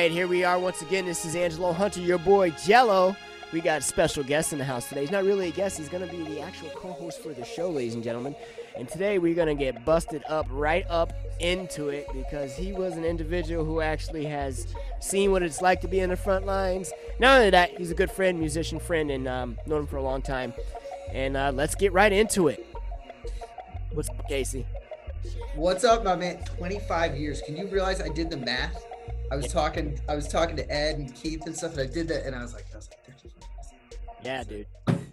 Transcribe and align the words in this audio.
right, 0.00 0.10
here 0.10 0.26
we 0.26 0.42
are 0.42 0.58
once 0.58 0.82
again. 0.82 1.06
This 1.06 1.24
is 1.24 1.36
Angelo 1.36 1.72
Hunter, 1.72 2.00
your 2.00 2.18
boy 2.18 2.50
Jello. 2.64 3.14
We 3.52 3.60
got 3.60 3.78
a 3.78 3.84
special 3.84 4.24
guest 4.24 4.52
in 4.52 4.58
the 4.58 4.64
house 4.64 4.88
today. 4.88 5.02
He's 5.02 5.12
not 5.12 5.22
really 5.22 5.50
a 5.50 5.52
guest, 5.52 5.78
he's 5.78 5.88
going 5.88 6.04
to 6.04 6.12
be 6.12 6.24
the 6.24 6.40
actual 6.40 6.70
co 6.70 6.90
host 6.94 7.22
for 7.22 7.32
the 7.32 7.44
show, 7.44 7.70
ladies 7.70 7.94
and 7.94 8.02
gentlemen. 8.02 8.34
And 8.76 8.88
today 8.88 9.20
we're 9.20 9.36
going 9.36 9.46
to 9.46 9.54
get 9.54 9.84
busted 9.84 10.24
up 10.28 10.46
right 10.50 10.84
up 10.90 11.12
into 11.38 11.90
it 11.90 12.08
because 12.12 12.56
he 12.56 12.72
was 12.72 12.96
an 12.96 13.04
individual 13.04 13.64
who 13.64 13.80
actually 13.80 14.24
has 14.24 14.66
seen 14.98 15.30
what 15.30 15.44
it's 15.44 15.62
like 15.62 15.80
to 15.82 15.88
be 15.88 16.00
in 16.00 16.10
the 16.10 16.16
front 16.16 16.44
lines. 16.44 16.92
Not 17.20 17.38
only 17.38 17.50
that, 17.50 17.78
he's 17.78 17.92
a 17.92 17.94
good 17.94 18.10
friend, 18.10 18.40
musician 18.40 18.80
friend, 18.80 19.12
and 19.12 19.28
um, 19.28 19.58
known 19.64 19.82
him 19.82 19.86
for 19.86 19.98
a 19.98 20.02
long 20.02 20.22
time. 20.22 20.54
And 21.12 21.36
uh, 21.36 21.52
let's 21.54 21.76
get 21.76 21.92
right 21.92 22.12
into 22.12 22.48
it. 22.48 22.66
What's 23.92 24.08
up, 24.08 24.28
Casey? 24.28 24.66
What's 25.54 25.84
up, 25.84 26.02
my 26.02 26.16
man? 26.16 26.42
25 26.56 27.16
years. 27.16 27.40
Can 27.42 27.56
you 27.56 27.68
realize 27.68 28.00
I 28.00 28.08
did 28.08 28.28
the 28.28 28.38
math? 28.38 28.84
I 29.34 29.36
was 29.36 29.52
talking 29.52 29.98
I 30.08 30.14
was 30.14 30.28
talking 30.28 30.54
to 30.54 30.72
Ed 30.72 30.98
and 30.98 31.12
Keith 31.12 31.44
and 31.44 31.56
stuff, 31.56 31.72
and 31.72 31.80
I 31.80 31.92
did 31.92 32.06
that, 32.06 32.24
and 32.24 32.36
I 32.36 32.42
was 32.42 32.54
like, 32.54 32.66
I 32.72 32.76
was 32.76 32.88
like 32.88 33.32
yeah, 34.22 34.44
dude. 34.44 34.66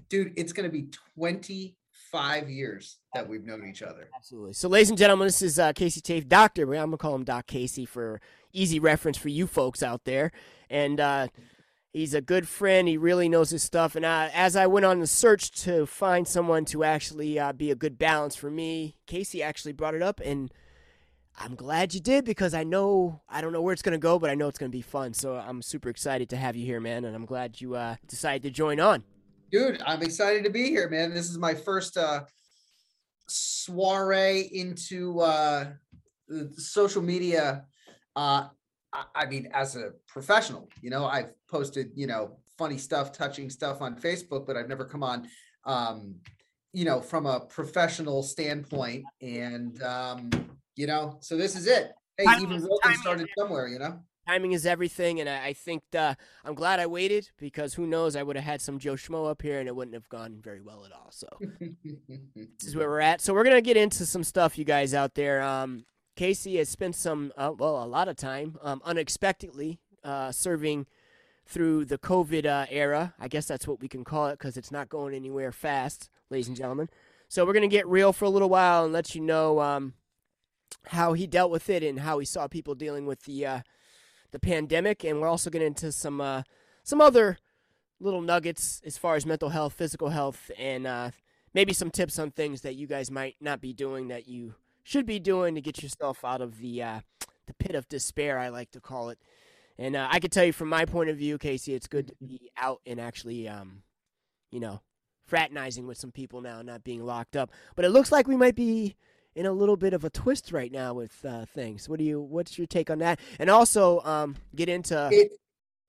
Dude, 0.10 0.34
it's 0.38 0.54
gonna 0.54 0.70
be 0.70 0.90
25 1.16 2.48
years 2.48 2.98
that 3.16 3.28
we've 3.28 3.44
known 3.44 3.68
each 3.68 3.82
other. 3.82 4.10
Absolutely. 4.16 4.54
So, 4.54 4.70
ladies 4.70 4.90
and 4.90 4.98
gentlemen, 4.98 5.26
this 5.26 5.42
is 5.42 5.58
uh, 5.58 5.74
Casey 5.74 6.02
Tafe, 6.02 6.28
Doctor. 6.28 6.64
I'm 6.64 6.70
gonna 6.70 6.98
call 6.98 7.16
him 7.16 7.24
Doc 7.24 7.48
Casey 7.48 7.84
for 7.84 8.22
easy 8.54 8.80
reference 8.80 9.18
for 9.18 9.30
you 9.30 9.48
folks 9.48 9.82
out 9.82 10.06
there. 10.06 10.32
And 10.70 11.00
uh, 11.00 11.30
he's 11.92 12.14
a 12.14 12.22
good 12.22 12.48
friend. 12.48 12.88
He 12.88 12.98
really 12.98 13.28
knows 13.28 13.50
his 13.50 13.64
stuff. 13.64 13.96
And 13.96 14.06
uh, 14.06 14.30
as 14.36 14.56
I 14.56 14.68
went 14.68 14.86
on 14.86 15.00
the 15.00 15.08
search 15.08 15.50
to 15.64 15.88
find 15.88 16.28
someone 16.28 16.66
to 16.66 16.84
actually 16.84 17.40
uh, 17.40 17.54
be 17.54 17.72
a 17.72 17.76
good 17.76 17.98
balance 17.98 18.36
for 18.36 18.52
me, 18.52 18.98
Casey 19.08 19.42
actually 19.42 19.74
brought 19.74 19.96
it 19.96 20.04
up, 20.04 20.22
and 20.24 20.54
I'm 21.44 21.56
glad 21.56 21.96
you 21.96 22.00
did 22.00 22.24
because 22.24 22.54
I 22.54 22.64
know 22.64 23.20
I 23.28 23.42
don't 23.42 23.52
know 23.52 23.64
where 23.64 23.74
it's 23.74 23.82
gonna 23.82 23.98
go, 23.98 24.20
but 24.20 24.30
I 24.30 24.36
know 24.36 24.48
it's 24.48 24.60
gonna 24.60 24.70
be 24.70 24.84
fun. 24.84 25.12
So 25.12 25.36
I'm 25.36 25.64
super 25.64 25.90
excited 25.90 26.30
to 26.30 26.38
have 26.38 26.56
you 26.56 26.68
here, 26.68 26.80
man, 26.80 27.04
and 27.06 27.16
I'm 27.16 27.26
glad 27.26 27.60
you 27.60 27.74
uh, 27.74 27.96
decided 28.08 28.44
to 28.44 28.52
join 28.52 28.80
on. 28.80 29.04
Dude, 29.52 29.82
I'm 29.84 30.04
excited 30.04 30.44
to 30.44 30.52
be 30.52 30.70
here, 30.70 30.88
man. 30.88 31.16
This 31.16 31.32
is 31.32 31.40
my 31.40 31.56
first 31.56 31.98
uh, 31.98 32.26
soiree 33.28 34.50
into 34.54 35.20
uh, 35.22 35.72
social 36.58 37.02
media. 37.02 37.66
Uh, 38.16 38.50
I 39.16 39.26
mean, 39.26 39.50
as 39.52 39.76
a 39.76 39.94
professional, 40.08 40.70
you 40.82 40.92
know, 40.92 41.06
I've 41.08 41.32
posted, 41.50 41.90
you 41.96 42.06
know, 42.06 42.38
funny 42.56 42.78
stuff, 42.78 43.12
touching 43.12 43.50
stuff 43.50 43.82
on 43.82 43.96
Facebook, 43.96 44.46
but 44.46 44.58
I've 44.58 44.70
never 44.70 44.86
come 44.86 45.02
on, 45.02 45.28
um, 45.66 46.16
you 46.72 46.86
know, 46.86 47.02
from 47.02 47.26
a 47.26 47.40
professional 47.40 48.22
standpoint. 48.22 49.06
And 49.22 49.82
um, 49.82 50.30
you 50.76 50.88
know, 50.88 51.18
so 51.22 51.38
this 51.38 51.56
is 51.56 51.68
it. 51.68 51.94
Hey, 52.18 52.26
timing, 52.26 52.52
even 52.52 52.62
Rogan 52.64 53.00
started 53.00 53.28
somewhere, 53.38 53.68
you 53.68 53.80
know. 53.80 54.00
Timing 54.28 54.52
is 54.52 54.66
everything, 54.66 55.20
and 55.20 55.28
I, 55.28 55.48
I 55.48 55.54
think 55.54 55.82
uh, 55.98 56.14
I'm 56.46 56.54
glad 56.54 56.80
I 56.80 56.86
waited 56.86 57.30
because 57.38 57.74
who 57.74 57.88
knows, 57.88 58.16
I 58.16 58.24
would 58.24 58.36
have 58.36 58.46
had 58.46 58.62
some 58.62 58.78
Joe 58.78 58.94
Schmo 58.94 59.30
up 59.30 59.42
here, 59.42 59.60
and 59.60 59.68
it 59.68 59.76
wouldn't 59.76 59.96
have 59.96 60.08
gone 60.10 60.40
very 60.42 60.62
well 60.62 60.86
at 60.86 60.92
all. 60.92 61.10
So 61.10 61.28
this 61.60 62.68
is 62.68 62.76
where 62.76 62.88
we're 62.88 63.00
at. 63.00 63.22
So 63.22 63.34
we're 63.34 63.44
gonna 63.44 63.62
get 63.62 63.78
into 63.78 64.06
some 64.06 64.24
stuff, 64.24 64.58
you 64.58 64.66
guys 64.66 64.94
out 64.94 65.16
there. 65.16 65.42
Um, 65.42 65.86
Casey 66.16 66.58
has 66.58 66.70
spent 66.70 66.96
some, 66.96 67.32
uh, 67.36 67.52
well, 67.58 67.84
a 67.84 67.86
lot 67.86 68.08
of 68.08 68.16
time, 68.16 68.58
um, 68.62 68.82
unexpectedly, 68.86 69.80
uh, 70.04 70.32
serving 70.32 70.86
through 71.48 71.86
the 71.86 71.98
COVID 71.98 72.46
uh, 72.46 72.68
era. 72.70 73.14
I 73.20 73.28
guess 73.28 73.48
that's 73.48 73.68
what 73.68 73.82
we 73.82 73.88
can 73.88 74.04
call 74.04 74.28
it 74.28 74.38
because 74.38 74.56
it's 74.56 74.72
not 74.72 74.90
going 74.90 75.16
anywhere 75.16 75.52
fast, 75.52 76.10
ladies 76.30 76.48
and 76.48 76.56
gentlemen. 76.56 76.90
So 77.28 77.46
we're 77.46 77.54
gonna 77.54 77.68
get 77.68 77.88
real 77.88 78.14
for 78.14 78.26
a 78.26 78.30
little 78.30 78.50
while 78.50 78.84
and 78.84 78.94
let 78.94 79.16
you 79.16 79.22
know. 79.22 79.60
Um, 79.60 79.94
how 80.88 81.14
he 81.14 81.28
dealt 81.28 81.52
with 81.52 81.70
it 81.70 81.84
and 81.84 82.00
how 82.00 82.20
he 82.20 82.26
saw 82.26 82.48
people 82.48 82.76
dealing 82.76 83.06
with 83.06 83.24
the 83.24 83.46
uh, 83.46 83.60
the 84.32 84.40
pandemic, 84.40 85.04
and 85.04 85.20
we're 85.20 85.28
also 85.28 85.50
getting 85.50 85.68
into 85.68 85.92
some 85.92 86.22
uh, 86.22 86.44
some 86.84 87.02
other 87.02 87.38
little 88.00 88.22
nuggets 88.22 88.82
as 88.86 88.98
far 88.98 89.16
as 89.16 89.26
mental 89.26 89.50
health, 89.50 89.74
physical 89.74 90.10
health, 90.10 90.50
and 90.58 90.88
uh, 90.88 91.12
maybe 91.54 91.74
some 91.74 91.92
tips 91.92 92.18
on 92.18 92.32
things 92.32 92.62
that 92.62 92.76
you 92.76 92.88
guys 92.88 93.12
might 93.12 93.36
not 93.40 93.62
be 93.62 93.74
doing 93.74 94.08
that 94.08 94.28
you 94.28 94.56
should 94.84 95.06
be 95.06 95.20
doing 95.20 95.56
to 95.56 95.62
get 95.62 95.84
yourself 95.84 96.26
out 96.26 96.42
of 96.42 96.60
the 96.60 96.82
uh, 96.82 97.00
the 97.48 97.54
pit 97.54 97.76
of 97.76 97.88
despair, 97.88 98.40
I 98.40 98.50
like 98.50 98.72
to 98.72 98.80
call 98.82 99.10
it. 99.10 99.20
And 99.78 99.96
uh, 99.96 100.08
I 100.10 100.20
can 100.20 100.30
tell 100.30 100.46
you 100.46 100.54
from 100.54 100.70
my 100.70 100.86
point 100.86 101.10
of 101.10 101.18
view, 101.18 101.38
Casey, 101.38 101.74
it's 101.74 101.88
good 101.88 102.08
to 102.08 102.16
be 102.20 102.52
out 102.58 102.82
and 102.86 103.00
actually, 103.00 103.48
um, 103.48 103.84
you 104.52 104.60
know, 104.60 104.82
fraternizing 105.26 105.88
with 105.88 105.98
some 105.98 106.12
people 106.12 106.42
now, 106.42 106.62
not 106.62 106.84
being 106.84 107.04
locked 107.04 107.36
up. 107.36 107.52
But 107.76 107.86
it 107.86 107.90
looks 107.90 108.12
like 108.12 108.28
we 108.28 108.36
might 108.36 108.56
be 108.56 108.96
in 109.36 109.46
a 109.46 109.52
little 109.52 109.78
bit 109.78 109.94
of 109.94 110.04
a 110.04 110.10
twist 110.10 110.52
right 110.52 110.72
now 110.72 110.94
with 110.94 111.24
uh, 111.26 111.46
things. 111.46 111.88
What 111.88 112.00
do 112.00 112.06
you? 112.06 112.22
What's 112.22 112.58
your 112.58 112.68
take 112.68 112.90
on 112.90 113.00
that? 113.00 113.20
And 113.40 113.50
also 113.50 114.02
um, 114.02 114.36
get 114.56 114.70
into 114.70 115.10
it, 115.12 115.32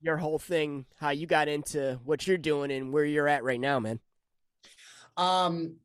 your 0.01 0.17
whole 0.17 0.39
thing, 0.39 0.85
how 0.97 1.09
you 1.09 1.27
got 1.27 1.47
into 1.47 1.99
what 2.05 2.27
you're 2.27 2.37
doing 2.37 2.71
and 2.71 2.93
where 2.93 3.05
you're 3.05 3.27
at 3.27 3.43
right 3.43 3.59
now, 3.59 3.79
man. 3.79 3.99
Um. 5.17 5.75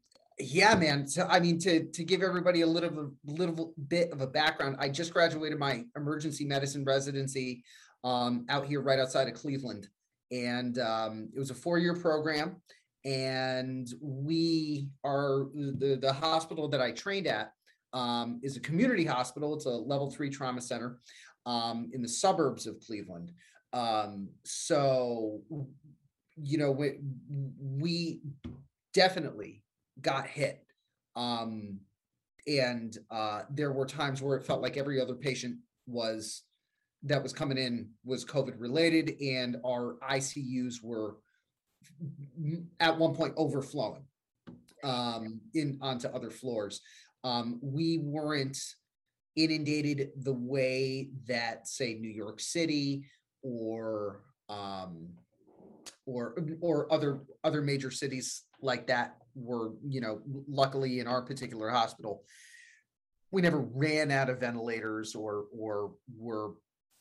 Yeah, 0.41 0.77
man. 0.77 1.09
So 1.09 1.27
I 1.29 1.41
mean, 1.41 1.59
to 1.61 1.87
to 1.87 2.05
give 2.05 2.23
everybody 2.23 2.61
a 2.61 2.67
little 2.67 3.13
a 3.27 3.31
little 3.31 3.75
bit 3.89 4.13
of 4.13 4.21
a 4.21 4.27
background, 4.27 4.77
I 4.79 4.89
just 4.89 5.13
graduated 5.13 5.59
my 5.59 5.85
emergency 5.97 6.45
medicine 6.45 6.85
residency 6.85 7.65
um, 8.05 8.47
out 8.49 8.67
here 8.67 8.81
right 8.81 9.01
outside 9.01 9.27
of 9.27 9.35
Cleveland, 9.35 9.89
and 10.31 10.79
um, 10.79 11.29
it 11.35 11.39
was 11.41 11.51
a 11.51 11.55
four 11.55 11.79
year 11.79 11.95
program 11.95 12.63
and 13.05 13.89
we 14.01 14.89
are 15.05 15.47
the 15.55 15.99
the 16.01 16.13
hospital 16.13 16.69
that 16.69 16.81
I 16.81 16.93
trained 16.93 17.27
at 17.27 17.53
um, 17.93 18.41
is 18.43 18.57
a 18.57 18.61
community 18.61 19.05
hospital. 19.05 19.55
It's 19.55 19.67
a 19.67 19.71
level 19.71 20.11
three 20.11 20.31
trauma 20.31 20.61
center 20.61 20.99
um, 21.47 21.91
in 21.93 22.03
the 22.03 22.09
suburbs 22.09 22.67
of 22.67 22.81
Cleveland. 22.81 23.33
Um, 23.73 24.29
so, 24.45 25.41
you 26.37 26.59
know, 26.59 26.71
we, 26.71 26.99
we 27.61 28.21
definitely 28.95 29.63
got 30.01 30.27
hit. 30.27 30.65
Um, 31.17 31.79
and 32.47 32.97
uh, 33.11 33.43
there 33.51 33.73
were 33.73 33.87
times 33.87 34.23
where 34.23 34.37
it 34.37 34.47
felt 34.47 34.63
like 34.63 34.77
every 34.77 35.01
other 35.01 35.15
patient 35.15 35.57
was 35.87 36.43
that 37.05 37.23
was 37.23 37.33
coming 37.33 37.59
in 37.59 37.89
was 38.05 38.25
COVID 38.25 38.55
related, 38.59 39.17
and 39.21 39.57
our 39.65 39.97
ICUs 40.11 40.83
were 40.83 41.17
at 42.81 42.97
one 42.97 43.15
point 43.15 43.35
overflowing 43.37 44.05
um, 44.85 45.41
in 45.55 45.79
onto 45.81 46.09
other 46.09 46.31
floors. 46.31 46.81
Um, 47.25 47.59
we 47.63 47.99
weren't 47.99 48.59
inundated 49.37 50.11
the 50.23 50.33
way 50.33 51.11
that, 51.27 51.69
say, 51.69 51.95
New 51.95 52.11
York 52.11 52.41
City 52.41 53.05
or 53.43 54.23
um, 54.49 55.09
or 56.07 56.37
or 56.61 56.93
other 56.93 57.21
other 57.45 57.61
major 57.63 57.91
cities 57.91 58.45
like 58.61 58.87
that 58.87 59.17
were. 59.35 59.73
You 59.87 60.01
know, 60.01 60.21
luckily 60.49 61.01
in 61.01 61.07
our 61.07 61.23
particular 61.23 61.69
hospital, 61.71 62.25
we 63.31 63.43
never 63.43 63.59
ran 63.61 64.11
out 64.11 64.31
of 64.31 64.41
ventilators 64.41 65.15
or 65.15 65.47
or 65.57 65.93
were 66.17 66.53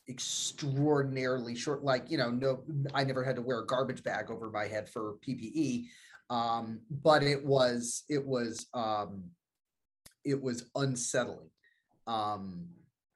extraordinarily 0.08 1.54
short 1.54 1.84
like 1.84 2.10
you 2.10 2.16
know 2.16 2.30
no 2.30 2.60
i 2.94 3.04
never 3.04 3.22
had 3.22 3.36
to 3.36 3.42
wear 3.42 3.60
a 3.60 3.66
garbage 3.66 4.02
bag 4.02 4.30
over 4.30 4.50
my 4.50 4.66
head 4.66 4.88
for 4.88 5.16
ppe 5.26 5.86
um, 6.30 6.80
but 6.90 7.22
it 7.22 7.44
was 7.44 8.04
it 8.08 8.24
was 8.24 8.66
um, 8.74 9.24
it 10.24 10.40
was 10.40 10.66
unsettling 10.74 11.50
um, 12.06 12.66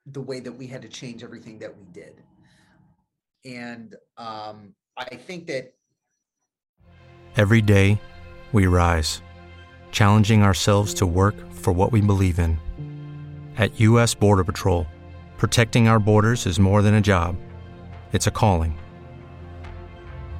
the 0.07 0.21
way 0.21 0.39
that 0.39 0.51
we 0.51 0.67
had 0.67 0.81
to 0.81 0.87
change 0.87 1.23
everything 1.23 1.59
that 1.59 1.77
we 1.77 1.85
did. 1.91 2.23
And 3.45 3.95
um, 4.17 4.73
i 4.97 5.15
think 5.15 5.47
that 5.47 5.73
every 7.35 7.61
day 7.61 7.99
we 8.51 8.67
rise 8.67 9.21
challenging 9.91 10.41
ourselves 10.43 10.93
to 10.95 11.05
work 11.05 11.35
for 11.51 11.71
what 11.71 11.91
we 11.91 12.01
believe 12.01 12.39
in. 12.39 12.57
At 13.57 13.79
u.s 13.79 14.13
border 14.15 14.43
patrol 14.43 14.87
Protecting 15.43 15.89
our 15.89 15.99
borders 15.99 16.45
is 16.45 16.57
more 16.57 16.81
than 16.81 16.93
a 16.93 17.01
job, 17.01 17.35
it's 18.13 18.27
a 18.27 18.31
calling. 18.31 18.79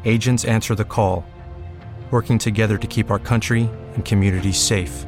Agents 0.05 0.45
answer 0.45 0.75
the 0.75 0.85
call, 0.85 1.25
working 2.09 2.37
together 2.37 2.77
to 2.77 2.87
keep 2.87 3.11
our 3.11 3.19
country 3.19 3.69
and 3.95 4.05
communities 4.05 4.55
safe. 4.55 5.05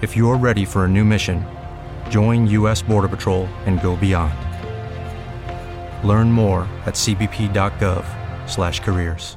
If 0.00 0.16
you're 0.16 0.38
ready 0.38 0.64
for 0.64 0.86
a 0.86 0.88
new 0.88 1.04
mission, 1.04 1.44
Join 2.08 2.46
U.S. 2.46 2.80
Border 2.80 3.08
Patrol 3.08 3.44
and 3.66 3.82
go 3.82 3.96
beyond. 3.96 4.32
Learn 6.02 6.32
more 6.32 6.62
at 6.86 6.94
cbp.gov/careers. 6.94 9.36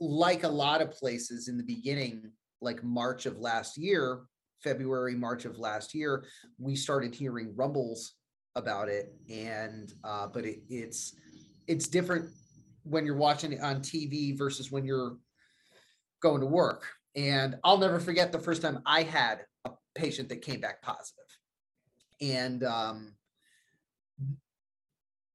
Like 0.00 0.42
a 0.42 0.48
lot 0.48 0.82
of 0.82 0.90
places 0.90 1.46
in 1.46 1.58
the 1.58 1.62
beginning, 1.62 2.32
like 2.60 2.82
March 2.82 3.26
of 3.26 3.38
last 3.38 3.78
year, 3.78 4.22
February, 4.62 5.14
March 5.14 5.44
of 5.44 5.58
last 5.58 5.94
year, 5.94 6.24
we 6.58 6.76
started 6.76 7.14
hearing 7.14 7.54
rumbles 7.56 8.14
about 8.54 8.88
it, 8.88 9.14
and 9.30 9.92
uh, 10.04 10.26
but 10.26 10.44
it, 10.44 10.60
it's 10.68 11.14
it's 11.66 11.88
different 11.88 12.28
when 12.84 13.06
you're 13.06 13.16
watching 13.16 13.52
it 13.52 13.60
on 13.60 13.80
TV 13.80 14.36
versus 14.36 14.70
when 14.70 14.84
you're 14.84 15.16
going 16.20 16.40
to 16.40 16.46
work. 16.46 16.86
And 17.14 17.56
I'll 17.64 17.78
never 17.78 18.00
forget 18.00 18.32
the 18.32 18.38
first 18.38 18.62
time 18.62 18.80
I 18.86 19.02
had 19.02 19.40
a 19.64 19.70
patient 19.94 20.28
that 20.30 20.42
came 20.42 20.60
back 20.60 20.82
positive. 20.82 21.18
And, 22.20 22.64
um, 22.64 23.14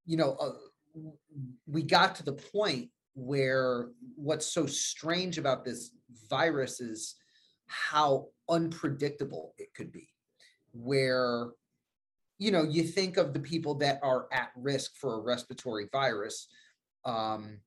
you 0.06 0.18
know, 0.18 0.34
uh, 0.34 1.02
we 1.68 1.84
got 1.84 2.16
to 2.16 2.24
the 2.24 2.34
point 2.34 2.90
where 3.14 3.90
what's 4.16 4.48
so 4.54 4.66
strange 4.66 5.38
about 5.38 5.66
this 5.66 5.92
virus 6.30 6.80
is 6.80 7.16
how 7.68 8.28
unpredictable 8.50 9.54
it 9.58 9.74
could 9.74 9.92
be. 9.92 10.10
Where, 10.74 11.50
you 12.38 12.52
know, 12.52 12.64
you 12.64 12.84
think 12.84 13.18
of 13.18 13.34
the 13.34 13.40
people 13.40 13.76
that 13.76 14.00
are 14.04 14.28
at 14.32 14.52
risk 14.56 14.96
for 14.96 15.16
a 15.16 15.22
respiratory 15.22 15.88
virus, 15.92 16.48
um, 17.06 17.60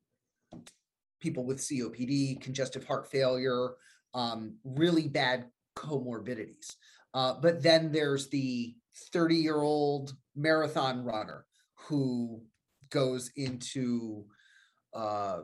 people 1.20 1.44
with 1.44 1.58
COPD, 1.58 2.41
congestive 2.41 2.85
heart 2.85 3.11
failure, 3.11 3.70
um, 4.14 4.56
really 4.64 5.08
bad 5.08 5.47
comorbidities. 5.76 6.75
Uh, 7.14 7.35
but 7.41 7.62
then 7.62 7.91
there's 7.93 8.29
the 8.29 8.75
30 9.12 9.37
year 9.37 9.56
old 9.56 10.14
marathon 10.37 11.05
runner 11.05 11.44
who 11.75 12.43
goes 12.91 13.31
into 13.37 14.25
uh, 14.93 15.41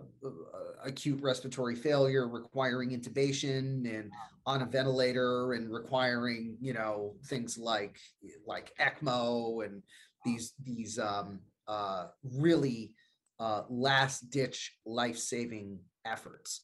acute 0.85 1.21
respiratory 1.23 1.77
failure 1.77 2.29
requiring 2.29 2.91
intubation 2.91 3.89
and 3.99 4.11
on 4.45 4.63
a 4.63 4.67
ventilator 4.67 5.53
and 5.53 5.73
requiring 5.73 6.57
you 6.61 6.73
know 6.73 7.15
things 7.27 7.57
like 7.57 7.99
like 8.47 8.73
ECMO 8.81 9.65
and 9.65 9.83
these 10.25 10.53
these 10.65 10.99
um, 10.99 11.41
uh, 11.69 12.07
really 12.35 12.93
uh, 13.39 13.63
last 13.69 14.31
ditch 14.31 14.77
life 14.85 15.19
saving 15.19 15.79
efforts. 16.05 16.63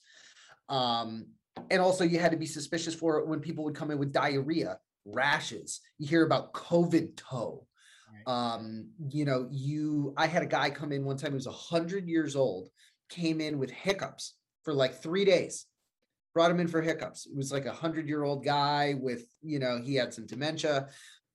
Um, 0.69 1.27
and 1.71 1.83
also, 1.83 2.05
you 2.05 2.19
had 2.19 2.33
to 2.33 2.39
be 2.39 2.47
suspicious 2.47 2.95
for 2.95 3.19
it 3.19 3.27
when 3.27 3.41
people 3.41 3.65
would 3.65 3.75
come 3.75 3.91
in 3.91 3.99
with 3.99 4.13
diarrhea, 4.13 4.79
rashes. 5.05 5.81
You 5.99 6.09
hear 6.09 6.25
about 6.25 6.55
COVID 6.55 7.17
toe. 7.17 7.67
Um, 8.27 8.89
you 9.11 9.25
know, 9.25 9.49
you. 9.51 10.15
I 10.17 10.27
had 10.27 10.43
a 10.43 10.47
guy 10.47 10.71
come 10.71 10.93
in 10.93 11.05
one 11.05 11.17
time. 11.17 11.33
He 11.33 11.37
was 11.37 11.47
hundred 11.47 12.09
years 12.09 12.37
old. 12.37 12.69
Came 13.09 13.41
in 13.41 13.59
with 13.59 13.71
hiccups 13.71 14.35
for 14.63 14.73
like 14.73 15.03
three 15.03 15.25
days. 15.25 15.67
Brought 16.35 16.51
him 16.51 16.61
in 16.61 16.69
for 16.69 16.81
hiccups. 16.81 17.27
It 17.27 17.37
was 17.37 17.53
like 17.53 17.67
a 17.67 17.73
hundred 17.73 18.09
year 18.09 18.23
old 18.23 18.45
guy 18.45 18.95
with, 18.99 19.27
you 19.43 19.59
know, 19.59 19.81
he 19.83 19.95
had 19.95 20.15
some 20.15 20.27
dementia, 20.27 20.89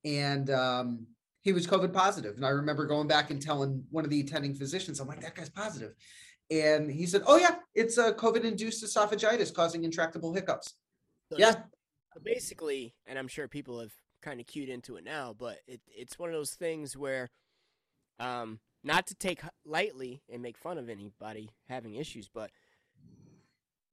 and 0.03 0.49
um, 0.49 1.05
he 1.43 1.53
was 1.53 1.67
COVID 1.67 1.93
positive. 1.93 2.35
And 2.35 2.45
I 2.45 2.49
remember 2.49 2.87
going 2.87 3.07
back 3.07 3.29
and 3.29 3.39
telling 3.39 3.83
one 3.91 4.05
of 4.05 4.09
the 4.09 4.21
attending 4.21 4.55
physicians, 4.55 4.99
I'm 4.99 5.07
like, 5.07 5.21
that 5.21 5.35
guy's 5.35 5.49
positive. 5.49 5.93
And 6.49 6.89
he 6.89 7.05
said, 7.05 7.21
oh, 7.27 7.37
yeah, 7.37 7.55
it's 7.75 7.97
a 7.97 8.13
COVID 8.13 8.43
induced 8.43 8.83
esophagitis 8.83 9.53
causing 9.53 9.83
intractable 9.83 10.33
hiccups. 10.33 10.73
So 11.31 11.37
yeah. 11.37 11.55
Basically, 12.23 12.95
and 13.05 13.19
I'm 13.19 13.27
sure 13.27 13.47
people 13.47 13.79
have 13.79 13.93
kind 14.27 14.41
of 14.41 14.47
cued 14.47 14.67
into 14.67 14.97
it 14.97 15.05
now, 15.05 15.33
but 15.37 15.59
it, 15.67 15.79
it's 15.87 16.19
one 16.19 16.27
of 16.27 16.35
those 16.35 16.51
things 16.51 16.97
where, 16.97 17.29
um, 18.19 18.59
not 18.83 19.07
to 19.07 19.15
take 19.15 19.39
lightly 19.65 20.21
and 20.29 20.41
make 20.41 20.57
fun 20.57 20.77
of 20.77 20.89
anybody 20.89 21.51
having 21.69 21.95
issues, 21.95 22.27
but 22.33 22.51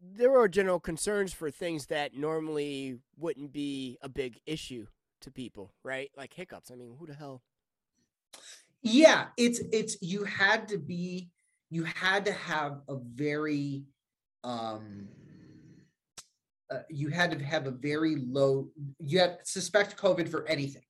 there 0.01 0.37
are 0.37 0.49
general 0.49 0.81
concerns 0.81 1.33
for 1.33 1.53
things 1.53 1.87
that 1.87 2.17
normally 2.17 2.99
wouldn't 3.17 3.53
be 3.53 3.97
a 4.03 4.09
big 4.09 4.41
issue 4.45 4.87
to 5.21 5.31
people, 5.31 5.73
right? 5.85 6.11
Like 6.17 6.35
hiccups. 6.35 6.73
I 6.73 6.75
mean, 6.75 6.97
who 6.99 7.07
the 7.07 7.15
hell? 7.15 7.43
Yeah, 8.83 9.27
it's 9.37 9.61
it's 9.73 9.97
you 10.03 10.25
had 10.25 10.69
to 10.69 10.79
be 10.79 11.31
you 11.71 11.85
had 11.85 12.25
to 12.27 12.33
have 12.33 12.81
a 12.89 12.97
very 12.97 13.85
um 14.43 15.09
uh, 16.75 16.83
you 16.89 17.09
had 17.09 17.31
to 17.39 17.45
have 17.45 17.67
a 17.67 17.71
very 17.71 18.17
low 18.17 18.69
you 18.99 19.19
had 19.19 19.39
suspect 19.45 19.97
covid 19.97 20.29
for 20.29 20.47
anything. 20.49 20.83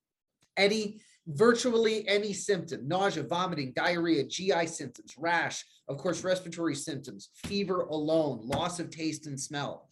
Any 0.56 1.00
virtually 1.26 2.06
any 2.08 2.32
symptom 2.32 2.86
nausea 2.86 3.22
vomiting 3.22 3.72
diarrhea 3.74 4.24
gi 4.24 4.66
symptoms 4.66 5.14
rash 5.16 5.64
of 5.88 5.96
course 5.96 6.22
respiratory 6.22 6.74
symptoms 6.74 7.30
fever 7.46 7.80
alone 7.80 8.40
loss 8.44 8.78
of 8.78 8.90
taste 8.90 9.26
and 9.26 9.40
smell. 9.40 9.88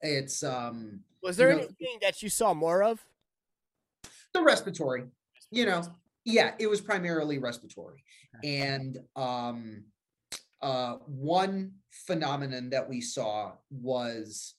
It's 0.00 0.42
um 0.42 1.00
was 1.22 1.36
there 1.36 1.50
you 1.50 1.56
know, 1.56 1.62
anything 1.62 1.98
that 2.02 2.22
you 2.22 2.28
saw 2.28 2.52
more 2.52 2.82
of? 2.82 3.04
The 4.34 4.42
respiratory, 4.42 5.04
you 5.50 5.64
know, 5.64 5.82
yeah, 6.24 6.52
it 6.58 6.68
was 6.68 6.80
primarily 6.80 7.38
respiratory. 7.38 8.02
And 8.42 8.98
um, 9.14 9.84
uh, 10.60 10.94
one 11.06 11.72
phenomenon 11.90 12.70
that 12.70 12.88
we 12.88 13.00
saw 13.00 13.52
was 13.70 14.54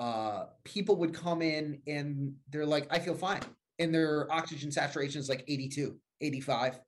uh, 0.00 0.44
people 0.64 0.96
would 0.96 1.14
come 1.14 1.42
in 1.42 1.80
and 1.86 2.34
they're 2.50 2.66
like, 2.66 2.86
I 2.90 2.98
feel 2.98 3.14
fine. 3.14 3.42
And 3.78 3.94
their 3.94 4.30
oxygen 4.32 4.70
saturation 4.70 5.20
is 5.20 5.28
like 5.28 5.44
82, 5.46 5.96
85. 6.20 6.80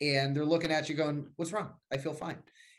And 0.00 0.34
they're 0.34 0.44
looking 0.44 0.72
at 0.72 0.88
you 0.88 0.94
going, 0.94 1.28
What's 1.36 1.52
wrong? 1.52 1.70
I 1.92 1.96
feel 1.96 2.14
fine. 2.14 2.38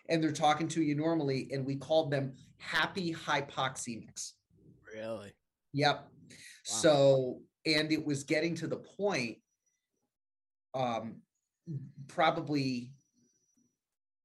And 0.10 0.22
they're 0.22 0.32
talking 0.32 0.68
to 0.70 0.82
you 0.82 0.96
normally. 0.96 1.50
And 1.52 1.66
we 1.66 1.76
called 1.76 2.12
them 2.12 2.34
happy 2.58 3.14
hypoxemics. 3.14 4.32
Really? 4.94 5.32
Yep. 5.74 5.96
Wow. 6.00 6.36
So 6.64 7.40
and 7.66 7.92
it 7.92 8.06
was 8.06 8.24
getting 8.24 8.56
to 8.56 8.68
the 8.68 8.78
point 8.78 9.38
um 10.74 11.22
probably 12.08 12.92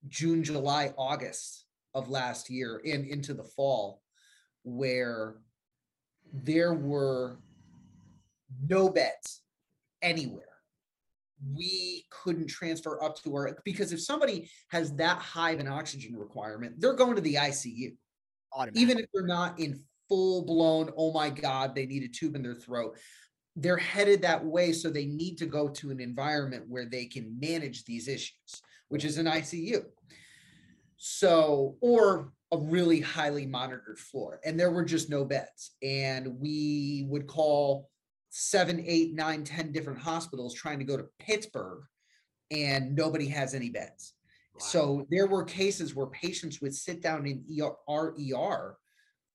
June, 0.08 0.42
July, 0.42 0.92
August 0.96 1.64
of 1.94 2.08
last 2.08 2.50
year 2.50 2.81
and 2.84 3.06
into 3.06 3.34
the 3.34 3.44
fall 3.44 4.02
where 4.76 5.37
there 6.32 6.75
were 6.75 7.38
no 8.69 8.88
beds 8.88 9.43
anywhere. 10.03 10.44
We 11.55 12.05
couldn't 12.10 12.48
transfer 12.48 13.03
up 13.03 13.22
to 13.22 13.34
our 13.34 13.58
because 13.65 13.93
if 13.93 14.01
somebody 14.01 14.51
has 14.70 14.94
that 14.96 15.19
high 15.19 15.53
of 15.53 15.60
an 15.60 15.69
oxygen 15.69 16.17
requirement, 16.17 16.81
they're 16.81 16.94
going 16.94 17.15
to 17.15 17.20
the 17.20 17.34
ICU. 17.34 17.94
Even 18.75 18.98
if 18.98 19.06
they're 19.15 19.27
not 19.27 19.58
in 19.60 19.81
full 20.08 20.44
blown, 20.44 20.91
oh 20.96 21.13
my 21.13 21.31
God, 21.31 21.75
they 21.75 21.87
need 21.87 22.03
a 22.03 22.08
tube 22.08 22.34
in 22.34 22.43
their 22.43 22.55
throat 22.55 22.96
they're 23.60 23.77
headed 23.77 24.22
that 24.22 24.44
way 24.44 24.72
so 24.72 24.89
they 24.89 25.06
need 25.06 25.37
to 25.37 25.46
go 25.46 25.69
to 25.69 25.91
an 25.91 26.01
environment 26.01 26.65
where 26.69 26.87
they 26.87 27.05
can 27.05 27.37
manage 27.41 27.84
these 27.84 28.06
issues 28.06 28.63
which 28.89 29.05
is 29.05 29.19
an 29.19 29.27
icu 29.27 29.84
so 30.96 31.77
or 31.81 32.32
a 32.52 32.58
really 32.58 33.00
highly 33.00 33.46
monitored 33.46 33.98
floor 33.98 34.40
and 34.44 34.58
there 34.58 34.70
were 34.70 34.84
just 34.84 35.10
no 35.10 35.24
beds 35.24 35.72
and 35.82 36.38
we 36.40 37.05
would 37.08 37.26
call 37.26 37.90
seven 38.31 38.82
eight 38.86 39.14
nine 39.14 39.44
ten 39.44 39.70
different 39.72 39.98
hospitals 39.98 40.55
trying 40.55 40.78
to 40.78 40.84
go 40.84 40.96
to 40.96 41.06
pittsburgh 41.19 41.82
and 42.50 42.94
nobody 42.94 43.26
has 43.26 43.55
any 43.55 43.69
beds 43.69 44.14
wow. 44.55 44.60
so 44.60 45.06
there 45.10 45.26
were 45.26 45.44
cases 45.44 45.94
where 45.94 46.06
patients 46.06 46.60
would 46.60 46.74
sit 46.74 47.02
down 47.02 47.26
in 47.26 47.44
ER, 47.60 48.14
ER 48.34 48.76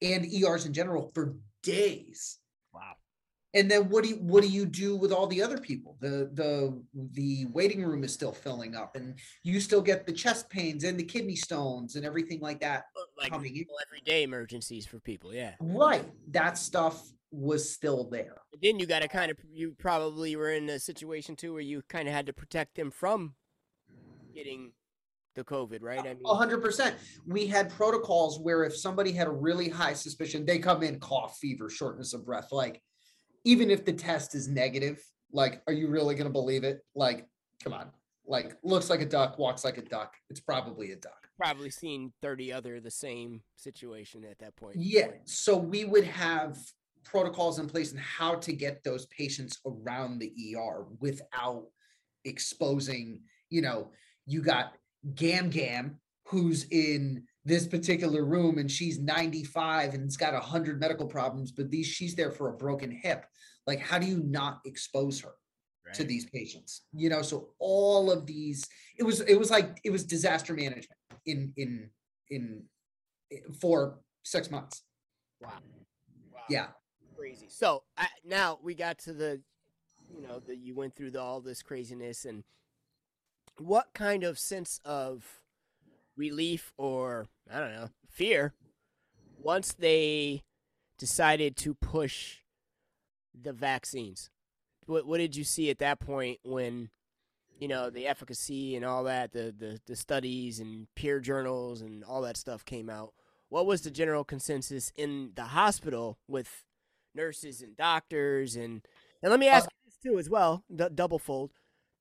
and 0.01 0.27
ers 0.43 0.65
in 0.65 0.73
general 0.73 1.11
for 1.13 1.35
days 1.61 2.39
and 3.53 3.69
then 3.69 3.89
what 3.89 4.03
do 4.03 4.09
you 4.09 4.15
what 4.15 4.41
do 4.41 4.49
you 4.49 4.65
do 4.65 4.95
with 4.95 5.11
all 5.11 5.27
the 5.27 5.41
other 5.41 5.57
people? 5.57 5.97
The 5.99 6.29
the 6.33 6.81
the 7.11 7.45
waiting 7.45 7.83
room 7.83 8.03
is 8.03 8.13
still 8.13 8.31
filling 8.31 8.75
up 8.75 8.95
and 8.95 9.15
you 9.43 9.59
still 9.59 9.81
get 9.81 10.05
the 10.05 10.13
chest 10.13 10.49
pains 10.49 10.83
and 10.83 10.99
the 10.99 11.03
kidney 11.03 11.35
stones 11.35 11.95
and 11.95 12.05
everything 12.05 12.39
like 12.39 12.59
that 12.61 12.85
like 13.17 13.31
coming 13.31 13.55
in. 13.55 13.65
everyday 13.87 14.23
emergencies 14.23 14.85
for 14.85 14.99
people 14.99 15.33
yeah. 15.33 15.53
Right. 15.59 16.05
That 16.31 16.57
stuff 16.57 17.11
was 17.31 17.71
still 17.71 18.09
there. 18.09 18.41
Then 18.61 18.79
you 18.79 18.85
got 18.85 19.01
to 19.01 19.07
kind 19.07 19.29
of 19.29 19.37
you 19.51 19.75
probably 19.77 20.35
were 20.35 20.51
in 20.51 20.69
a 20.69 20.79
situation 20.79 21.35
too 21.35 21.53
where 21.53 21.61
you 21.61 21.83
kind 21.89 22.07
of 22.07 22.13
had 22.13 22.25
to 22.25 22.33
protect 22.33 22.75
them 22.75 22.91
from 22.91 23.35
getting 24.33 24.71
the 25.35 25.43
covid 25.43 25.79
right? 25.81 25.99
I 25.99 26.13
mean 26.13 26.23
100% 26.23 26.93
we 27.27 27.47
had 27.47 27.69
protocols 27.71 28.39
where 28.39 28.63
if 28.63 28.75
somebody 28.75 29.11
had 29.11 29.27
a 29.27 29.31
really 29.31 29.69
high 29.69 29.93
suspicion 29.93 30.45
they 30.45 30.59
come 30.59 30.83
in 30.83 30.99
cough 30.99 31.37
fever 31.39 31.69
shortness 31.69 32.13
of 32.13 32.25
breath 32.25 32.49
like 32.51 32.81
even 33.43 33.69
if 33.69 33.85
the 33.85 33.93
test 33.93 34.35
is 34.35 34.47
negative, 34.47 35.03
like, 35.31 35.61
are 35.67 35.73
you 35.73 35.87
really 35.87 36.15
going 36.15 36.27
to 36.27 36.31
believe 36.31 36.63
it? 36.63 36.81
Like, 36.95 37.27
come 37.63 37.73
on. 37.73 37.89
Like, 38.25 38.57
looks 38.63 38.89
like 38.89 39.01
a 39.01 39.05
duck, 39.05 39.37
walks 39.37 39.63
like 39.63 39.77
a 39.77 39.81
duck. 39.81 40.15
It's 40.29 40.39
probably 40.39 40.91
a 40.91 40.95
duck. 40.95 41.27
Probably 41.37 41.69
seen 41.69 42.13
30 42.21 42.53
other 42.53 42.79
the 42.79 42.91
same 42.91 43.41
situation 43.57 44.23
at 44.23 44.39
that 44.39 44.55
point. 44.55 44.77
Yeah. 44.77 45.07
So 45.25 45.57
we 45.57 45.83
would 45.83 46.05
have 46.05 46.57
protocols 47.03 47.59
in 47.59 47.67
place 47.67 47.91
and 47.91 47.99
how 47.99 48.35
to 48.35 48.53
get 48.53 48.83
those 48.83 49.07
patients 49.07 49.59
around 49.65 50.19
the 50.19 50.55
ER 50.55 50.85
without 50.99 51.65
exposing, 52.23 53.21
you 53.49 53.61
know, 53.61 53.89
you 54.25 54.41
got 54.41 54.73
Gam 55.15 55.49
Gam 55.49 55.99
who's 56.27 56.65
in 56.71 57.23
this 57.45 57.67
particular 57.67 58.23
room 58.23 58.57
and 58.57 58.71
she's 58.71 58.99
95 58.99 59.93
and 59.93 60.03
it's 60.03 60.17
got 60.17 60.33
100 60.33 60.79
medical 60.79 61.05
problems 61.05 61.51
but 61.51 61.69
these 61.69 61.87
she's 61.87 62.15
there 62.15 62.31
for 62.31 62.49
a 62.49 62.57
broken 62.57 62.91
hip. 62.91 63.25
Like 63.67 63.79
how 63.79 63.99
do 63.99 64.05
you 64.05 64.23
not 64.23 64.59
expose 64.65 65.19
her 65.21 65.33
right. 65.85 65.93
to 65.95 66.03
these 66.03 66.25
patients? 66.25 66.83
You 66.93 67.09
know 67.09 67.21
so 67.21 67.49
all 67.59 68.11
of 68.11 68.25
these 68.25 68.65
it 68.97 69.03
was 69.03 69.21
it 69.21 69.37
was 69.37 69.51
like 69.51 69.79
it 69.83 69.91
was 69.91 70.05
disaster 70.05 70.53
management 70.53 70.99
in 71.25 71.53
in 71.57 71.89
in, 72.29 72.63
in 73.29 73.53
for 73.53 73.99
six 74.23 74.49
months. 74.49 74.83
Wow, 75.41 75.49
wow. 76.33 76.41
yeah. 76.49 76.67
Crazy. 77.17 77.47
So 77.49 77.83
I, 77.97 78.07
now 78.25 78.59
we 78.61 78.73
got 78.73 78.97
to 78.99 79.13
the 79.13 79.41
you 80.13 80.21
know 80.21 80.39
that 80.39 80.57
you 80.57 80.75
went 80.75 80.95
through 80.95 81.11
the, 81.11 81.21
all 81.21 81.41
this 81.41 81.61
craziness 81.61 82.25
and 82.25 82.43
what 83.57 83.87
kind 83.93 84.23
of 84.23 84.39
sense 84.39 84.79
of 84.83 85.41
relief 86.15 86.73
or 86.77 87.27
I 87.51 87.59
don't 87.59 87.73
know 87.73 87.89
fear 88.09 88.53
once 89.37 89.73
they 89.73 90.43
decided 90.97 91.55
to 91.57 91.73
push 91.73 92.37
the 93.39 93.53
vaccines. 93.53 94.29
What 94.85 95.05
what 95.05 95.17
did 95.17 95.35
you 95.35 95.43
see 95.43 95.69
at 95.69 95.79
that 95.79 95.99
point 95.99 96.39
when 96.43 96.89
you 97.59 97.67
know 97.67 97.89
the 97.89 98.07
efficacy 98.07 98.75
and 98.75 98.85
all 98.85 99.03
that 99.05 99.31
the 99.31 99.53
the, 99.57 99.79
the 99.85 99.95
studies 99.95 100.59
and 100.59 100.87
peer 100.95 101.19
journals 101.19 101.81
and 101.81 102.03
all 102.03 102.21
that 102.21 102.37
stuff 102.37 102.65
came 102.65 102.89
out? 102.89 103.13
What 103.49 103.65
was 103.65 103.81
the 103.81 103.91
general 103.91 104.23
consensus 104.23 104.91
in 104.95 105.31
the 105.35 105.43
hospital 105.43 106.17
with 106.27 106.65
nurses 107.15 107.61
and 107.61 107.75
doctors 107.77 108.55
and 108.55 108.81
and 109.21 109.31
let 109.31 109.39
me 109.39 109.47
ask 109.47 109.65
uh, 109.65 109.69
you 109.71 109.89
this 109.89 109.97
too 110.03 110.19
as 110.19 110.29
well, 110.29 110.63
d- 110.73 110.87
double 110.93 111.19
fold 111.19 111.51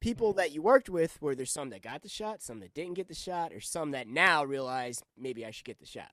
people 0.03 0.33
that 0.35 0.53
you 0.53 0.63
worked 0.63 0.91
with 0.91 1.21
were 1.23 1.35
there 1.35 1.47
some 1.47 1.71
that 1.71 1.83
got 1.83 2.03
the 2.03 2.09
shot 2.09 2.43
some 2.43 2.61
that 2.61 2.75
didn't 2.75 2.95
get 2.95 3.09
the 3.09 3.15
shot 3.15 3.53
or 3.53 3.61
some 3.61 3.93
that 3.93 4.09
now 4.09 4.45
realize 4.45 5.03
maybe 5.17 5.47
i 5.47 5.51
should 5.51 5.65
get 5.65 5.79
the 5.79 5.87
shot 5.87 6.11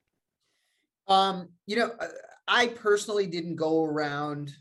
um 1.07 1.49
you 1.65 1.75
know 1.75 1.91
uh, 1.99 2.07
i 2.47 2.67
personally 2.67 3.25
didn't 3.25 3.55
go 3.55 3.83
around 3.83 4.53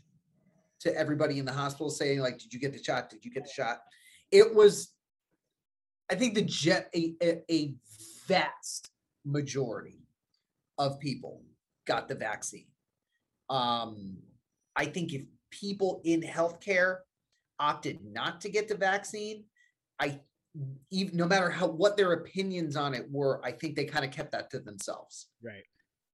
to 0.79 0.95
everybody 0.95 1.39
in 1.39 1.45
the 1.45 1.53
hospital 1.53 1.89
saying 1.89 2.19
like 2.19 2.39
did 2.39 2.53
you 2.53 2.59
get 2.59 2.73
the 2.73 2.83
shot? 2.83 3.09
Did 3.09 3.23
you 3.23 3.31
get 3.31 3.43
the 3.43 3.49
shot? 3.49 3.81
It 4.31 4.53
was 4.53 4.93
i 6.11 6.15
think 6.15 6.35
the 6.35 6.41
jet 6.41 6.89
a, 6.95 7.13
a, 7.21 7.41
a 7.51 7.73
vast 8.27 8.89
majority 9.25 9.99
of 10.77 10.99
people 10.99 11.43
got 11.85 12.07
the 12.07 12.15
vaccine. 12.15 12.67
Um 13.49 14.17
i 14.75 14.85
think 14.85 15.13
if 15.13 15.23
people 15.51 16.01
in 16.03 16.21
healthcare 16.21 16.99
opted 17.59 17.99
not 18.03 18.41
to 18.41 18.49
get 18.49 18.67
the 18.67 18.75
vaccine, 18.75 19.45
I 19.99 20.21
even 20.89 21.15
no 21.15 21.27
matter 21.27 21.49
how 21.49 21.67
what 21.67 21.95
their 21.97 22.13
opinions 22.13 22.75
on 22.75 22.93
it 22.93 23.05
were, 23.11 23.43
I 23.45 23.51
think 23.51 23.75
they 23.75 23.85
kind 23.85 24.05
of 24.05 24.11
kept 24.11 24.31
that 24.31 24.49
to 24.51 24.59
themselves. 24.59 25.27
Right. 25.43 25.63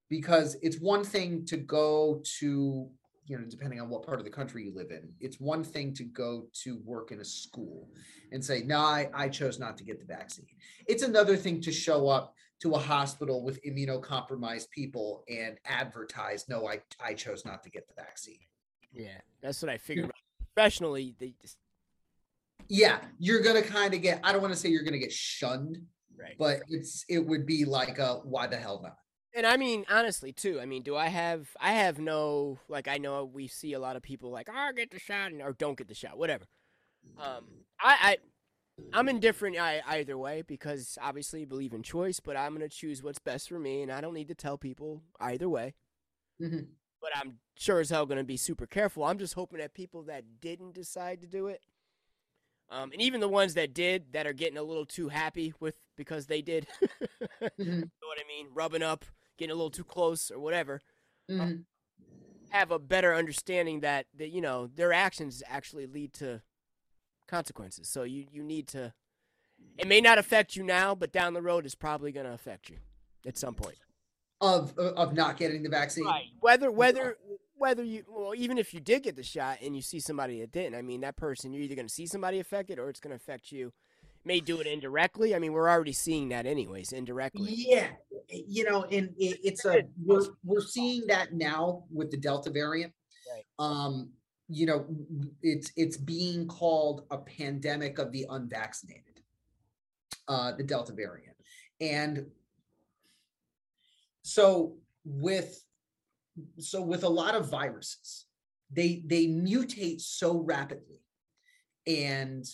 Because 0.10 0.58
it's 0.62 0.80
one 0.80 1.04
thing 1.04 1.46
to 1.46 1.58
go 1.58 2.22
to, 2.40 2.90
you 3.28 3.38
know, 3.38 3.46
depending 3.48 3.82
on 3.82 3.90
what 3.90 4.06
part 4.06 4.20
of 4.20 4.26
the 4.26 4.32
country 4.32 4.66
you 4.66 4.74
live 4.76 4.92
in, 4.92 5.14
it's 5.20 5.40
one 5.40 5.64
thing 5.64 5.94
to 5.96 6.04
go 6.04 6.48
to 6.64 6.80
work 6.84 7.12
in 7.12 7.22
a 7.22 7.26
school 7.26 7.90
and 8.32 8.44
say, 8.44 8.62
no, 8.62 8.80
I, 8.80 9.10
I 9.14 9.30
chose 9.30 9.58
not 9.58 9.78
to 9.78 9.84
get 9.84 10.00
the 10.00 10.06
vaccine. 10.06 10.46
It's 10.88 11.02
another 11.02 11.36
thing 11.38 11.60
to 11.62 11.72
show 11.72 12.08
up 12.08 12.36
to 12.62 12.74
a 12.74 12.80
hospital 12.80 13.44
with 13.44 13.64
immunocompromised 13.64 14.70
people 14.70 15.24
and 15.28 15.58
advertise, 15.66 16.48
no, 16.48 16.68
I, 16.68 16.82
I 17.04 17.14
chose 17.14 17.46
not 17.46 17.64
to 17.64 17.70
get 17.70 17.88
the 17.88 17.94
vaccine. 17.96 18.40
Yeah, 18.94 19.20
that's 19.42 19.62
what 19.62 19.72
I 19.72 19.78
figured 19.78 20.12
professionally, 20.56 21.16
they 21.20 21.34
just 21.42 21.58
yeah, 22.68 23.00
you're 23.20 23.42
gonna 23.42 23.62
kind 23.62 23.94
of 23.94 24.02
get. 24.02 24.20
I 24.24 24.32
don't 24.32 24.42
want 24.42 24.54
to 24.54 24.60
say 24.60 24.70
you're 24.70 24.84
gonna 24.84 24.98
get 24.98 25.12
shunned, 25.12 25.78
right? 26.18 26.36
But 26.38 26.62
it's 26.68 27.06
it 27.10 27.20
would 27.20 27.46
be 27.46 27.66
like 27.66 28.00
a 28.00 28.16
why 28.24 28.48
the 28.48 28.58
hell 28.58 28.82
not? 28.82 28.98
And 29.36 29.46
I 29.46 29.58
mean, 29.58 29.86
honestly, 29.90 30.32
too. 30.32 30.60
I 30.62 30.66
mean, 30.66 30.82
do 30.82 30.96
I 30.96 31.08
have? 31.08 31.50
I 31.60 31.74
have 31.74 32.00
no 32.00 32.60
like. 32.68 32.88
I 32.88 32.98
know 32.98 33.26
we 33.26 33.48
see 33.48 33.74
a 33.74 33.80
lot 33.80 33.96
of 33.96 34.02
people 34.02 34.32
like, 34.32 34.50
"Oh, 34.54 34.72
get 34.76 34.92
the 34.92 35.00
shot," 35.00 35.32
or 35.42 35.54
"Don't 35.54 35.78
get 35.78 35.88
the 35.88 35.94
shot," 35.94 36.18
whatever. 36.18 36.46
Um, 37.20 37.46
I, 37.80 37.98
I 38.02 38.18
I'm 38.94 39.10
indifferent 39.10 39.58
either 39.60 40.18
way 40.18 40.42
because 40.42 40.98
obviously 41.02 41.44
I 41.44 41.46
believe 41.46 41.74
in 41.74 41.84
choice, 41.84 42.20
but 42.20 42.36
I'm 42.36 42.54
gonna 42.54 42.70
choose 42.70 43.04
what's 43.04 43.20
best 43.20 43.50
for 43.50 43.60
me, 43.60 43.84
and 43.84 43.92
I 43.92 44.02
don't 44.02 44.14
need 44.14 44.30
to 44.30 44.36
tell 44.36 44.58
people 44.58 45.04
either 45.20 45.50
way. 45.50 45.76
Mm-hmm 46.42 46.64
I'm 47.16 47.40
sure 47.58 47.80
as 47.80 47.90
hell 47.90 48.06
going 48.06 48.18
to 48.18 48.24
be 48.24 48.38
super 48.38 48.66
careful. 48.66 49.04
I'm 49.04 49.18
just 49.18 49.34
hoping 49.34 49.60
that 49.60 49.74
people 49.74 50.04
that 50.04 50.24
didn't 50.42 50.74
decide 50.74 51.22
to 51.22 51.28
do 51.28 51.48
it, 51.48 51.62
um, 52.70 52.92
and 52.92 53.02
even 53.02 53.22
the 53.22 53.30
ones 53.30 53.54
that 53.54 53.74
did, 53.74 54.14
that 54.14 54.28
are 54.28 54.34
getting 54.34 54.58
a 54.58 54.64
little 54.64 54.86
too 54.86 55.10
happy 55.10 55.54
with 55.60 55.76
because 55.96 56.28
they 56.28 56.42
did, 56.42 56.68
mm-hmm. 56.82 57.50
you 57.58 57.76
know 57.76 58.08
what 58.08 58.20
I 58.20 58.28
mean, 58.28 58.48
rubbing 58.54 58.84
up, 58.84 59.06
getting 59.38 59.52
a 59.52 59.56
little 59.56 59.70
too 59.70 59.84
close 59.84 60.32
or 60.32 60.40
whatever, 60.40 60.82
um, 61.30 61.38
mm-hmm. 61.40 61.56
have 62.50 62.72
a 62.72 62.80
better 62.80 63.14
understanding 63.16 63.82
that 63.82 64.08
that 64.18 64.30
you 64.30 64.42
know 64.42 64.68
their 64.68 64.92
actions 64.92 65.44
actually 65.48 65.86
lead 65.86 66.14
to 66.14 66.42
consequences. 67.28 67.88
So 67.88 68.04
you 68.04 68.26
you 68.32 68.44
need 68.44 68.68
to. 68.70 68.94
It 69.78 69.88
may 69.88 70.02
not 70.02 70.18
affect 70.18 70.56
you 70.56 70.64
now, 70.64 70.96
but 70.96 71.14
down 71.14 71.34
the 71.34 71.42
road, 71.42 71.66
it's 71.66 71.76
probably 71.76 72.12
going 72.12 72.26
to 72.26 72.34
affect 72.34 72.70
you 72.70 72.78
at 73.26 73.38
some 73.38 73.56
point 73.56 73.78
of 74.42 74.74
uh, 74.78 74.94
of 74.94 75.14
not 75.14 75.38
getting 75.38 75.64
the 75.64 75.70
vaccine. 75.70 76.06
Right. 76.06 76.26
Whether 76.40 76.72
whether 76.72 77.18
whether 77.58 77.84
you 77.84 78.04
well 78.08 78.34
even 78.36 78.58
if 78.58 78.74
you 78.74 78.80
did 78.80 79.04
get 79.04 79.16
the 79.16 79.24
shot 79.24 79.60
and 79.62 79.76
you 79.76 79.82
see 79.82 80.00
somebody 80.00 80.40
that 80.42 80.52
didn't, 80.52 80.76
I 80.76 80.82
mean 80.82 81.02
that 81.02 81.16
person 81.16 81.54
you're 81.54 81.64
either 81.64 81.76
going 81.76 81.88
to 81.88 81.94
see 81.94 82.08
somebody 82.08 82.40
affected 82.40 82.80
or 82.80 82.90
it's 82.90 83.00
going 83.00 83.12
to 83.12 83.16
affect 83.16 83.52
you. 83.52 83.74
May 84.28 84.40
do 84.40 84.60
it 84.60 84.66
indirectly. 84.66 85.36
I 85.36 85.40
mean, 85.40 85.54
we're 85.54 85.70
already 85.70 85.94
seeing 85.94 86.30
that 86.30 86.48
anyways, 86.48 86.94
indirectly. 86.94 87.48
Yeah, 87.52 87.90
you 88.28 88.64
know, 88.64 88.84
and 88.86 89.14
it, 89.20 89.40
it's 89.44 89.66
a 89.66 89.84
we're 90.04 90.26
we're 90.44 90.62
seeing 90.62 91.06
that 91.08 91.34
now 91.34 91.84
with 91.94 92.10
the 92.10 92.18
Delta 92.18 92.50
variant. 92.50 92.92
Right. 93.32 93.46
Um, 93.60 94.10
you 94.50 94.66
know, 94.66 94.86
it's 95.44 95.72
it's 95.76 95.98
being 95.98 96.48
called 96.48 97.06
a 97.12 97.20
pandemic 97.20 98.00
of 98.00 98.12
the 98.12 98.26
unvaccinated, 98.30 99.22
uh, 100.28 100.54
the 100.54 100.64
Delta 100.64 100.94
variant, 100.94 101.36
and 101.80 102.26
so 104.26 104.76
with 105.04 105.64
so 106.58 106.82
with 106.82 107.04
a 107.04 107.10
lot 107.10 107.36
of 107.36 107.50
viruses 107.50 108.26
they 108.72 109.04
they 109.06 109.28
mutate 109.28 110.02
so 110.02 110.40
rapidly. 110.40 111.02
And 111.88 112.46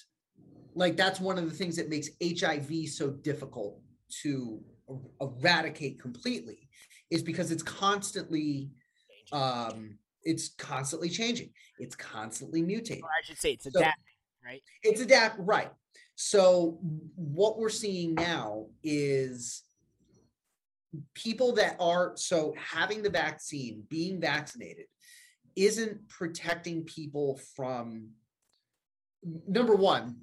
like 0.75 0.97
that's 0.97 1.19
one 1.19 1.37
of 1.37 1.49
the 1.49 1.55
things 1.55 1.77
that 1.77 1.89
makes 1.89 2.09
hiv 2.21 2.89
so 2.89 3.11
difficult 3.11 3.79
to 4.21 4.61
eradicate 5.21 6.01
completely 6.01 6.69
is 7.09 7.23
because 7.23 7.51
it's 7.51 7.63
constantly 7.63 8.69
um 9.31 9.97
it's 10.23 10.49
constantly 10.49 11.09
changing. 11.09 11.51
It's 11.79 11.95
constantly 11.95 12.61
mutating. 12.61 13.03
Or 13.03 13.09
i 13.09 13.23
should 13.23 13.39
say 13.39 13.53
it's 13.53 13.65
adapting 13.65 14.03
so, 14.43 14.47
right? 14.49 14.61
it's 14.83 15.01
adapt 15.01 15.37
right. 15.39 15.71
So 16.15 16.77
what 17.15 17.57
we're 17.57 17.69
seeing 17.69 18.13
now 18.13 18.67
is 18.83 19.63
people 21.13 21.53
that 21.53 21.75
are 21.79 22.13
so 22.15 22.53
having 22.57 23.01
the 23.01 23.09
vaccine, 23.09 23.83
being 23.89 24.19
vaccinated, 24.19 24.85
isn't 25.55 26.07
protecting 26.09 26.83
people 26.83 27.39
from 27.55 28.09
number 29.47 29.75
one, 29.75 30.17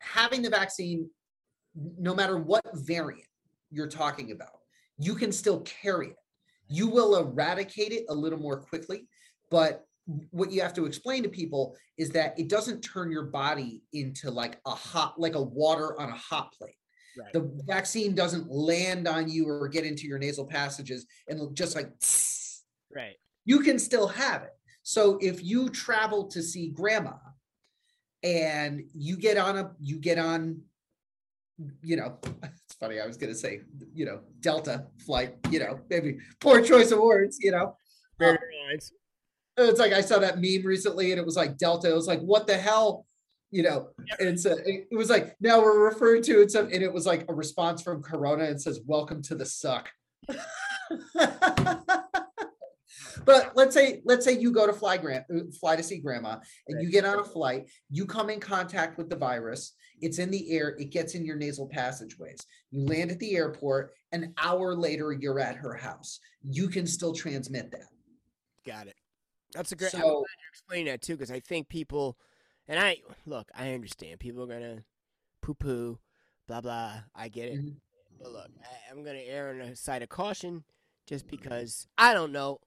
having 0.00 0.42
the 0.42 0.50
vaccine, 0.50 1.08
no 1.98 2.14
matter 2.14 2.38
what 2.38 2.64
variant 2.74 3.28
you're 3.70 3.88
talking 3.88 4.32
about, 4.32 4.58
you 4.98 5.14
can 5.14 5.32
still 5.32 5.60
carry 5.60 6.08
it. 6.08 6.16
You 6.68 6.88
will 6.88 7.16
eradicate 7.16 7.92
it 7.92 8.04
a 8.08 8.14
little 8.14 8.38
more 8.38 8.58
quickly, 8.58 9.08
but 9.50 9.84
what 10.30 10.52
you 10.52 10.60
have 10.60 10.74
to 10.74 10.86
explain 10.86 11.22
to 11.22 11.28
people 11.28 11.76
is 11.96 12.10
that 12.10 12.38
it 12.38 12.48
doesn't 12.48 12.82
turn 12.82 13.10
your 13.10 13.24
body 13.24 13.82
into 13.92 14.30
like 14.30 14.58
a 14.66 14.70
hot 14.70 15.18
like 15.18 15.34
a 15.34 15.42
water 15.42 15.98
on 15.98 16.10
a 16.10 16.16
hot 16.16 16.52
plate 16.52 16.76
Right. 17.18 17.32
The 17.32 17.50
vaccine 17.66 18.14
doesn't 18.14 18.50
land 18.50 19.06
on 19.06 19.28
you 19.28 19.48
or 19.48 19.68
get 19.68 19.84
into 19.84 20.06
your 20.06 20.18
nasal 20.18 20.44
passages 20.44 21.06
and 21.28 21.54
just 21.56 21.76
like, 21.76 21.90
right. 22.94 23.16
You 23.44 23.60
can 23.60 23.78
still 23.78 24.08
have 24.08 24.42
it. 24.42 24.54
So 24.82 25.18
if 25.20 25.42
you 25.42 25.68
travel 25.68 26.24
to 26.28 26.42
see 26.42 26.68
grandma 26.68 27.16
and 28.22 28.84
you 28.94 29.16
get 29.16 29.36
on 29.36 29.58
a, 29.58 29.70
you 29.80 29.98
get 29.98 30.18
on, 30.18 30.60
you 31.82 31.96
know, 31.96 32.18
it's 32.42 32.74
funny. 32.80 33.00
I 33.00 33.06
was 33.06 33.16
going 33.16 33.32
to 33.32 33.38
say, 33.38 33.60
you 33.94 34.06
know, 34.06 34.20
Delta 34.40 34.86
flight, 35.04 35.36
you 35.50 35.58
know, 35.58 35.80
maybe 35.90 36.18
poor 36.40 36.60
choice 36.62 36.90
of 36.90 36.98
words, 36.98 37.38
you 37.40 37.50
know. 37.50 37.76
Very 38.18 38.32
um, 38.32 38.38
It's 39.56 39.80
like 39.80 39.92
I 39.92 40.00
saw 40.00 40.18
that 40.18 40.40
meme 40.40 40.64
recently 40.64 41.12
and 41.12 41.18
it 41.18 41.24
was 41.24 41.36
like 41.36 41.58
Delta. 41.58 41.90
It 41.90 41.94
was 41.94 42.06
like, 42.06 42.20
what 42.20 42.46
the 42.46 42.56
hell? 42.56 43.06
You 43.54 43.62
know, 43.62 43.90
and 44.18 44.38
so 44.38 44.56
it, 44.66 44.88
was 44.90 45.08
like 45.08 45.36
now 45.40 45.62
we're 45.62 45.84
referring 45.84 46.24
to 46.24 46.42
it 46.42 46.50
some 46.50 46.66
and 46.66 46.82
it 46.82 46.92
was 46.92 47.06
like 47.06 47.24
a 47.28 47.34
response 47.34 47.82
from 47.82 48.02
Corona 48.02 48.44
and 48.46 48.60
says, 48.60 48.80
Welcome 48.84 49.22
to 49.22 49.36
the 49.36 49.46
suck. 49.46 49.90
But 53.24 53.52
let's 53.54 53.72
say 53.72 54.02
let's 54.04 54.22
say 54.24 54.38
you 54.38 54.50
go 54.52 54.66
to 54.66 54.72
fly 54.72 54.98
grand 54.98 55.24
uh, 55.34 55.50
fly 55.58 55.76
to 55.76 55.82
see 55.82 55.98
grandma 55.98 56.40
and 56.68 56.82
you 56.82 56.90
get 56.90 57.06
on 57.06 57.20
a 57.20 57.24
flight, 57.24 57.70
you 57.90 58.04
come 58.04 58.28
in 58.28 58.38
contact 58.38 58.98
with 58.98 59.08
the 59.08 59.16
virus, 59.16 59.72
it's 60.00 60.18
in 60.18 60.30
the 60.30 60.50
air, 60.50 60.76
it 60.78 60.90
gets 60.90 61.14
in 61.14 61.24
your 61.24 61.36
nasal 61.36 61.66
passageways. 61.66 62.44
You 62.70 62.84
land 62.84 63.10
at 63.10 63.18
the 63.20 63.34
airport, 63.34 63.92
an 64.12 64.34
hour 64.36 64.74
later 64.74 65.12
you're 65.12 65.40
at 65.40 65.56
her 65.56 65.74
house. 65.74 66.20
You 66.42 66.68
can 66.68 66.86
still 66.86 67.14
transmit 67.14 67.70
that. 67.70 67.88
Got 68.66 68.88
it. 68.88 68.96
That's 69.54 69.72
a 69.72 69.76
great. 69.76 69.94
I'm 69.94 70.00
So- 70.02 70.08
glad 70.08 70.18
you 70.18 70.48
explained 70.52 70.88
that 70.88 71.00
too, 71.00 71.14
because 71.14 71.30
I 71.30 71.40
think 71.40 71.68
people, 71.68 72.18
and 72.68 72.78
I 72.80 72.98
look, 73.26 73.50
I 73.54 73.72
understand 73.72 74.20
people 74.20 74.42
are 74.44 74.46
gonna 74.46 74.84
poo 75.40 75.54
poo, 75.54 75.98
blah 76.46 76.60
blah. 76.60 77.00
I 77.14 77.28
get 77.28 77.48
it. 77.48 77.60
Mhm. 77.64 77.76
But 78.20 78.32
look, 78.32 78.50
I, 78.62 78.90
I'm 78.90 79.04
gonna 79.04 79.18
err 79.18 79.50
on 79.50 79.58
the 79.58 79.76
side 79.76 80.02
of 80.02 80.08
caution, 80.08 80.64
just 81.06 81.26
because 81.26 81.86
I 81.98 82.14
don't 82.14 82.32
know. 82.32 82.60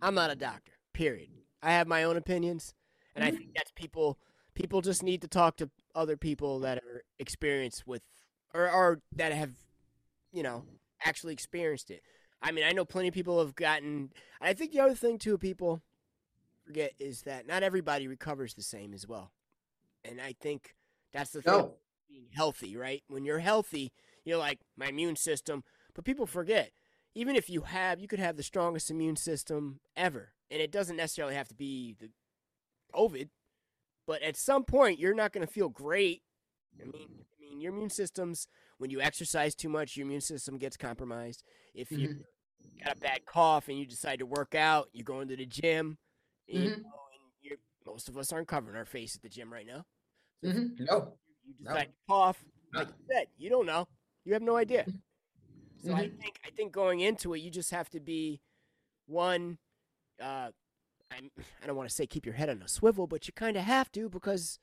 I'm 0.00 0.14
not 0.14 0.30
a 0.30 0.36
doctor. 0.36 0.72
Period. 0.92 1.30
I 1.62 1.72
have 1.72 1.86
my 1.86 2.04
own 2.04 2.16
opinions, 2.16 2.74
and 3.14 3.24
I 3.24 3.30
Mhm. 3.30 3.36
think 3.38 3.54
that's 3.54 3.70
people. 3.72 4.18
People 4.54 4.80
just 4.82 5.02
need 5.02 5.20
to 5.22 5.28
talk 5.28 5.56
to 5.56 5.70
other 5.94 6.16
people 6.16 6.60
that 6.60 6.78
are 6.78 7.02
experienced 7.18 7.86
with, 7.86 8.02
or 8.52 8.70
or 8.70 9.00
that 9.12 9.32
have, 9.32 9.54
you 10.32 10.42
know, 10.42 10.64
actually 11.04 11.32
experienced 11.32 11.90
it. 11.90 12.02
I 12.42 12.52
mean, 12.52 12.64
I 12.64 12.72
know 12.72 12.84
plenty 12.84 13.08
of 13.08 13.14
people 13.14 13.38
have 13.44 13.54
gotten. 13.54 14.12
I 14.40 14.52
think 14.52 14.72
the 14.72 14.80
other 14.80 14.94
thing 14.94 15.18
too, 15.18 15.38
people 15.38 15.82
forget 16.64 16.92
is 16.98 17.22
that 17.22 17.46
not 17.46 17.62
everybody 17.62 18.06
recovers 18.06 18.54
the 18.54 18.62
same 18.62 18.92
as 18.94 19.06
well, 19.08 19.32
and 20.04 20.20
I 20.20 20.34
think 20.40 20.74
that's 21.12 21.30
the 21.30 21.42
thing 21.42 21.70
being 22.08 22.28
healthy, 22.34 22.76
right? 22.76 23.02
When 23.08 23.24
you're 23.24 23.38
healthy, 23.38 23.92
you're 24.24 24.38
like 24.38 24.60
my 24.76 24.86
immune 24.86 25.16
system. 25.16 25.64
But 25.94 26.04
people 26.04 26.26
forget, 26.26 26.72
even 27.14 27.36
if 27.36 27.48
you 27.48 27.62
have, 27.62 28.00
you 28.00 28.08
could 28.08 28.18
have 28.18 28.36
the 28.36 28.42
strongest 28.42 28.90
immune 28.90 29.16
system 29.16 29.80
ever, 29.96 30.32
and 30.50 30.60
it 30.60 30.70
doesn't 30.72 30.96
necessarily 30.96 31.34
have 31.34 31.48
to 31.48 31.54
be 31.54 31.94
the 31.98 32.10
COVID. 32.94 33.28
But 34.06 34.22
at 34.22 34.36
some 34.36 34.64
point, 34.64 34.98
you're 34.98 35.14
not 35.14 35.32
going 35.32 35.46
to 35.46 35.52
feel 35.52 35.68
great. 35.68 36.22
I 36.80 36.84
mean, 36.84 37.08
I 37.38 37.40
mean, 37.40 37.60
your 37.60 37.72
immune 37.72 37.90
system's 37.90 38.48
when 38.78 38.90
you 38.90 39.00
exercise 39.00 39.54
too 39.54 39.68
much, 39.68 39.96
your 39.96 40.06
immune 40.06 40.20
system 40.20 40.58
gets 40.58 40.76
compromised. 40.76 41.42
If 41.74 41.90
you 41.92 42.08
Mhm. 42.08 42.24
got 42.84 42.96
a 42.96 43.00
bad 43.00 43.24
cough 43.26 43.68
and 43.68 43.78
you 43.78 43.86
decide 43.86 44.18
to 44.18 44.26
work 44.26 44.54
out, 44.54 44.88
you 44.92 45.04
go 45.04 45.20
into 45.20 45.36
the 45.36 45.46
gym. 45.46 45.98
You 46.46 46.70
Mhm. 46.70 46.84
you're, 46.84 47.03
most 47.86 48.08
of 48.08 48.16
us 48.16 48.32
aren't 48.32 48.48
covering 48.48 48.76
our 48.76 48.84
face 48.84 49.14
at 49.16 49.22
the 49.22 49.28
gym 49.28 49.52
right 49.52 49.66
now. 49.66 49.84
So 50.42 50.50
if 50.50 50.56
Mhm. 50.56 50.80
No. 50.80 51.18
you 51.44 51.54
No. 51.60 51.72
decide 51.72 51.86
to 51.86 51.92
cough, 52.08 52.44
like 52.72 52.88
you 52.88 52.94
said, 53.10 53.28
you 53.36 53.50
don't 53.50 53.66
know. 53.66 53.88
You 54.24 54.32
have 54.32 54.42
no 54.42 54.56
idea. 54.56 54.86
So 55.82 55.92
I 55.94 56.08
Mhm. 56.08 56.18
think 56.20 56.40
I 56.44 56.50
think 56.50 56.72
going 56.72 57.00
into 57.00 57.34
it, 57.34 57.38
you 57.38 57.50
just 57.50 57.70
have 57.70 57.90
to 57.90 58.00
be 58.00 58.40
one. 59.06 59.58
Uh, 60.20 60.52
I'm, 61.10 61.30
I 61.62 61.66
don't 61.66 61.76
want 61.76 61.88
to 61.88 61.94
say 61.94 62.06
keep 62.06 62.24
your 62.24 62.34
head 62.34 62.48
on 62.48 62.62
a 62.62 62.68
swivel, 62.68 63.06
but 63.06 63.26
you 63.26 63.32
kind 63.34 63.56
of 63.56 63.64
have 63.64 63.92
to 63.92 64.08
because 64.08 64.58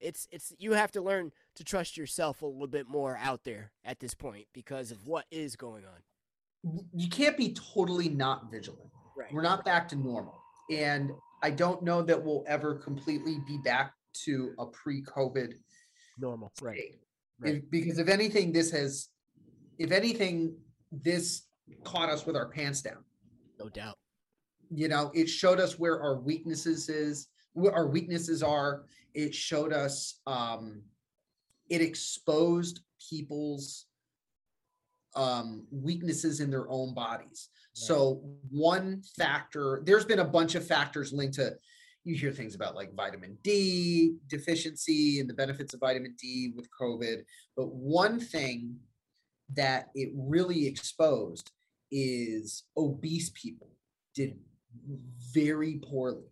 it's 0.00 0.26
it's 0.30 0.52
you 0.58 0.72
have 0.72 0.90
to 0.92 1.00
learn 1.00 1.32
to 1.54 1.64
trust 1.64 1.96
yourself 1.96 2.42
a 2.42 2.46
little 2.46 2.66
bit 2.66 2.88
more 2.88 3.16
out 3.16 3.44
there 3.44 3.72
at 3.84 4.00
this 4.00 4.14
point 4.14 4.48
because 4.52 4.90
of 4.90 5.06
what 5.06 5.26
is 5.30 5.54
going 5.56 5.84
on. 5.86 6.02
You 6.92 7.08
can't 7.08 7.36
be 7.36 7.52
totally 7.54 8.08
not 8.08 8.50
vigilant. 8.50 8.90
Right. 9.16 9.32
We're 9.32 9.42
not 9.42 9.64
back 9.64 9.88
to 9.90 9.96
normal. 9.96 10.42
And 10.70 11.12
I 11.42 11.50
don't 11.50 11.82
know 11.82 12.02
that 12.02 12.22
we'll 12.22 12.44
ever 12.46 12.74
completely 12.74 13.38
be 13.46 13.58
back 13.64 13.92
to 14.24 14.54
a 14.58 14.66
pre-COVID 14.66 15.54
Normal. 16.18 16.52
Right. 16.60 16.78
state. 16.78 17.00
Right. 17.38 17.54
If- 17.56 17.70
because 17.70 17.98
if 17.98 18.08
anything, 18.08 18.52
this 18.52 18.70
has, 18.70 19.08
if 19.78 19.92
anything, 19.92 20.56
this 20.90 21.42
caught 21.84 22.08
us 22.08 22.24
with 22.24 22.36
our 22.36 22.48
pants 22.48 22.80
down. 22.80 23.04
No 23.58 23.68
doubt. 23.68 23.98
You 24.70 24.88
know, 24.88 25.10
it 25.14 25.26
showed 25.28 25.60
us 25.60 25.78
where 25.78 26.00
our 26.02 26.18
weaknesses 26.18 26.88
is, 26.88 27.28
where 27.52 27.72
our 27.72 27.86
weaknesses 27.86 28.42
are. 28.42 28.84
It 29.14 29.34
showed 29.34 29.72
us, 29.72 30.20
um, 30.26 30.82
it 31.68 31.80
exposed 31.80 32.80
people's 33.10 33.85
um, 35.16 35.66
weaknesses 35.70 36.40
in 36.40 36.50
their 36.50 36.68
own 36.70 36.94
bodies. 36.94 37.48
So 37.72 38.22
one 38.50 39.02
factor, 39.18 39.82
there's 39.84 40.04
been 40.04 40.20
a 40.20 40.24
bunch 40.24 40.54
of 40.54 40.66
factors 40.66 41.12
linked 41.12 41.34
to. 41.34 41.56
You 42.04 42.14
hear 42.14 42.30
things 42.30 42.54
about 42.54 42.76
like 42.76 42.94
vitamin 42.94 43.36
D 43.42 44.14
deficiency 44.28 45.18
and 45.20 45.28
the 45.28 45.34
benefits 45.34 45.74
of 45.74 45.80
vitamin 45.80 46.14
D 46.18 46.52
with 46.54 46.68
COVID, 46.80 47.22
but 47.56 47.74
one 47.74 48.20
thing 48.20 48.76
that 49.54 49.88
it 49.94 50.10
really 50.14 50.66
exposed 50.66 51.50
is 51.90 52.64
obese 52.76 53.30
people 53.30 53.70
did 54.14 54.38
very 55.32 55.80
poorly 55.82 56.30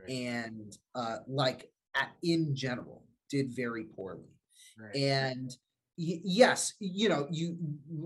Right. 0.00 0.10
and 0.10 0.78
uh, 0.94 1.16
like 1.26 1.70
at, 1.94 2.10
in 2.22 2.54
general 2.54 3.04
did 3.28 3.50
very 3.54 3.84
poorly 3.84 4.28
Right. 4.78 4.96
and 4.96 5.50
yes 6.02 6.74
you 6.78 7.08
know 7.08 7.26
you 7.30 7.56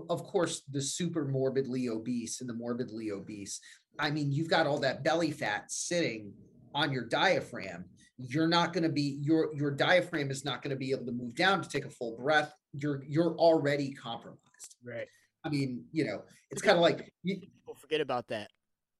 of 0.09 0.23
course 0.23 0.63
the 0.71 0.81
super 0.81 1.25
morbidly 1.25 1.87
obese 1.89 2.41
and 2.41 2.49
the 2.49 2.53
morbidly 2.53 3.11
obese 3.11 3.59
i 3.99 4.09
mean 4.09 4.31
you've 4.31 4.49
got 4.49 4.67
all 4.67 4.79
that 4.79 5.03
belly 5.03 5.31
fat 5.31 5.71
sitting 5.71 6.33
on 6.73 6.91
your 6.91 7.05
diaphragm 7.05 7.85
you're 8.17 8.47
not 8.47 8.73
going 8.73 8.83
to 8.83 8.89
be 8.89 9.19
your 9.21 9.53
your 9.55 9.71
diaphragm 9.71 10.29
is 10.29 10.43
not 10.43 10.61
going 10.61 10.71
to 10.71 10.75
be 10.75 10.91
able 10.91 11.05
to 11.05 11.11
move 11.11 11.35
down 11.35 11.61
to 11.61 11.69
take 11.69 11.85
a 11.85 11.89
full 11.89 12.17
breath 12.17 12.53
you're 12.73 13.03
you're 13.07 13.35
already 13.37 13.93
compromised 13.93 14.75
right. 14.83 15.07
i 15.45 15.49
mean 15.49 15.83
you 15.91 16.05
know 16.05 16.21
it's 16.51 16.61
kind 16.61 16.77
of 16.77 16.81
like 16.81 17.11
you, 17.23 17.37
People 17.37 17.75
forget 17.75 18.01
about 18.01 18.27
that. 18.27 18.49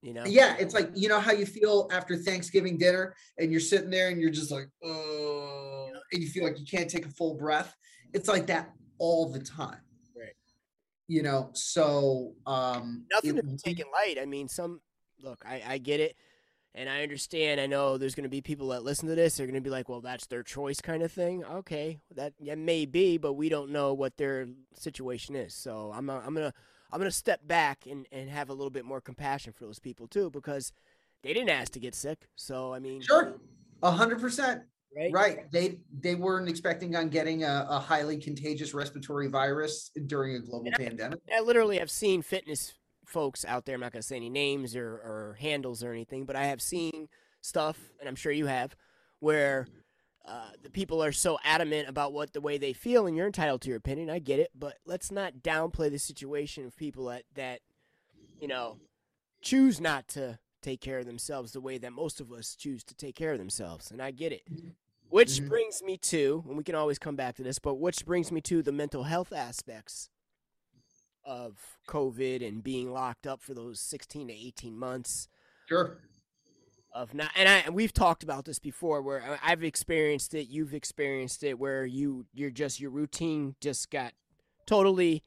You 0.02 0.14
know. 0.14 0.24
yeah, 0.26 0.56
it's 0.60 0.74
like 0.74 0.92
you 0.94 1.10
know 1.10 1.20
how 1.20 1.32
you 1.32 1.46
feel 1.46 1.88
after 1.92 2.16
Thanksgiving 2.16 2.78
dinner 2.78 3.16
and 3.40 3.52
you're 3.52 3.60
sitting 3.60 3.90
there 3.90 4.10
and 4.10 4.22
you're 4.22 4.30
just 4.30 4.52
like, 4.52 4.68
oh, 4.84 5.90
and 6.12 6.22
you 6.22 6.30
feel 6.30 6.44
like 6.44 6.60
you 6.60 6.66
can't 6.66 6.90
take 6.90 7.06
a 7.06 7.10
full 7.10 7.36
breath. 7.36 7.76
It's 8.14 8.28
like 8.28 8.46
that 8.48 8.72
all 8.98 9.32
the 9.32 9.40
time. 9.40 9.80
Right. 10.16 10.34
You 11.08 11.24
know, 11.24 11.50
so 11.54 12.34
um 12.46 13.06
nothing 13.12 13.38
it 13.38 13.42
to 13.42 13.48
be 13.48 13.58
taken 13.58 13.86
light. 13.92 14.18
I 14.20 14.26
mean, 14.26 14.48
some 14.48 14.82
look, 15.22 15.44
I, 15.46 15.62
I 15.68 15.78
get 15.78 16.00
it, 16.00 16.16
and 16.74 16.90
I 16.90 17.04
understand. 17.04 17.62
I 17.62 17.68
know 17.68 17.98
there's 17.98 18.16
going 18.16 18.24
to 18.24 18.30
be 18.30 18.42
people 18.42 18.70
that 18.70 18.84
listen 18.84 19.08
to 19.10 19.16
this. 19.16 19.38
They're 19.38 19.48
going 19.48 19.56
to 19.56 19.62
be 19.62 19.70
like, 19.70 19.90
"Well, 19.90 20.02
that's 20.02 20.28
their 20.28 20.44
choice," 20.44 20.82
kind 20.82 21.04
of 21.04 21.12
thing. 21.12 21.44
Okay, 21.44 22.00
that 22.16 22.34
yeah, 22.40 22.56
may 22.56 22.86
be, 22.86 23.18
but 23.18 23.34
we 23.34 23.50
don't 23.50 23.72
know 23.72 23.94
what 23.94 24.18
their 24.18 24.48
situation 24.74 25.36
is. 25.36 25.54
So 25.54 25.92
I'm 25.96 26.10
I'm 26.10 26.34
gonna 26.34 26.54
I'm 26.92 27.00
gonna 27.00 27.12
step 27.12 27.42
back 27.48 27.86
and 27.90 28.08
and 28.12 28.30
have 28.30 28.50
a 28.50 28.54
little 28.54 28.70
bit 28.70 28.86
more 28.86 29.02
compassion 29.02 29.54
for 29.54 29.66
those 29.66 29.80
people 29.80 30.08
too, 30.08 30.30
because 30.30 30.72
they 31.24 31.34
didn't 31.34 31.50
ask 31.50 31.72
to 31.74 31.80
get 31.80 31.96
sick. 31.96 32.28
So 32.36 32.74
I 32.74 32.80
mean, 32.80 33.02
Sure. 33.02 33.36
A 33.84 33.92
hundred 33.92 34.20
percent. 34.20 34.64
Right? 34.96 35.12
Right. 35.12 35.52
They 35.52 35.80
they 36.00 36.16
weren't 36.16 36.50
expecting 36.50 36.96
on 36.96 37.10
getting 37.10 37.44
a, 37.44 37.68
a 37.70 37.80
highly 37.80 38.18
contagious 38.18 38.74
respiratory 38.74 39.28
virus 39.28 39.92
during 40.08 40.36
a 40.36 40.40
global 40.40 40.68
Yeah. 40.68 40.78
pandemic. 40.78 41.20
I 41.36 41.42
literally 41.42 41.78
have 41.80 41.92
seen 41.92 42.22
fitness 42.22 42.74
folks 43.06 43.46
out 43.46 43.66
there. 43.66 43.76
I'm 43.76 43.82
not 43.82 43.92
going 43.92 44.02
to 44.02 44.08
say 44.08 44.16
any 44.16 44.30
names 44.30 44.76
or, 44.76 44.88
or 44.88 45.38
handles 45.40 45.84
or 45.84 45.92
anything, 45.92 46.26
but 46.26 46.36
I 46.36 46.46
have 46.46 46.62
seen 46.62 47.08
stuff, 47.42 47.78
and 48.00 48.10
I'm 48.10 48.16
sure 48.16 48.32
you 48.32 48.48
have, 48.48 48.76
where 49.20 49.68
uh, 50.28 50.50
the 50.64 50.72
people 50.72 51.04
are 51.04 51.12
so 51.12 51.38
adamant 51.44 51.88
about 51.88 52.14
what 52.14 52.34
the 52.34 52.42
way 52.42 52.58
they 52.58 52.74
feel, 52.74 53.06
and 53.06 53.16
you're 53.16 53.28
entitled 53.28 53.62
to 53.62 53.70
your 53.70 53.78
opinion. 53.78 54.10
I 54.10 54.18
get 54.18 54.40
it, 54.40 54.50
but 54.56 54.78
let's 54.86 55.12
not 55.12 55.44
downplay 55.44 55.92
the 55.92 56.00
situation 56.00 56.66
of 56.66 56.76
people 56.76 57.06
that 57.06 57.24
that 57.36 57.60
you 58.42 58.48
know 58.48 58.78
choose 59.44 59.80
not 59.80 60.08
to 60.08 60.40
take 60.64 60.82
care 60.82 60.98
of 60.98 61.06
themselves 61.06 61.52
the 61.52 61.62
way 61.62 61.78
that 61.78 61.94
most 61.94 62.20
of 62.20 62.32
us 62.32 62.56
choose 62.56 62.84
to 62.86 62.96
take 62.96 63.16
care 63.16 63.34
of 63.34 63.38
themselves, 63.38 63.92
and 63.92 64.02
I 64.02 64.10
get 64.10 64.32
it. 64.32 64.42
Which 65.10 65.40
Mhm. 65.40 65.50
brings 65.50 65.82
me 65.84 65.98
to, 65.98 66.44
and 66.48 66.58
we 66.58 66.64
can 66.64 66.76
always 66.76 67.00
come 67.00 67.16
back 67.16 67.36
to 67.36 67.44
this, 67.44 67.60
but 67.60 67.76
which 67.76 68.06
brings 68.06 68.32
me 68.32 68.42
to 68.42 68.62
the 68.62 68.72
mental 68.72 69.04
health 69.04 69.32
aspects 69.32 70.10
of 71.24 71.78
COVID 71.88 72.46
and 72.46 72.64
being 72.64 72.92
locked 72.92 73.26
up 73.26 73.42
for 73.42 73.54
those 73.54 73.80
16 73.80 74.28
to 74.28 74.34
18 74.34 74.78
months 74.78 75.28
Sure. 75.68 75.98
of 76.94 77.14
not 77.16 77.32
and 77.36 77.50
I 77.50 77.58
and 77.60 77.74
we've 77.74 77.92
talked 77.94 78.22
about 78.24 78.46
this 78.46 78.60
before 78.60 79.02
where 79.02 79.40
I've 79.42 79.64
experienced 79.64 80.34
it, 80.36 80.48
you've 80.48 80.74
experienced 80.76 81.44
it 81.44 81.58
where 81.58 81.84
you 81.86 82.28
you're 82.34 82.52
just 82.52 82.80
your 82.80 82.92
routine 82.92 83.56
just 83.60 83.90
got 83.90 84.14
totally 84.68 85.24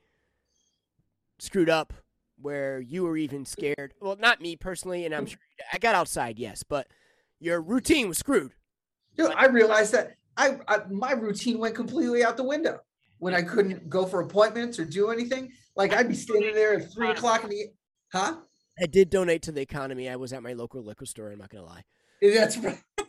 screwed 1.41 1.69
up 1.69 1.93
where 2.41 2.79
you 2.81 3.03
were 3.03 3.17
even 3.17 3.45
scared. 3.45 3.95
Well, 4.01 4.15
not 4.17 4.41
me 4.41 4.55
personally 4.55 5.05
and 5.05 5.13
I'm 5.15 5.27
sure 5.27 5.41
I 5.73 5.79
got 5.79 5.97
outside, 5.97 6.39
yes, 6.39 6.63
but 6.63 6.87
your 7.41 7.61
routine 7.61 8.09
was 8.09 8.19
screwed. 8.19 8.55
Dude, 9.19 9.33
I 9.33 9.47
realized 9.47 9.93
that 9.93 10.13
I, 10.37 10.59
I 10.69 10.79
my 10.89 11.13
routine 11.13 11.59
went 11.59 11.75
completely 11.75 12.25
out 12.25 12.37
the 12.37 12.45
window 12.45 12.79
when 13.19 13.35
I 13.35 13.43
couldn't 13.43 13.91
go 13.91 14.07
for 14.07 14.21
appointments 14.21 14.79
or 14.79 14.85
do 14.85 15.11
anything. 15.11 15.51
Like 15.77 15.93
I'd 15.93 16.09
be 16.09 16.15
standing 16.15 16.55
there 16.55 16.75
at 16.75 16.93
three 16.95 17.11
o'clock 17.11 17.45
in 17.45 17.51
the 17.51 17.67
huh? 18.13 18.37
I 18.81 18.87
did 18.87 19.11
donate 19.11 19.43
to 19.43 19.53
the 19.53 19.61
economy. 19.61 20.09
I 20.09 20.17
was 20.17 20.33
at 20.33 20.43
my 20.43 20.53
local 20.53 20.83
liquor 20.85 21.05
store, 21.05 21.33
I'm 21.33 21.39
not 21.39 21.51
going 21.51 21.65
to 21.65 21.69
lie. 21.69 21.83
That's 22.23 22.57
right. 22.59 22.79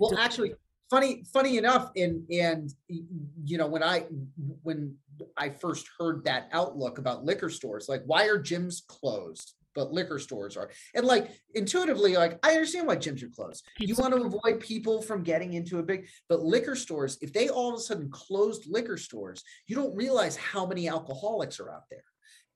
Well, 0.00 0.10
do- 0.10 0.18
actually, 0.18 0.54
funny, 0.90 1.24
funny 1.32 1.58
enough, 1.58 1.90
and 1.96 2.24
and 2.30 2.72
you 2.88 3.58
know 3.58 3.66
when 3.66 3.82
I 3.82 4.06
when 4.62 4.96
I 5.36 5.50
first 5.50 5.86
heard 5.98 6.24
that 6.24 6.48
outlook 6.52 6.98
about 6.98 7.24
liquor 7.24 7.48
stores, 7.50 7.88
like 7.88 8.02
why 8.06 8.26
are 8.26 8.38
gyms 8.38 8.86
closed? 8.86 9.54
But 9.74 9.92
liquor 9.92 10.18
stores 10.18 10.56
are. 10.56 10.70
And 10.94 11.04
like 11.06 11.30
intuitively, 11.54 12.16
like 12.16 12.38
I 12.42 12.52
understand 12.52 12.86
why 12.86 12.96
gyms 12.96 13.22
are 13.22 13.28
closed. 13.28 13.66
You 13.78 13.94
want 13.96 14.14
to 14.14 14.22
avoid 14.22 14.60
people 14.60 15.02
from 15.02 15.22
getting 15.22 15.54
into 15.54 15.78
a 15.78 15.82
big, 15.82 16.08
but 16.28 16.42
liquor 16.42 16.76
stores, 16.76 17.18
if 17.20 17.32
they 17.32 17.48
all 17.48 17.70
of 17.70 17.76
a 17.76 17.80
sudden 17.80 18.10
closed 18.10 18.66
liquor 18.68 18.96
stores, 18.96 19.42
you 19.66 19.76
don't 19.76 19.94
realize 19.96 20.36
how 20.36 20.66
many 20.66 20.88
alcoholics 20.88 21.60
are 21.60 21.70
out 21.70 21.84
there. 21.90 22.04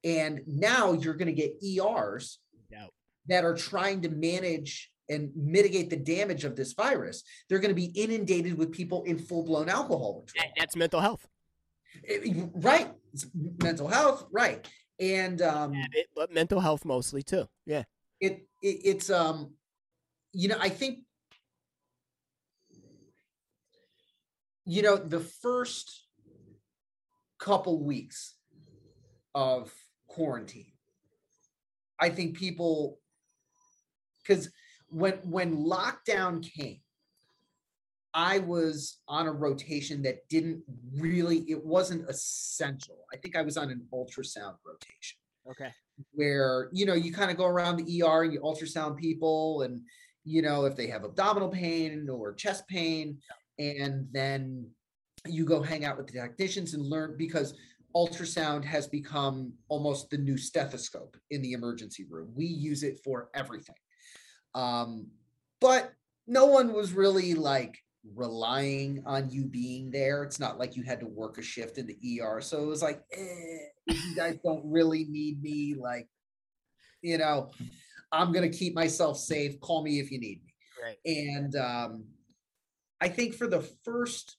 And 0.04 0.40
now 0.46 0.92
you're 0.92 1.14
going 1.14 1.26
to 1.26 1.32
get 1.32 1.62
ERs 1.62 2.38
that 3.26 3.44
are 3.44 3.54
trying 3.54 4.02
to 4.02 4.08
manage 4.08 4.90
and 5.10 5.30
mitigate 5.34 5.90
the 5.90 5.96
damage 5.96 6.44
of 6.44 6.54
this 6.54 6.74
virus. 6.74 7.22
They're 7.48 7.58
going 7.58 7.74
to 7.74 7.74
be 7.74 7.86
inundated 7.86 8.56
with 8.56 8.72
people 8.72 9.04
in 9.04 9.18
full 9.18 9.42
blown 9.42 9.68
alcohol 9.68 10.20
withdrawal. 10.20 10.52
That's 10.56 10.76
mental 10.76 11.00
health. 11.00 11.26
It- 12.04 12.50
right. 12.54 12.92
It's 13.12 13.26
mental 13.34 13.88
health. 13.88 14.26
Right. 14.30 14.68
And 15.00 15.40
um, 15.42 15.74
It- 15.92 16.08
but 16.14 16.32
mental 16.32 16.60
health 16.60 16.84
mostly 16.84 17.22
too. 17.22 17.48
Yeah. 17.66 17.84
it, 18.20 18.48
it 18.62 18.80
it's 18.84 19.10
um 19.10 19.54
you 20.32 20.48
know 20.48 20.58
i 20.60 20.68
think 20.68 21.04
you 24.64 24.82
know 24.82 24.96
the 24.96 25.20
first 25.20 26.04
couple 27.38 27.84
weeks 27.84 28.34
of 29.34 29.72
quarantine 30.08 30.72
i 32.00 32.08
think 32.08 32.36
people 32.36 32.98
because 34.20 34.50
when 34.88 35.14
when 35.30 35.56
lockdown 35.56 36.42
came 36.42 36.80
i 38.18 38.40
was 38.40 38.98
on 39.06 39.28
a 39.28 39.32
rotation 39.32 40.02
that 40.02 40.28
didn't 40.28 40.60
really 40.96 41.38
it 41.48 41.64
wasn't 41.64 42.02
essential 42.10 42.98
i 43.14 43.16
think 43.16 43.36
i 43.36 43.42
was 43.42 43.56
on 43.56 43.70
an 43.70 43.80
ultrasound 43.94 44.56
rotation 44.66 45.18
Okay. 45.50 45.70
where 46.12 46.68
you 46.72 46.84
know 46.84 46.92
you 46.92 47.10
kind 47.10 47.30
of 47.30 47.38
go 47.38 47.46
around 47.46 47.76
the 47.76 48.02
ER 48.02 48.24
and 48.24 48.32
you 48.34 48.40
ultrasound 48.40 48.98
people 48.98 49.62
and 49.62 49.80
you 50.24 50.42
know 50.42 50.66
if 50.66 50.76
they 50.76 50.86
have 50.88 51.04
abdominal 51.04 51.48
pain 51.48 52.06
or 52.10 52.34
chest 52.34 52.68
pain 52.68 53.16
and 53.58 54.06
then 54.12 54.68
you 55.26 55.46
go 55.46 55.62
hang 55.62 55.86
out 55.86 55.96
with 55.96 56.06
the 56.06 56.12
technicians 56.20 56.74
and 56.74 56.84
learn 56.84 57.14
because 57.16 57.54
ultrasound 57.96 58.62
has 58.62 58.86
become 58.86 59.52
almost 59.68 60.10
the 60.10 60.18
new 60.18 60.36
stethoscope 60.36 61.16
in 61.30 61.40
the 61.40 61.52
emergency 61.52 62.04
room. 62.10 62.30
We 62.34 62.44
use 62.44 62.82
it 62.82 63.00
for 63.02 63.30
everything. 63.34 63.80
Um 64.54 65.06
but 65.60 65.92
no 66.26 66.44
one 66.44 66.74
was 66.74 66.92
really 66.92 67.32
like 67.32 67.74
relying 68.14 69.02
on 69.06 69.30
you 69.30 69.44
being 69.44 69.90
there. 69.90 70.22
It's 70.22 70.40
not 70.40 70.58
like 70.58 70.76
you 70.76 70.82
had 70.82 71.00
to 71.00 71.06
work 71.06 71.38
a 71.38 71.42
shift 71.42 71.78
in 71.78 71.86
the 71.86 72.20
ER. 72.20 72.40
So 72.40 72.62
it 72.62 72.66
was 72.66 72.82
like, 72.82 73.02
eh, 73.12 73.58
you 73.88 74.16
guys 74.16 74.38
don't 74.44 74.62
really 74.64 75.04
need 75.04 75.42
me. 75.42 75.74
Like, 75.78 76.08
you 77.02 77.18
know, 77.18 77.50
I'm 78.12 78.32
gonna 78.32 78.48
keep 78.48 78.74
myself 78.74 79.18
safe. 79.18 79.60
Call 79.60 79.82
me 79.82 80.00
if 80.00 80.10
you 80.10 80.18
need 80.18 80.42
me. 80.44 80.54
Right. 80.82 80.96
And 81.04 81.56
um, 81.56 82.04
I 83.00 83.08
think 83.08 83.34
for 83.34 83.46
the 83.46 83.60
first 83.84 84.36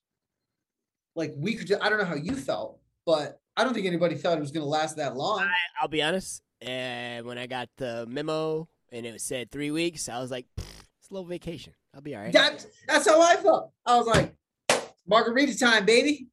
like 1.15 1.33
week 1.37 1.61
or 1.61 1.65
two, 1.65 1.77
I 1.81 1.89
don't 1.89 1.99
know 1.99 2.05
how 2.05 2.15
you 2.15 2.35
felt, 2.35 2.79
but 3.05 3.39
I 3.57 3.63
don't 3.63 3.73
think 3.73 3.85
anybody 3.85 4.15
thought 4.15 4.37
it 4.37 4.41
was 4.41 4.51
gonna 4.51 4.65
last 4.65 4.97
that 4.97 5.15
long. 5.15 5.41
I, 5.41 5.51
I'll 5.81 5.87
be 5.87 6.01
honest. 6.01 6.41
And 6.61 7.25
when 7.25 7.37
I 7.37 7.47
got 7.47 7.69
the 7.77 8.05
memo 8.09 8.67
and 8.91 9.05
it 9.05 9.21
said 9.21 9.51
three 9.51 9.71
weeks, 9.71 10.09
I 10.09 10.19
was 10.19 10.31
like, 10.31 10.45
"Pfft, 10.57 10.68
little 11.09 11.27
vacation. 11.27 11.73
I'll 11.93 12.01
be 12.01 12.15
all 12.15 12.21
right. 12.23 12.33
That's 12.33 12.67
that's 12.87 13.07
how 13.07 13.21
I 13.21 13.35
felt. 13.37 13.71
I 13.85 13.97
was 13.97 14.07
like, 14.07 14.33
margarita 15.07 15.57
time, 15.57 15.85
baby. 15.85 16.27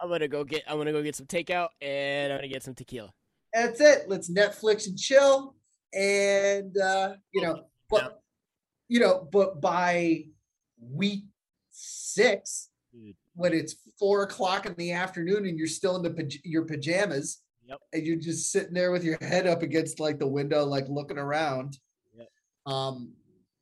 I'm 0.00 0.08
gonna 0.08 0.28
go 0.28 0.44
get. 0.44 0.62
I'm 0.66 0.78
gonna 0.78 0.92
go 0.92 1.02
get 1.02 1.14
some 1.16 1.26
takeout 1.26 1.68
and 1.82 2.32
I'm 2.32 2.38
gonna 2.38 2.48
get 2.48 2.62
some 2.62 2.74
tequila. 2.74 3.12
That's 3.52 3.80
it. 3.80 4.08
Let's 4.08 4.30
Netflix 4.30 4.86
and 4.86 4.98
chill. 4.98 5.56
And 5.92 6.76
uh, 6.78 7.14
you 7.32 7.42
know, 7.42 7.64
but 7.90 8.22
you 8.88 9.00
know, 9.00 9.28
but 9.30 9.60
by 9.60 10.24
week 10.80 11.24
six, 11.70 12.70
Dude. 12.92 13.14
when 13.34 13.52
it's 13.52 13.74
four 13.98 14.22
o'clock 14.22 14.64
in 14.66 14.74
the 14.76 14.92
afternoon 14.92 15.46
and 15.46 15.58
you're 15.58 15.66
still 15.66 15.96
in 15.96 16.02
the 16.02 16.38
your 16.44 16.64
pajamas, 16.64 17.42
Yep. 17.66 17.78
and 17.92 18.06
you're 18.06 18.16
just 18.16 18.50
sitting 18.50 18.72
there 18.72 18.92
with 18.92 19.04
your 19.04 19.18
head 19.20 19.46
up 19.46 19.62
against 19.62 20.00
like 20.00 20.18
the 20.18 20.26
window, 20.26 20.64
like 20.64 20.86
looking 20.88 21.18
around. 21.18 21.78
Yep. 22.16 22.28
Um, 22.66 23.12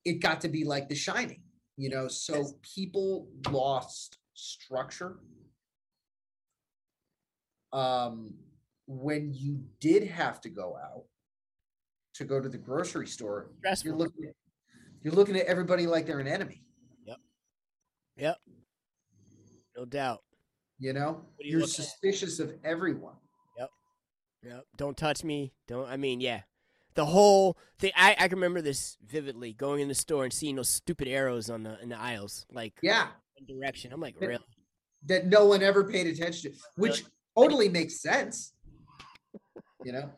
it 0.08 0.20
got 0.22 0.40
to 0.40 0.48
be 0.48 0.64
like 0.64 0.88
The 0.88 0.94
Shining, 0.94 1.42
you 1.76 1.90
know. 1.90 2.08
So 2.08 2.44
people 2.62 3.28
lost 3.50 4.18
structure. 4.34 5.18
Um, 7.72 8.34
when 8.86 9.32
you 9.34 9.60
did 9.80 10.04
have 10.04 10.40
to 10.40 10.48
go 10.48 10.76
out 10.82 11.04
to 12.14 12.24
go 12.24 12.40
to 12.40 12.48
the 12.48 12.56
grocery 12.56 13.06
store, 13.06 13.50
Stressful. 13.58 13.88
you're 13.90 13.98
looking 13.98 14.24
at, 14.24 14.34
you're 15.02 15.14
looking 15.14 15.36
at 15.36 15.46
everybody 15.46 15.86
like 15.86 16.06
they're 16.06 16.20
an 16.20 16.26
enemy. 16.26 16.62
Yep. 17.04 17.18
Yep. 18.16 18.36
No 19.76 19.84
doubt. 19.84 20.22
You 20.78 20.94
know, 20.94 21.26
you 21.38 21.50
you're 21.50 21.60
looking 21.60 21.84
at? 21.84 21.90
suspicious 21.90 22.40
of 22.40 22.52
everyone. 22.64 23.16
Yep. 23.58 23.70
Yep. 24.44 24.64
Don't 24.76 24.96
touch 24.96 25.22
me. 25.22 25.52
Don't. 25.66 25.88
I 25.88 25.98
mean, 25.98 26.20
yeah. 26.20 26.42
The 26.94 27.04
whole 27.06 27.56
thing. 27.78 27.92
I 27.96 28.16
I 28.18 28.28
can 28.28 28.38
remember 28.38 28.60
this 28.60 28.96
vividly. 29.06 29.52
Going 29.52 29.80
in 29.80 29.88
the 29.88 29.94
store 29.94 30.24
and 30.24 30.32
seeing 30.32 30.56
those 30.56 30.68
stupid 30.68 31.08
arrows 31.08 31.48
on 31.50 31.62
the 31.62 31.80
in 31.80 31.88
the 31.88 31.98
aisles, 31.98 32.46
like 32.50 32.74
Yeah, 32.82 33.08
direction. 33.46 33.92
I'm 33.92 34.00
like, 34.00 34.16
Yeah. 34.20 34.28
really? 34.28 34.44
that 35.06 35.26
no 35.26 35.46
one 35.46 35.62
ever 35.62 35.84
paid 35.88 36.08
attention 36.08 36.50
to, 36.52 36.58
which 36.76 37.04
totally 37.36 37.68
makes 37.68 38.00
sense. 38.00 38.52
You 39.84 39.92
know, 39.92 40.10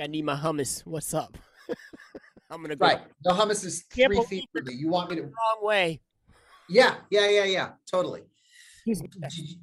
I 0.00 0.08
need 0.08 0.24
my 0.24 0.34
hummus. 0.34 0.84
What's 0.84 1.14
up? 1.14 1.38
I'm 2.50 2.60
gonna 2.60 2.74
go 2.74 2.86
right? 2.86 3.00
The 3.22 3.30
hummus 3.30 3.64
is 3.64 3.84
three 3.92 4.24
feet 4.24 4.48
from 4.52 4.64
me. 4.64 4.74
You 4.74 4.88
want 4.88 5.10
me 5.10 5.16
to? 5.16 5.22
the 5.22 5.28
wrong 5.28 5.58
way. 5.62 6.00
Yeah, 6.68 6.96
yeah, 7.10 7.28
yeah, 7.28 7.44
yeah. 7.44 7.70
Totally. 7.90 8.22
Did 8.84 8.98
you, 9.36 9.56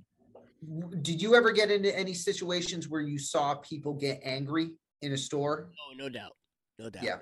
did 1.01 1.21
you 1.21 1.35
ever 1.35 1.51
get 1.51 1.71
into 1.71 1.97
any 1.97 2.13
situations 2.13 2.87
where 2.87 3.01
you 3.01 3.17
saw 3.17 3.55
people 3.55 3.93
get 3.93 4.21
angry 4.23 4.71
in 5.01 5.13
a 5.13 5.17
store? 5.17 5.69
Oh, 5.79 5.93
no 5.95 6.09
doubt. 6.09 6.35
No 6.79 6.89
doubt. 6.89 7.03
Yeah. 7.03 7.17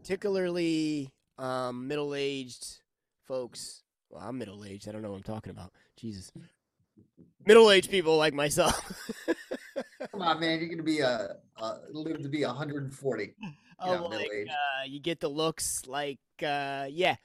Particularly 0.00 1.12
um, 1.38 1.86
middle-aged 1.86 2.78
folks. 3.26 3.82
Well, 4.08 4.22
I'm 4.22 4.38
middle-aged. 4.38 4.88
I 4.88 4.92
don't 4.92 5.02
know 5.02 5.10
what 5.10 5.16
I'm 5.18 5.22
talking 5.22 5.50
about. 5.50 5.72
Jesus. 5.96 6.32
Middle-aged 7.46 7.90
people 7.90 8.16
like 8.16 8.34
myself. 8.34 8.80
Come 10.12 10.22
on, 10.22 10.40
man. 10.40 10.60
You're 10.60 10.68
gonna 10.68 10.82
be 10.82 11.00
a, 11.00 11.36
a 11.58 11.78
live 11.92 12.22
to 12.22 12.28
be 12.28 12.44
140. 12.44 13.34
Oh, 13.82 13.92
Yeah, 13.92 14.00
like, 14.00 14.30
uh, 14.48 14.84
you 14.86 15.00
get 15.00 15.20
the 15.20 15.28
looks 15.28 15.86
like, 15.86 16.18
uh, 16.42 16.86
yeah, 16.90 17.16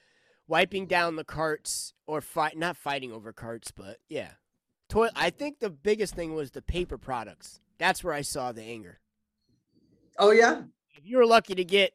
wiping 0.48 0.86
down 0.86 1.16
the 1.16 1.24
carts 1.24 1.92
or 2.06 2.20
fight, 2.20 2.56
not 2.56 2.76
fighting 2.76 3.12
over 3.12 3.32
carts, 3.32 3.70
but 3.70 3.98
yeah. 4.08 4.30
Toilet. 4.88 5.12
I 5.16 5.30
think 5.30 5.58
the 5.58 5.70
biggest 5.70 6.14
thing 6.14 6.34
was 6.34 6.52
the 6.52 6.62
paper 6.62 6.96
products. 6.96 7.60
That's 7.78 8.04
where 8.04 8.14
I 8.14 8.22
saw 8.22 8.52
the 8.52 8.62
anger. 8.62 9.00
Oh 10.18 10.30
yeah, 10.30 10.62
If 10.96 11.06
you 11.06 11.18
were 11.18 11.26
lucky 11.26 11.54
to 11.54 11.64
get 11.64 11.92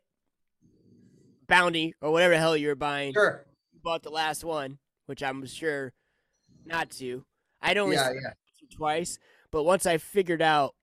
Bounty 1.47 1.95
or 2.01 2.11
whatever 2.11 2.33
the 2.33 2.39
hell 2.39 2.55
you 2.55 2.67
were 2.69 2.75
buying, 2.75 3.13
sure. 3.13 3.45
you 3.73 3.79
bought 3.83 4.03
the 4.03 4.09
last 4.09 4.43
one, 4.43 4.77
which 5.05 5.21
I'm 5.21 5.45
sure 5.45 5.93
not 6.65 6.89
to. 6.91 7.25
I'd 7.61 7.77
only 7.77 7.95
Yeah, 7.95 8.11
yeah. 8.13 8.33
twice, 8.75 9.19
but 9.51 9.63
once 9.63 9.85
I 9.85 9.97
figured 9.97 10.41
out 10.41 10.75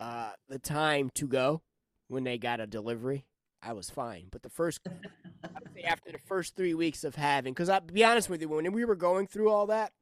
uh, 0.00 0.30
the 0.48 0.58
time 0.58 1.10
to 1.14 1.26
go 1.26 1.62
when 2.08 2.24
they 2.24 2.38
got 2.38 2.60
a 2.60 2.66
delivery, 2.66 3.26
I 3.62 3.72
was 3.72 3.90
fine. 3.90 4.28
But 4.30 4.42
the 4.42 4.48
first, 4.48 4.80
I 4.86 5.48
would 5.60 5.74
say 5.74 5.82
after 5.82 6.10
the 6.12 6.18
first 6.18 6.56
three 6.56 6.74
weeks 6.74 7.04
of 7.04 7.16
having, 7.16 7.52
because 7.52 7.68
I'll 7.68 7.80
be 7.80 8.04
honest 8.04 8.30
with 8.30 8.40
you, 8.40 8.48
when 8.48 8.72
we 8.72 8.84
were 8.84 8.96
going 8.96 9.26
through 9.26 9.50
all 9.50 9.66
that, 9.66 9.92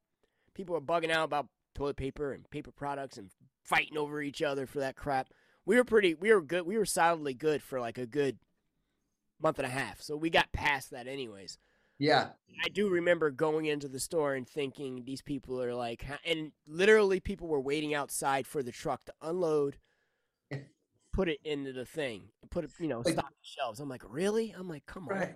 people 0.55 0.75
were 0.75 0.81
bugging 0.81 1.11
out 1.11 1.25
about 1.25 1.49
toilet 1.75 1.97
paper 1.97 2.33
and 2.33 2.49
paper 2.51 2.71
products 2.71 3.19
and 3.19 3.31
fighting 3.65 3.99
over 3.99 4.23
each 4.23 4.43
other 4.43 4.67
for 4.67 4.79
that 4.81 4.97
crap. 4.97 5.29
We 5.67 5.77
were 5.77 5.85
pretty, 5.85 6.15
we 6.15 6.33
were 6.33 6.41
good, 6.41 6.65
we 6.65 6.79
were 6.79 6.87
solidly 6.87 7.35
good 7.35 7.63
for 7.63 7.81
like 7.81 7.99
a 7.99 8.07
good 8.07 8.39
month 9.43 9.59
and 9.59 9.67
a 9.67 9.71
half. 9.71 10.01
So 10.01 10.17
we 10.17 10.31
got 10.31 10.53
past 10.53 10.91
that 10.93 11.07
anyways. 11.07 11.59
Yeah. 11.99 12.29
I 12.65 12.69
do 12.69 12.89
remember 12.89 13.31
going 13.31 13.67
into 13.67 13.89
the 13.89 13.99
store 14.01 14.35
and 14.35 14.49
thinking 14.49 15.03
these 15.05 15.23
people 15.23 15.61
are 15.63 15.75
like, 15.75 16.05
and 16.25 16.53
literally 16.67 17.21
people 17.21 17.49
were 17.49 17.61
waiting 17.61 17.95
outside 17.95 18.47
for 18.47 18.63
the 18.63 18.71
truck 18.73 19.05
to 19.07 19.13
unload, 19.23 19.77
put 21.13 21.29
it 21.29 21.39
into 21.45 21.73
the 21.73 21.85
thing, 21.85 22.29
put 22.51 22.65
it, 22.65 22.71
you 22.79 22.87
know, 22.89 23.01
Like- 23.01 23.15
stock 23.15 23.31
the 23.31 23.35
shelves. 23.43 23.81
I'm 23.81 23.89
like, 23.89 24.03
really? 24.09 24.55
I'm 24.57 24.69
like, 24.69 24.87
come 24.87 25.09
on. 25.09 25.19
Right. 25.19 25.35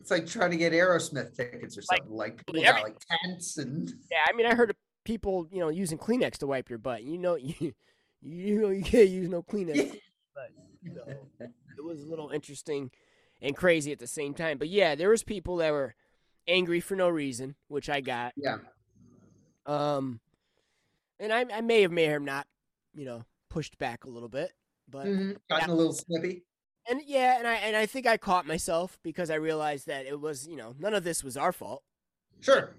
It's 0.00 0.10
like 0.10 0.26
trying 0.26 0.52
to 0.52 0.56
get 0.56 0.72
Aerosmith 0.72 1.36
tickets 1.36 1.76
or 1.76 1.82
something. 1.82 2.10
Like, 2.10 2.44
people 2.46 2.64
every- 2.64 2.82
like 2.82 2.96
tents 3.24 3.58
and 3.58 3.92
Yeah, 4.10 4.18
I 4.28 4.32
mean, 4.34 4.46
I 4.46 4.54
heard 4.54 4.70
of 4.70 4.76
people, 5.04 5.48
you 5.50 5.58
know, 5.58 5.68
using 5.68 5.98
Kleenex 5.98 6.38
to 6.38 6.46
wipe 6.46 6.68
your 6.70 6.78
butt. 6.78 7.02
You 7.02 7.18
know, 7.18 7.34
you, 7.36 7.72
you 8.22 8.60
know, 8.60 8.70
you 8.70 8.82
can't 8.82 9.08
use 9.08 9.28
no 9.28 9.42
Kleenex. 9.42 9.98
But 10.34 10.50
you 10.82 10.94
know, 10.94 11.04
it 11.40 11.84
was 11.84 12.02
a 12.02 12.06
little 12.06 12.30
interesting 12.30 12.90
and 13.42 13.56
crazy 13.56 13.92
at 13.92 13.98
the 13.98 14.06
same 14.06 14.34
time. 14.34 14.58
But 14.58 14.68
yeah, 14.68 14.94
there 14.94 15.10
was 15.10 15.22
people 15.22 15.56
that 15.58 15.70
were 15.72 15.94
angry 16.48 16.80
for 16.80 16.94
no 16.96 17.08
reason, 17.08 17.54
which 17.68 17.88
I 17.90 18.00
got. 18.00 18.32
yeah. 18.36 18.58
Um, 19.66 20.20
and 21.18 21.32
I, 21.32 21.44
I 21.52 21.60
may 21.60 21.82
have, 21.82 21.90
may 21.90 22.04
have 22.04 22.22
not, 22.22 22.46
you 22.94 23.04
know, 23.04 23.24
pushed 23.50 23.78
back 23.78 24.04
a 24.04 24.08
little 24.08 24.28
bit, 24.28 24.52
but 24.88 25.06
Mhm. 25.06 25.36
Gotten 25.50 25.70
a 25.70 25.74
little 25.74 25.92
snippy. 25.92 26.44
And 26.88 27.00
yeah, 27.04 27.38
and 27.38 27.48
I 27.48 27.54
and 27.56 27.74
I 27.74 27.86
think 27.86 28.06
I 28.06 28.16
caught 28.16 28.46
myself 28.46 28.98
because 29.02 29.28
I 29.28 29.34
realized 29.34 29.88
that 29.88 30.06
it 30.06 30.20
was, 30.20 30.46
you 30.46 30.54
know, 30.56 30.74
none 30.78 30.94
of 30.94 31.02
this 31.02 31.24
was 31.24 31.36
our 31.36 31.52
fault. 31.52 31.82
Sure. 32.40 32.74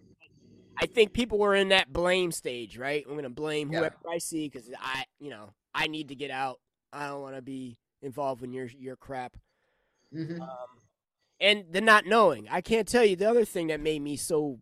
I 0.80 0.86
think 0.86 1.14
people 1.14 1.40
were 1.40 1.56
in 1.56 1.70
that 1.70 1.92
blame 1.92 2.32
stage, 2.32 2.78
right? 2.78 3.04
I'm 3.08 3.16
gonna 3.16 3.30
blame 3.30 3.72
Yeah. 3.72 3.80
whoever 3.80 3.96
I 4.10 4.18
see 4.20 4.48
because 4.48 4.70
I, 4.80 5.06
you 5.20 5.30
know, 5.30 5.54
I 5.74 5.88
need 5.88 6.10
to 6.10 6.16
get 6.16 6.32
out. 6.32 6.60
I 6.94 7.08
don't 7.08 7.22
want 7.22 7.36
to 7.36 7.42
be 7.42 7.78
involved 8.02 8.44
in 8.44 8.54
your 8.54 8.68
your 8.68 8.96
crap. 8.96 9.36
Mhm. 10.14 10.40
Um, 10.40 10.80
and 11.40 11.66
the 11.72 11.82
not 11.82 12.06
knowing. 12.06 12.48
I 12.50 12.62
can't 12.62 12.88
tell 12.88 13.04
you 13.04 13.16
the 13.16 13.30
other 13.30 13.46
thing 13.46 13.68
that 13.68 13.80
made 13.80 14.02
me 14.02 14.16
so 14.18 14.60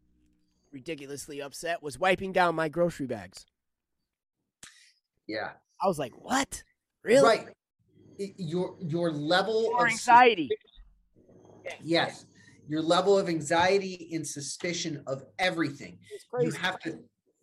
ridiculously 0.71 1.41
upset 1.41 1.81
was 1.83 1.99
wiping 1.99 2.31
down 2.33 2.55
my 2.55 2.67
grocery 2.69 3.05
bags. 3.07 3.45
Yeah. 5.27 5.53
I 5.81 5.87
was 5.87 5.99
like, 5.99 6.13
"What? 6.21 6.63
Really?" 7.03 7.27
Right. 7.27 7.47
Your 8.17 8.77
your 8.79 9.11
level 9.11 9.75
of 9.77 9.87
anxiety. 9.87 10.49
Yes. 11.81 12.25
Your 12.67 12.81
level 12.81 13.17
of 13.17 13.29
anxiety 13.29 14.09
and 14.13 14.25
suspicion 14.25 15.03
of 15.07 15.23
everything. 15.39 15.99
You 16.39 16.51
have 16.51 16.79
to 16.79 16.99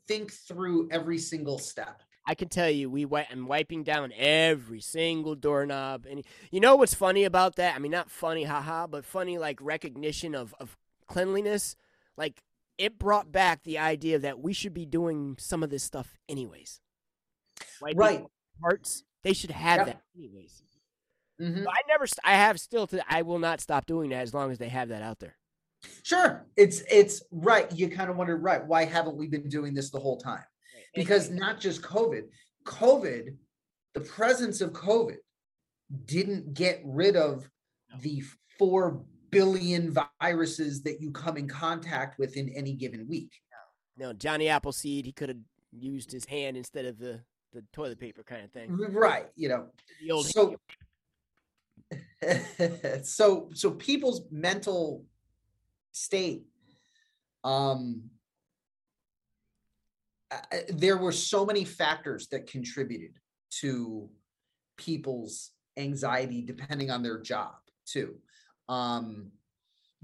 think 0.08 0.32
through 0.32 0.88
every 0.90 1.18
single 1.18 1.58
step. 1.58 2.02
I 2.26 2.34
can 2.34 2.48
tell 2.48 2.70
you, 2.70 2.88
we 2.88 3.02
wi- 3.02 3.26
I'm 3.30 3.46
wiping 3.46 3.82
down 3.82 4.12
every 4.16 4.80
single 4.80 5.34
doorknob, 5.34 6.06
and 6.08 6.24
you 6.52 6.60
know 6.60 6.76
what's 6.76 6.94
funny 6.94 7.24
about 7.24 7.56
that? 7.56 7.74
I 7.74 7.78
mean, 7.80 7.90
not 7.90 8.10
funny, 8.10 8.44
haha, 8.44 8.86
but 8.86 9.04
funny 9.04 9.38
like 9.38 9.58
recognition 9.60 10.34
of 10.34 10.54
of 10.60 10.76
cleanliness. 11.08 11.74
Like 12.16 12.42
it 12.78 12.98
brought 12.98 13.32
back 13.32 13.64
the 13.64 13.78
idea 13.78 14.18
that 14.20 14.38
we 14.40 14.52
should 14.52 14.72
be 14.74 14.86
doing 14.86 15.36
some 15.38 15.62
of 15.62 15.70
this 15.70 15.82
stuff 15.82 16.16
anyways. 16.28 16.80
Wiping 17.80 17.98
Right. 17.98 18.24
Parts 18.60 19.02
they 19.22 19.32
should 19.32 19.50
have 19.50 19.78
Yep. 19.78 19.86
that 19.86 20.02
anyways. 20.16 20.62
Mhm. 21.42 21.66
I 21.68 21.82
never, 21.88 22.06
I 22.24 22.34
have 22.34 22.60
still 22.60 22.86
to, 22.88 23.02
I 23.12 23.22
will 23.22 23.38
not 23.40 23.60
stop 23.60 23.86
doing 23.86 24.10
that 24.10 24.22
as 24.22 24.32
long 24.32 24.50
as 24.52 24.58
they 24.58 24.68
have 24.68 24.88
that 24.90 25.02
out 25.02 25.18
there. 25.18 25.36
Sure. 26.04 26.46
It's 26.56 26.82
it's 26.88 27.22
right. 27.32 27.70
You 27.72 27.88
kind 27.88 28.08
of 28.08 28.16
wonder, 28.16 28.36
right, 28.36 28.64
why 28.64 28.84
haven't 28.84 29.16
we 29.16 29.26
been 29.26 29.48
doing 29.48 29.74
this 29.74 29.90
the 29.90 29.98
whole 29.98 30.16
time? 30.20 30.44
Because 30.94 31.30
not 31.30 31.58
just 31.58 31.82
COVID, 31.82 32.28
COVID, 32.64 33.36
the 33.94 34.00
presence 34.00 34.60
of 34.60 34.72
COVID 34.72 35.16
didn't 36.04 36.54
get 36.54 36.80
rid 36.84 37.16
of 37.16 37.48
No. 37.90 37.98
the 38.00 38.22
four 38.58 39.04
billion 39.30 39.92
viruses 40.20 40.82
that 40.82 41.00
you 41.00 41.10
come 41.10 41.36
in 41.36 41.48
contact 41.48 42.18
with 42.18 42.36
in 42.36 42.48
any 42.50 42.74
given 42.74 43.08
week. 43.08 43.32
no 43.96 44.12
Johnny 44.12 44.48
Appleseed, 44.48 45.04
he 45.04 45.12
could 45.12 45.28
have 45.30 45.38
used 45.72 46.12
his 46.12 46.24
hand 46.26 46.56
instead 46.56 46.84
of 46.84 46.98
the 46.98 47.24
the 47.52 47.62
toilet 47.72 47.98
paper 47.98 48.22
kind 48.22 48.42
of 48.44 48.50
thing. 48.52 48.70
Right. 48.76 49.26
You 49.36 49.48
know, 49.50 49.68
The 50.00 50.10
old 50.12 50.26
so 50.26 50.56
so 53.02 53.50
so 53.54 53.70
people's 53.72 54.22
mental 54.30 55.04
state 55.92 56.44
um 57.44 58.02
there 60.70 60.96
were 60.96 61.12
so 61.12 61.44
many 61.44 61.64
factors 61.64 62.28
that 62.28 62.46
contributed 62.46 63.18
to 63.50 64.08
people's 64.76 65.50
anxiety 65.76 66.42
depending 66.42 66.90
on 66.90 67.02
their 67.02 67.20
job 67.20 67.54
too. 67.86 68.14
Um 68.68 69.30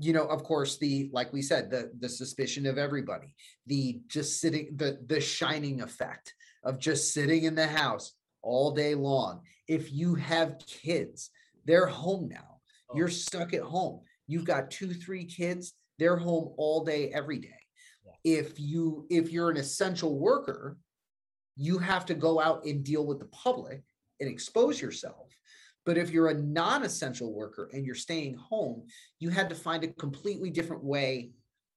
you 0.00 0.12
know 0.12 0.26
of 0.26 0.44
course 0.44 0.78
the 0.78 1.10
like 1.12 1.32
we 1.32 1.42
said 1.42 1.70
the 1.70 1.90
the 1.98 2.08
suspicion 2.08 2.66
of 2.66 2.78
everybody 2.78 3.34
the 3.66 4.00
just 4.06 4.40
sitting 4.40 4.68
the 4.76 4.98
the 5.06 5.20
shining 5.20 5.80
effect 5.80 6.34
of 6.62 6.78
just 6.78 7.12
sitting 7.12 7.44
in 7.44 7.54
the 7.54 7.66
house 7.66 8.12
all 8.42 8.70
day 8.70 8.94
long. 8.94 9.40
If 9.66 9.92
you 9.92 10.14
have 10.14 10.58
kids 10.66 11.30
they're 11.68 11.86
home 11.86 12.28
now. 12.28 12.60
Oh. 12.90 12.96
you're 12.96 13.08
stuck 13.08 13.52
at 13.52 13.60
home. 13.60 14.00
You've 14.26 14.46
got 14.46 14.70
two 14.70 14.92
three 14.94 15.24
kids. 15.24 15.74
They're 15.98 16.16
home 16.16 16.54
all 16.56 16.84
day 16.84 17.10
every 17.10 17.38
day. 17.38 17.60
If 18.24 18.58
you 18.58 19.06
if 19.10 19.30
you're 19.30 19.50
an 19.50 19.56
essential 19.58 20.18
worker 20.18 20.78
you 21.60 21.76
have 21.78 22.06
to 22.06 22.14
go 22.14 22.40
out 22.40 22.64
and 22.64 22.84
deal 22.84 23.04
with 23.04 23.18
the 23.18 23.26
public 23.26 23.82
and 24.20 24.30
expose 24.30 24.80
yourself. 24.80 25.28
But 25.84 25.98
if 25.98 26.10
you're 26.10 26.28
a 26.28 26.40
non-essential 26.40 27.34
worker 27.34 27.68
and 27.72 27.84
you're 27.84 27.96
staying 27.96 28.34
home 28.36 28.84
you 29.18 29.30
had 29.30 29.48
to 29.50 29.54
find 29.54 29.84
a 29.84 29.88
completely 29.88 30.50
different 30.50 30.84
way 30.84 31.30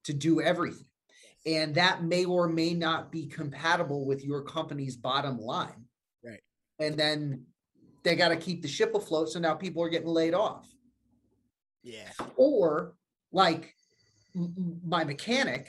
to 0.05 0.13
do 0.13 0.41
everything. 0.41 0.85
And 1.45 1.75
that 1.75 2.03
may 2.03 2.25
or 2.25 2.47
may 2.47 2.73
not 2.73 3.11
be 3.11 3.27
compatible 3.27 4.05
with 4.05 4.23
your 4.23 4.43
company's 4.43 4.95
bottom 4.95 5.37
line. 5.37 5.85
Right. 6.23 6.41
and 6.79 6.95
then 6.95 7.45
they 8.03 8.15
got 8.15 8.29
to 8.29 8.35
keep 8.35 8.61
the 8.61 8.67
ship 8.67 8.95
afloat 8.95 9.29
so 9.29 9.39
now 9.39 9.53
people 9.53 9.83
are 9.83 9.89
getting 9.89 10.07
laid 10.07 10.33
off 10.33 10.67
yeah. 11.83 12.09
or 12.35 12.93
like 13.31 13.73
my 14.85 15.03
mechanic 15.03 15.67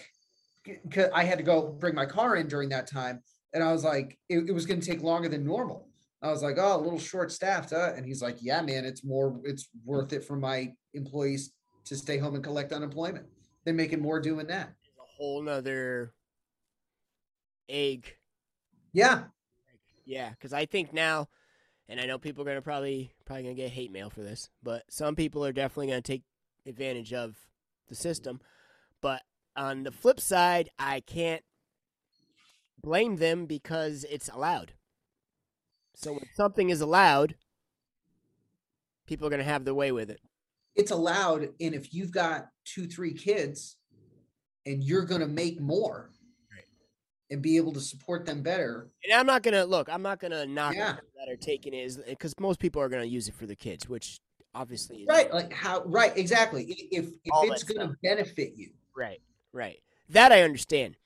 i 1.13 1.25
had 1.25 1.39
to 1.39 1.45
go 1.45 1.69
bring 1.69 1.95
my 1.95 2.07
car 2.07 2.37
in 2.37 2.47
during 2.47 2.69
that 2.69 2.87
time 2.87 3.21
and 3.53 3.63
i 3.63 3.73
was 3.73 3.85
like 3.85 4.19
it, 4.29 4.49
it 4.49 4.53
was 4.53 4.67
going 4.67 4.81
to 4.81 4.87
take 4.87 5.03
longer 5.03 5.29
than 5.29 5.45
normal 5.45 5.89
i 6.23 6.31
was 6.31 6.43
like 6.43 6.57
oh 6.59 6.77
a 6.77 6.83
little 6.83 6.99
short 6.99 7.33
staffed 7.33 7.71
huh? 7.71 7.93
and 7.97 8.07
he's 8.07 8.23
like 8.23 8.37
yeah 8.41 8.63
man 8.63 8.85
it's 8.85 9.05
more 9.05 9.41
it's 9.45 9.69
worth 9.85 10.13
it 10.13 10.25
for 10.25 10.37
my 10.37 10.73
employees 10.95 11.53
to 11.85 11.97
stay 11.97 12.19
home 12.19 12.35
and 12.35 12.45
collect 12.45 12.73
unemployment 12.73 13.27
they're 13.65 13.75
making 13.75 14.01
more 14.01 14.21
doing 14.21 14.47
that 14.47 14.69
a 14.69 15.17
whole 15.17 15.43
nother 15.43 16.13
egg. 17.69 18.15
yeah 18.93 19.25
Yeah, 20.05 20.31
because 20.31 20.53
I 20.53 20.67
think 20.67 20.93
now, 20.93 21.29
and 21.89 22.01
I 22.01 22.07
know 22.07 22.19
people 22.19 22.43
are 22.43 22.47
gonna 22.47 22.63
probably 22.63 23.13
probably 23.25 23.43
gonna 23.45 23.55
get 23.55 23.71
hate 23.71 23.93
mail 23.93 24.11
for 24.11 24.21
this, 24.23 24.51
but 24.63 24.85
some 24.89 25.15
people 25.17 25.45
are 25.45 25.53
definitely 25.53 25.89
gonna 25.89 26.01
take 26.03 26.23
advantage 26.67 27.13
of 27.13 27.37
the 27.89 27.95
system. 27.95 28.41
But 29.01 29.23
on 29.57 29.83
the 29.83 29.93
flip 29.93 30.21
side, 30.21 30.71
I 30.79 31.01
can't 31.01 31.43
blame 32.83 33.17
them 33.17 33.47
because 33.47 34.05
it's 34.11 34.29
allowed. 34.29 34.73
So 35.95 36.13
when 36.13 36.27
something 36.35 36.71
is 36.71 36.81
allowed, 36.81 37.35
people 39.07 39.27
are 39.27 39.31
gonna 39.31 39.45
have 39.45 39.65
their 39.65 39.75
way 39.75 39.93
with 39.93 40.11
it. 40.11 40.21
it's 40.75 40.91
allowed 40.91 41.43
and 41.61 41.75
if 41.75 41.93
you've 41.93 42.13
got 42.13 42.49
two 42.65 42.87
three 42.87 43.13
kids 43.13 43.77
and 44.65 44.83
you're 44.83 45.05
to 45.21 45.27
make 45.27 45.61
more. 45.61 46.11
And 47.33 47.43
be 47.43 47.57
able 47.57 47.73
to 47.73 47.81
support 47.81 48.25
them 48.27 48.43
better 48.43 48.89
And 49.05 49.19
I'm 49.19 49.27
not 49.27 49.43
gonna 49.43 49.65
look. 49.65 49.89
I'm 49.89 50.03
not 50.03 50.21
gonna 50.21 50.47
knock 50.47 50.75
Yeah. 50.75 50.97
that 51.17 51.29
are 51.29 51.37
taking 51.37 51.75
it 51.75 51.97
because 52.07 52.35
most 52.39 52.61
people 52.61 52.81
are 52.81 52.89
gonna 52.89 53.05
use 53.05 53.27
it 53.27 53.35
for 53.35 53.47
the 53.47 53.57
kids, 53.57 53.89
which 53.89 54.21
obviously 54.55 54.99
is 55.03 55.09
right 55.09 55.33
like 55.33 55.51
how 55.53 55.83
right 55.85 56.17
exactly 56.17 56.65
if 56.91 57.07
if 57.25 57.33
All 57.33 57.51
it's 57.51 57.63
going 57.63 57.89
to 57.89 57.97
benefit 58.03 58.53
you 58.55 58.71
Right, 58.95 59.23
right. 59.55 59.83
That 60.11 60.31
I 60.33 60.43
understand, 60.43 60.97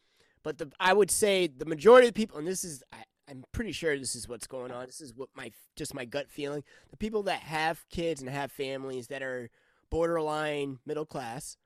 but 0.43 0.59
the 0.59 0.73
I 0.81 0.93
would 0.93 1.11
say 1.11 1.47
the 1.47 1.65
majority 1.65 2.09
of 2.09 2.15
the 2.15 2.19
people, 2.19 2.39
and 2.39 2.47
this 2.49 2.65
is 2.65 2.83
I, 2.93 3.05
I'm 3.31 3.45
pretty 3.53 3.71
sure 3.71 3.97
this 3.97 4.17
is 4.17 4.29
what's 4.29 4.49
going 4.49 4.73
on. 4.73 4.87
This 4.87 5.01
is 5.01 5.15
what 5.15 5.29
my 5.37 5.53
just 5.77 5.95
my 5.95 6.05
gut 6.05 6.29
feeling. 6.29 6.65
The 6.91 6.97
people 6.97 7.23
that 7.25 7.41
have 7.41 7.89
kids 7.89 8.21
and 8.21 8.29
have 8.29 8.51
families 8.51 9.07
that 9.07 9.23
are 9.23 9.49
borderline 9.91 10.81
middle 10.85 11.07
class 11.07 11.57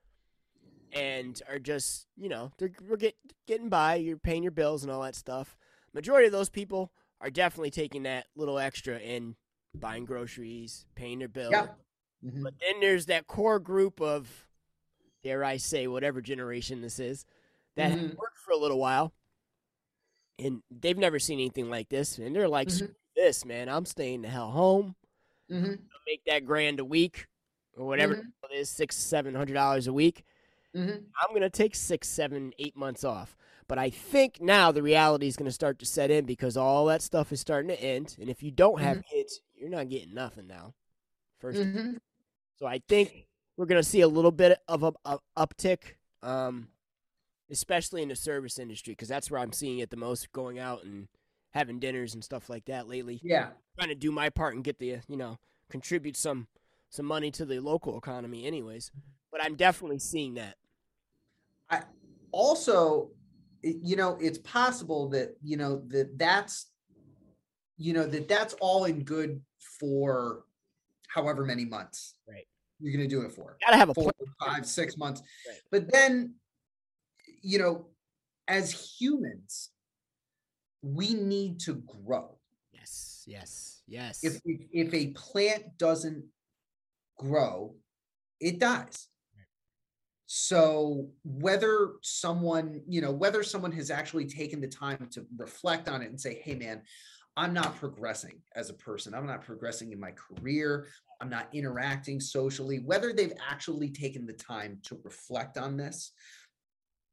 and 0.93 1.41
are 1.49 1.59
just 1.59 2.07
you 2.17 2.29
know 2.29 2.51
they're 2.57 2.71
we're 2.87 2.97
get, 2.97 3.15
getting 3.47 3.69
by. 3.69 3.95
You're 3.95 4.17
paying 4.17 4.43
your 4.43 4.51
bills 4.51 4.83
and 4.83 4.91
all 4.91 5.01
that 5.03 5.15
stuff. 5.15 5.55
Majority 5.93 6.27
of 6.27 6.31
those 6.31 6.49
people 6.49 6.91
are 7.19 7.29
definitely 7.29 7.71
taking 7.71 8.03
that 8.03 8.27
little 8.35 8.57
extra 8.59 8.95
and 8.97 9.35
buying 9.75 10.05
groceries, 10.05 10.85
paying 10.95 11.19
their 11.19 11.27
bills. 11.27 11.51
yeah 11.53 11.67
Mhm. 12.23 12.43
But 12.43 12.53
then 12.59 12.79
there's 12.79 13.07
that 13.07 13.25
core 13.27 13.59
group 13.59 13.99
of, 13.99 14.47
dare 15.23 15.43
I 15.43 15.57
say, 15.57 15.87
whatever 15.87 16.21
generation 16.21 16.81
this 16.81 16.99
is, 16.99 17.25
that 17.75 17.89
have 17.91 17.99
Mhm. 17.99 18.15
worked 18.15 18.37
for 18.37 18.51
a 18.51 18.57
little 18.57 18.77
while, 18.79 19.11
and 20.39 20.61
they've 20.69 20.97
never 20.97 21.19
seen 21.19 21.39
anything 21.39 21.69
like 21.69 21.89
this, 21.89 22.17
and 22.17 22.35
they're 22.35 22.47
like, 22.47 22.67
Mhm. 22.67 22.95
"This 23.15 23.43
man, 23.45 23.69
I'm 23.69 23.85
staying 23.85 24.21
the 24.21 24.29
hell 24.29 24.51
home. 24.51 24.95
Mhm. 25.49 25.87
Make 26.07 26.23
that 26.25 26.45
grand 26.45 26.79
a 26.79 26.85
week, 26.85 27.27
or 27.75 27.85
whatever 27.87 28.15
Mhm. 28.15 28.33
it 28.51 28.55
is, 28.55 28.69
six, 28.69 28.95
seven 28.97 29.33
hundred 29.35 29.53
dollars 29.53 29.87
a 29.87 29.93
week. 29.93 30.23
Mhm. 30.75 31.05
I'm 31.21 31.33
gonna 31.33 31.49
take 31.49 31.75
six, 31.75 32.07
seven, 32.07 32.53
eight 32.59 32.75
months 32.75 33.03
off." 33.03 33.35
But 33.67 33.77
I 33.77 33.89
think 33.89 34.41
now 34.41 34.71
the 34.71 34.83
reality 34.83 35.27
is 35.27 35.37
going 35.37 35.45
to 35.45 35.51
start 35.51 35.79
to 35.79 35.85
set 35.85 36.11
in 36.11 36.25
because 36.25 36.57
all 36.57 36.85
that 36.87 37.01
stuff 37.01 37.31
is 37.31 37.39
starting 37.39 37.69
to 37.69 37.81
end. 37.81 38.17
And 38.19 38.29
if 38.29 38.43
you 38.43 38.51
don't 38.51 38.81
have 38.81 39.01
kids, 39.05 39.39
you're 39.55 39.69
not 39.69 39.87
getting 39.87 40.13
nothing 40.13 40.47
now. 40.47 40.73
First 41.39 41.61
Mhm. 41.61 42.01
so 42.57 42.65
I 42.65 42.79
think 42.89 43.27
we're 43.55 43.67
going 43.67 43.81
to 43.81 43.87
see 43.87 44.01
a 44.01 44.09
little 44.09 44.31
bit 44.31 44.59
of 44.67 44.83
a, 44.83 44.91
a 45.05 45.19
uptick, 45.37 45.95
um, 46.21 46.67
especially 47.49 48.01
in 48.01 48.09
the 48.09 48.15
service 48.15 48.59
industry, 48.59 48.91
because 48.91 49.07
that's 49.07 49.31
where 49.31 49.39
I'm 49.39 49.53
seeing 49.53 49.79
it 49.79 49.89
the 49.89 49.95
most. 49.97 50.31
Going 50.33 50.59
out 50.59 50.83
and 50.83 51.07
having 51.51 51.79
dinners 51.79 52.13
and 52.13 52.23
stuff 52.23 52.49
like 52.49 52.65
that 52.65 52.87
lately. 52.89 53.19
yeah 53.23 53.51
Trying 53.77 53.89
to 53.89 53.95
do 53.95 54.11
my 54.11 54.29
part 54.29 54.55
and 54.55 54.63
get 54.65 54.79
the 54.79 54.99
you 55.07 55.15
know 55.17 55.39
contribute 55.69 56.17
some 56.17 56.47
some 56.89 57.05
money 57.05 57.31
to 57.31 57.45
the 57.45 57.59
local 57.61 57.97
economy, 57.97 58.45
anyways. 58.45 58.91
But 59.31 59.41
I'm 59.41 59.55
definitely 59.55 59.99
seeing 59.99 60.33
that. 60.33 60.57
Also 62.31 63.09
you 63.61 63.95
know 63.95 64.17
it's 64.21 64.37
possible 64.39 65.09
that 65.09 65.35
you 65.43 65.57
know 65.57 65.83
that 65.87 66.17
that's 66.17 66.71
you 67.77 67.93
know 67.93 68.05
that 68.05 68.27
that's 68.27 68.53
all 68.61 68.85
in 68.85 69.03
good 69.03 69.41
for 69.79 70.45
however 71.13 71.45
many 71.45 71.65
months. 71.65 72.15
Right. 72.27 72.47
You're 72.79 72.93
going 72.93 73.07
to 73.07 73.15
do 73.15 73.21
it 73.21 73.31
for. 73.31 73.57
Gotta 73.63 73.77
have 73.77 73.89
a 73.89 73.93
four, 73.93 74.11
plan. 74.13 74.55
five, 74.55 74.65
six 74.65 74.97
months. 74.97 75.21
Right. 75.47 75.59
But 75.71 75.91
then, 75.91 76.35
you 77.41 77.59
know, 77.59 77.87
as 78.47 78.71
humans, 78.71 79.69
we 80.81 81.13
need 81.13 81.59
to 81.61 81.75
grow. 82.05 82.37
Yes, 82.71 83.23
yes, 83.27 83.81
yes. 83.87 84.23
If, 84.23 84.39
if 84.45 84.93
a 84.93 85.07
plant 85.07 85.77
doesn't 85.77 86.25
grow, 87.19 87.75
it 88.39 88.59
dies. 88.59 89.07
So 90.33 91.09
whether 91.25 91.95
someone, 92.03 92.83
you 92.87 93.01
know, 93.01 93.11
whether 93.11 93.43
someone 93.43 93.73
has 93.73 93.91
actually 93.91 94.27
taken 94.27 94.61
the 94.61 94.67
time 94.69 95.09
to 95.11 95.25
reflect 95.37 95.89
on 95.89 96.01
it 96.01 96.09
and 96.09 96.17
say, 96.17 96.35
"Hey, 96.35 96.55
man, 96.55 96.83
I'm 97.35 97.53
not 97.53 97.75
progressing 97.75 98.41
as 98.55 98.69
a 98.69 98.73
person. 98.73 99.13
I'm 99.13 99.27
not 99.27 99.41
progressing 99.41 99.91
in 99.91 99.99
my 99.99 100.13
career. 100.13 100.87
I'm 101.19 101.29
not 101.29 101.53
interacting 101.53 102.21
socially." 102.21 102.79
Whether 102.79 103.11
they've 103.11 103.33
actually 103.45 103.89
taken 103.89 104.25
the 104.25 104.31
time 104.31 104.79
to 104.83 105.01
reflect 105.03 105.57
on 105.57 105.75
this, 105.75 106.13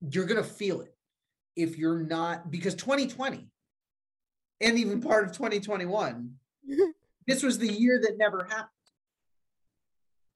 you're 0.00 0.26
going 0.26 0.40
to 0.40 0.48
feel 0.48 0.82
it. 0.82 0.94
If 1.56 1.76
you're 1.76 2.04
not 2.04 2.52
because 2.52 2.76
2020 2.76 3.50
and 4.60 4.78
even 4.78 5.00
part 5.00 5.24
of 5.24 5.32
2021 5.32 6.34
this 7.26 7.42
was 7.42 7.58
the 7.58 7.66
year 7.66 8.00
that 8.00 8.16
never 8.16 8.44
happened 8.44 8.68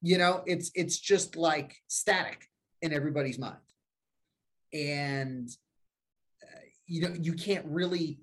you 0.01 0.19
know 0.19 0.43
it's 0.47 0.71
it's 0.75 0.99
just 0.99 1.37
like 1.37 1.77
static 1.87 2.49
in 2.83 2.93
everybody's 2.93 3.39
mind 3.39 3.57
and 4.73 5.49
uh, 6.43 6.61
you 6.87 7.01
know 7.03 7.15
you 7.21 7.33
can't 7.33 7.65
really 7.67 8.19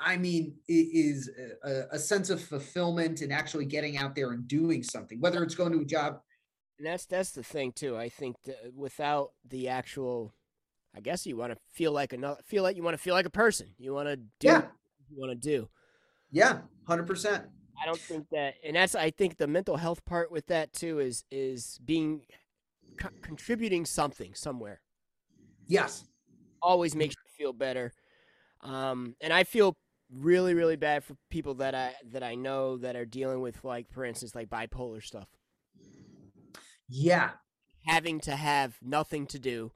i 0.00 0.16
mean 0.16 0.54
it 0.68 0.72
is 0.72 1.30
a, 1.64 1.82
a 1.92 1.98
sense 1.98 2.28
of 2.30 2.40
fulfillment 2.42 3.20
and 3.20 3.32
actually 3.32 3.64
getting 3.64 3.96
out 3.96 4.14
there 4.14 4.32
and 4.32 4.48
doing 4.48 4.82
something 4.82 5.20
whether 5.20 5.42
it's 5.42 5.54
going 5.54 5.72
to 5.72 5.80
a 5.80 5.84
job 5.84 6.20
and 6.78 6.86
that's 6.86 7.04
that's 7.04 7.32
the 7.32 7.42
thing 7.42 7.72
too. 7.72 7.94
I 7.98 8.08
think 8.08 8.36
without 8.74 9.32
the 9.46 9.68
actual, 9.68 10.32
I 10.96 11.00
guess 11.00 11.26
you 11.26 11.36
want 11.36 11.52
to 11.52 11.58
feel 11.74 11.92
like 11.92 12.14
another, 12.14 12.40
feel 12.42 12.62
like 12.62 12.74
you 12.74 12.82
want 12.82 12.94
to 12.96 13.02
feel 13.02 13.12
like 13.12 13.26
a 13.26 13.30
person. 13.30 13.66
You 13.76 13.92
want 13.92 14.08
to 14.08 14.16
do 14.16 14.24
Yeah. 14.40 14.60
what 14.60 14.70
you 15.10 15.18
want 15.20 15.30
to 15.32 15.48
do. 15.48 15.68
yeah 16.32 16.60
100% 16.88 17.44
I 17.82 17.86
don't 17.86 18.00
think 18.00 18.28
that, 18.30 18.54
and 18.64 18.76
that's 18.76 18.94
I 18.94 19.10
think 19.10 19.36
the 19.36 19.46
mental 19.46 19.76
health 19.76 20.04
part 20.04 20.30
with 20.30 20.46
that 20.46 20.72
too 20.72 20.98
is 20.98 21.24
is 21.30 21.78
being 21.84 22.22
co- 22.98 23.10
contributing 23.22 23.86
something 23.86 24.34
somewhere 24.34 24.80
yes 25.68 26.04
always 26.62 26.94
makes 26.94 27.14
you 27.24 27.30
feel 27.44 27.52
better. 27.52 27.92
Um, 28.62 29.16
and 29.20 29.32
I 29.32 29.44
feel 29.44 29.76
really 30.12 30.54
really 30.54 30.76
bad 30.76 31.04
for 31.04 31.16
people 31.30 31.54
that 31.54 31.74
I 31.74 31.94
that 32.12 32.22
I 32.22 32.34
know 32.34 32.76
that 32.78 32.96
are 32.96 33.06
dealing 33.06 33.40
with 33.40 33.64
like 33.64 33.90
for 33.90 34.04
instance 34.04 34.34
like 34.34 34.48
bipolar 34.50 35.02
stuff, 35.02 35.28
yeah 36.88 37.30
having 37.86 38.20
to 38.20 38.36
have 38.36 38.78
nothing 38.82 39.26
to 39.28 39.38
do. 39.38 39.72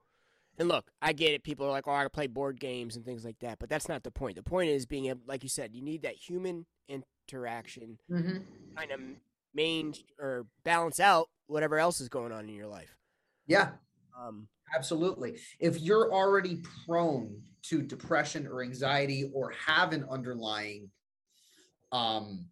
And 0.59 0.69
look, 0.69 0.91
I 1.03 1.13
get 1.13 1.33
it. 1.33 1.43
People 1.43 1.67
are 1.67 1.71
like, 1.71 1.89
"Oh, 1.89 1.93
I 1.93 2.09
play 2.09 2.29
board 2.29 2.61
games 2.61 2.97
and 2.97 3.05
things 3.05 3.25
like 3.25 3.39
that," 3.41 3.59
but 3.59 3.69
that's 3.69 3.89
not 3.89 4.05
the 4.05 4.11
point. 4.11 4.37
The 4.37 4.43
point 4.43 4.71
is 4.71 4.87
being 4.87 5.07
able, 5.07 5.23
like 5.27 5.43
you 5.43 5.49
said, 5.49 5.75
you 5.75 5.83
need 5.83 6.03
that 6.03 6.17
human 6.17 6.67
interaction 7.29 7.99
hmm 8.09 8.39
kind 8.77 8.91
of 8.91 9.01
main 9.55 9.95
or 10.19 10.47
balance 10.65 10.99
out 10.99 11.29
whatever 11.47 11.79
else 11.79 12.01
is 12.01 12.09
going 12.09 12.33
on 12.33 12.49
in 12.49 12.55
your 12.55 12.67
life. 12.67 12.97
yeah 13.47 13.71
Um, 14.19 14.49
Absolutely. 14.75 15.39
If 15.61 15.81
you're 15.81 16.13
already 16.13 16.61
prone 16.87 17.41
to 17.65 17.83
depression 17.83 18.49
or 18.49 18.63
anxiety 18.63 19.31
or 19.33 19.53
have 19.67 19.93
an 19.93 20.05
underlying 20.11 20.91
um 21.93 22.47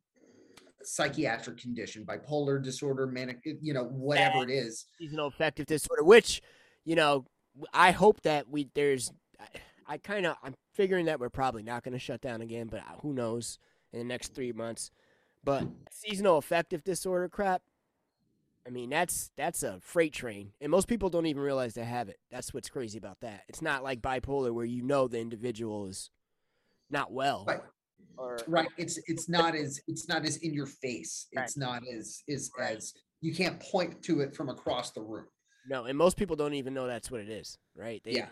psychiatric 0.85 1.59
condition, 1.59 2.05
bipolar 2.05 2.63
disorder, 2.63 3.07
manic, 3.07 3.39
you 3.45 3.73
know, 3.75 3.85
whatever 3.85 4.45
it 4.45 4.51
is. 4.51 4.87
seasonal 4.99 5.27
affective 5.29 5.67
disorder, 5.67 6.05
which, 6.05 6.43
you 6.85 6.95
know, 6.95 7.25
I 7.73 7.91
hope 7.91 8.21
that 8.23 8.49
we 8.49 8.69
there's, 8.75 9.13
I, 9.41 9.47
I 9.87 9.99
kind 9.99 10.27
of 10.27 10.37
I'm 10.43 10.55
figuring 10.75 11.07
that 11.07 11.19
we're 11.19 11.31
probably 11.31 11.63
not 11.63 11.83
going 11.83 11.93
to 11.93 11.99
shut 11.99 12.21
down 12.21 12.43
again, 12.43 12.69
but 12.69 12.81
uh, 12.81 13.01
who 13.01 13.13
knows 13.13 13.59
in 13.93 13.99
the 13.99 14.05
next 14.05 14.35
three 14.35 14.53
months. 14.53 14.91
But 15.45 15.65
seasonal 15.91 16.39
affective 16.39 16.85
disorder 16.85 17.29
crap. 17.29 17.63
I 18.67 18.71
mean, 18.71 18.91
that's 18.91 19.31
that's 19.37 19.65
a 19.65 19.81
freight 19.81 20.13
train, 20.13 20.53
and 20.61 20.71
most 20.71 20.87
people 20.87 21.11
don't 21.11 21.27
even 21.27 21.43
realize 21.43 21.75
they 21.75 21.85
have 21.85 22.09
it. 22.09 22.19
That's 22.31 22.55
what's 22.55 22.69
crazy 22.69 22.97
about 22.97 23.19
that. 23.21 23.43
It's 23.49 23.61
not 23.61 23.83
like 23.83 24.01
bipolar 24.01 24.53
where 24.55 24.65
you 24.65 24.83
know 24.83 25.09
the 25.09 25.19
individual 25.19 25.87
is 25.89 26.11
not 26.89 27.13
well. 27.13 27.45
Right. 27.49 27.61
Or 28.17 28.39
Right. 28.47 28.69
It's 28.77 29.01
it's 29.09 29.29
not 29.29 29.57
as 29.57 29.81
it's 29.89 30.07
not 30.09 30.25
as 30.25 30.37
in 30.39 30.55
your 30.55 30.67
face. 30.67 31.27
Right. 31.35 31.43
It's 31.43 31.57
not 31.57 31.83
as 31.93 32.23
is 32.29 32.53
Right. 32.57 32.77
as 32.77 32.95
you 33.21 33.35
can't 33.35 33.59
point 33.59 34.01
to 34.05 34.21
it 34.21 34.37
from 34.37 34.49
across 34.49 34.93
the 34.93 35.01
room. 35.03 35.27
No, 35.69 35.85
and 35.87 35.97
most 35.99 36.17
people 36.17 36.37
don't 36.37 36.55
even 36.55 36.75
know 36.75 36.87
that's 36.87 37.11
what 37.11 37.21
it 37.21 37.29
is, 37.29 37.59
right? 37.75 38.01
They, 38.05 38.13
Yeah. 38.13 38.29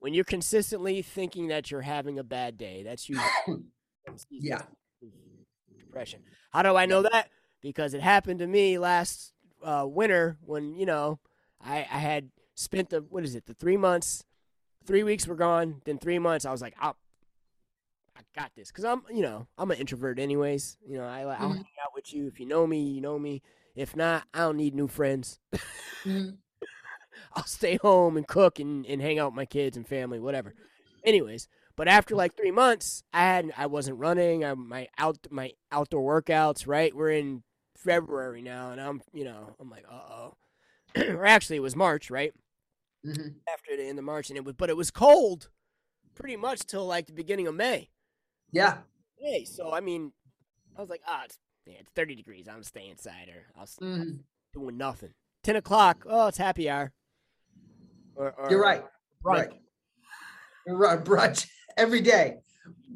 When 0.00 0.14
you're 0.14 0.24
consistently 0.24 1.02
thinking 1.02 1.48
that 1.48 1.70
you're 1.70 1.82
having 1.82 2.18
a 2.18 2.24
bad 2.24 2.56
day, 2.58 2.82
that's 2.82 3.08
usually 3.08 3.62
Yeah. 4.30 4.62
depression. 5.78 6.22
How 6.52 6.62
do 6.62 6.76
I 6.76 6.86
know 6.86 7.02
that? 7.02 7.28
Because 7.60 7.94
it 7.94 8.00
happened 8.00 8.38
to 8.40 8.46
me 8.46 8.78
last 8.78 9.32
uh, 9.62 9.84
winter 9.86 10.36
when 10.42 10.74
you 10.74 10.86
know 10.86 11.18
I 11.60 11.78
I 11.78 11.98
had 11.98 12.30
spent 12.54 12.90
the 12.90 13.00
what 13.02 13.24
is 13.24 13.34
it 13.34 13.46
the 13.46 13.54
three 13.54 13.76
months, 13.76 14.24
three 14.84 15.02
weeks 15.02 15.26
were 15.26 15.34
gone. 15.36 15.82
Then 15.84 15.98
three 15.98 16.18
months 16.18 16.44
I 16.44 16.52
was 16.52 16.62
like, 16.62 16.74
oh, 16.82 16.94
I 18.16 18.20
got 18.34 18.52
this 18.54 18.68
because 18.68 18.84
I'm 18.84 19.02
you 19.12 19.22
know 19.22 19.46
I'm 19.58 19.70
an 19.70 19.78
introvert 19.78 20.18
anyways. 20.18 20.76
You 20.86 20.98
know 20.98 21.04
I 21.04 21.20
I'll 21.22 21.50
Mhm. 21.50 21.56
hang 21.56 21.78
out 21.84 21.94
with 21.94 22.12
you 22.14 22.26
if 22.26 22.40
you 22.40 22.46
know 22.46 22.66
me, 22.66 22.82
you 22.82 23.00
know 23.00 23.18
me. 23.18 23.42
If 23.74 23.94
not, 23.96 24.24
I 24.34 24.40
don't 24.40 24.56
need 24.56 24.74
new 24.74 24.88
friends. 24.88 25.38
Mhm. 26.04 26.38
I'll 27.34 27.44
stay 27.44 27.76
home 27.76 28.16
and 28.16 28.26
cook 28.26 28.58
and, 28.58 28.86
and 28.86 29.00
hang 29.00 29.18
out 29.18 29.32
with 29.32 29.36
my 29.36 29.44
kids 29.46 29.76
and 29.76 29.86
family, 29.86 30.18
whatever. 30.20 30.54
Anyways, 31.04 31.48
but 31.80 31.88
after 31.88 32.14
like 32.14 32.36
three 32.36 32.50
months, 32.50 33.02
I 33.10 33.20
had 33.20 33.52
I 33.56 33.64
wasn't 33.64 33.98
running. 33.98 34.44
I, 34.44 34.52
my 34.52 34.88
out 34.98 35.16
my 35.30 35.52
outdoor 35.72 36.20
workouts. 36.22 36.66
Right, 36.66 36.94
we're 36.94 37.08
in 37.12 37.42
February 37.74 38.42
now, 38.42 38.70
and 38.70 38.78
I'm 38.78 39.00
you 39.14 39.24
know 39.24 39.56
I'm 39.58 39.70
like 39.70 39.86
uh 39.90 39.94
oh. 39.94 40.34
or 41.08 41.24
actually, 41.24 41.56
it 41.56 41.60
was 41.60 41.74
March, 41.74 42.10
right 42.10 42.34
Mhm. 43.06 43.36
after 43.50 43.74
the 43.78 43.82
end 43.84 43.98
of 43.98 44.04
March, 44.04 44.28
and 44.28 44.36
it 44.36 44.44
was 44.44 44.56
but 44.58 44.68
it 44.68 44.76
was 44.76 44.90
cold, 44.90 45.48
pretty 46.14 46.36
much 46.36 46.66
till 46.66 46.86
like 46.86 47.06
the 47.06 47.14
beginning 47.14 47.46
of 47.46 47.54
May. 47.54 47.88
Yeah. 48.52 48.80
Hey, 49.16 49.46
so 49.46 49.72
I 49.72 49.80
mean, 49.80 50.12
I 50.76 50.82
was 50.82 50.90
like, 50.90 51.00
ah, 51.06 51.22
it's, 51.24 51.38
yeah, 51.64 51.76
it's 51.80 51.90
30 51.96 52.14
degrees. 52.14 52.46
I'm 52.46 52.62
staying 52.62 52.90
inside, 52.90 53.30
or 53.30 53.46
I'll 53.58 53.64
Mhm. 53.66 54.24
doing 54.52 54.76
nothing. 54.76 55.14
10 55.44 55.56
o'clock. 55.56 56.04
Oh, 56.06 56.26
it's 56.26 56.36
happy 56.36 56.68
hour. 56.68 56.92
Or, 58.16 58.32
or 58.32 58.50
You're 58.50 58.60
right. 58.60 58.84
brunch. 59.24 59.48
Right. 59.48 59.62
You're 60.66 60.76
right. 60.76 61.02
Brunch 61.02 61.48
every 61.80 62.00
day. 62.00 62.36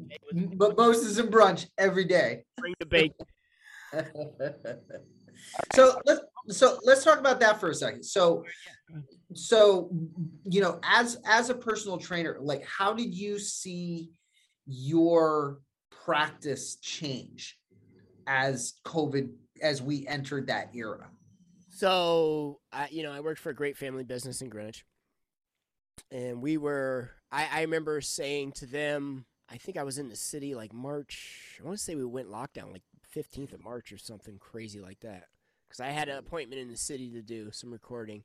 It 0.09 0.21
was 0.25 0.43
M- 0.43 0.51
But 0.55 0.77
and 0.77 1.31
brunch 1.33 1.67
every 1.77 2.05
day. 2.05 2.45
bring 2.57 2.73
the 2.79 2.85
bacon. 2.85 3.25
so 5.73 5.99
let's 6.05 6.21
so 6.49 6.77
let's 6.83 7.03
talk 7.03 7.19
about 7.19 7.39
that 7.39 7.59
for 7.59 7.69
a 7.69 7.73
second. 7.73 8.03
So 8.03 8.43
so 9.33 9.89
you 10.43 10.61
know, 10.61 10.79
as 10.83 11.17
as 11.25 11.49
a 11.49 11.55
personal 11.55 11.97
trainer, 11.97 12.37
like 12.39 12.63
how 12.65 12.93
did 12.93 13.13
you 13.13 13.39
see 13.39 14.11
your 14.67 15.59
practice 15.89 16.77
change 16.77 17.57
as 18.27 18.73
COVID 18.85 19.29
as 19.61 19.81
we 19.81 20.05
entered 20.07 20.47
that 20.47 20.75
era? 20.75 21.09
So, 21.69 22.59
I, 22.71 22.87
you 22.89 23.03
know, 23.03 23.11
I 23.11 23.19
worked 23.19 23.39
for 23.39 23.49
a 23.49 23.53
great 23.53 23.77
family 23.77 24.05
business 24.05 24.41
in 24.41 24.47
Greenwich, 24.47 24.85
and 26.11 26.41
we 26.41 26.57
were. 26.57 27.11
I, 27.31 27.47
I 27.51 27.61
remember 27.61 28.01
saying 28.01 28.53
to 28.53 28.65
them, 28.65 29.25
I 29.49 29.57
think 29.57 29.77
I 29.77 29.83
was 29.83 29.97
in 29.97 30.09
the 30.09 30.15
city 30.15 30.55
like 30.55 30.73
March. 30.73 31.59
I 31.61 31.65
want 31.65 31.77
to 31.77 31.83
say 31.83 31.95
we 31.95 32.05
went 32.05 32.31
lockdown 32.31 32.71
like 32.71 32.83
fifteenth 33.01 33.53
of 33.53 33.63
March 33.63 33.91
or 33.91 33.97
something 33.97 34.37
crazy 34.37 34.79
like 34.79 34.99
that, 35.01 35.25
because 35.67 35.79
I 35.79 35.87
had 35.87 36.09
an 36.09 36.17
appointment 36.17 36.61
in 36.61 36.69
the 36.69 36.77
city 36.77 37.11
to 37.11 37.21
do 37.21 37.51
some 37.51 37.71
recording. 37.71 38.23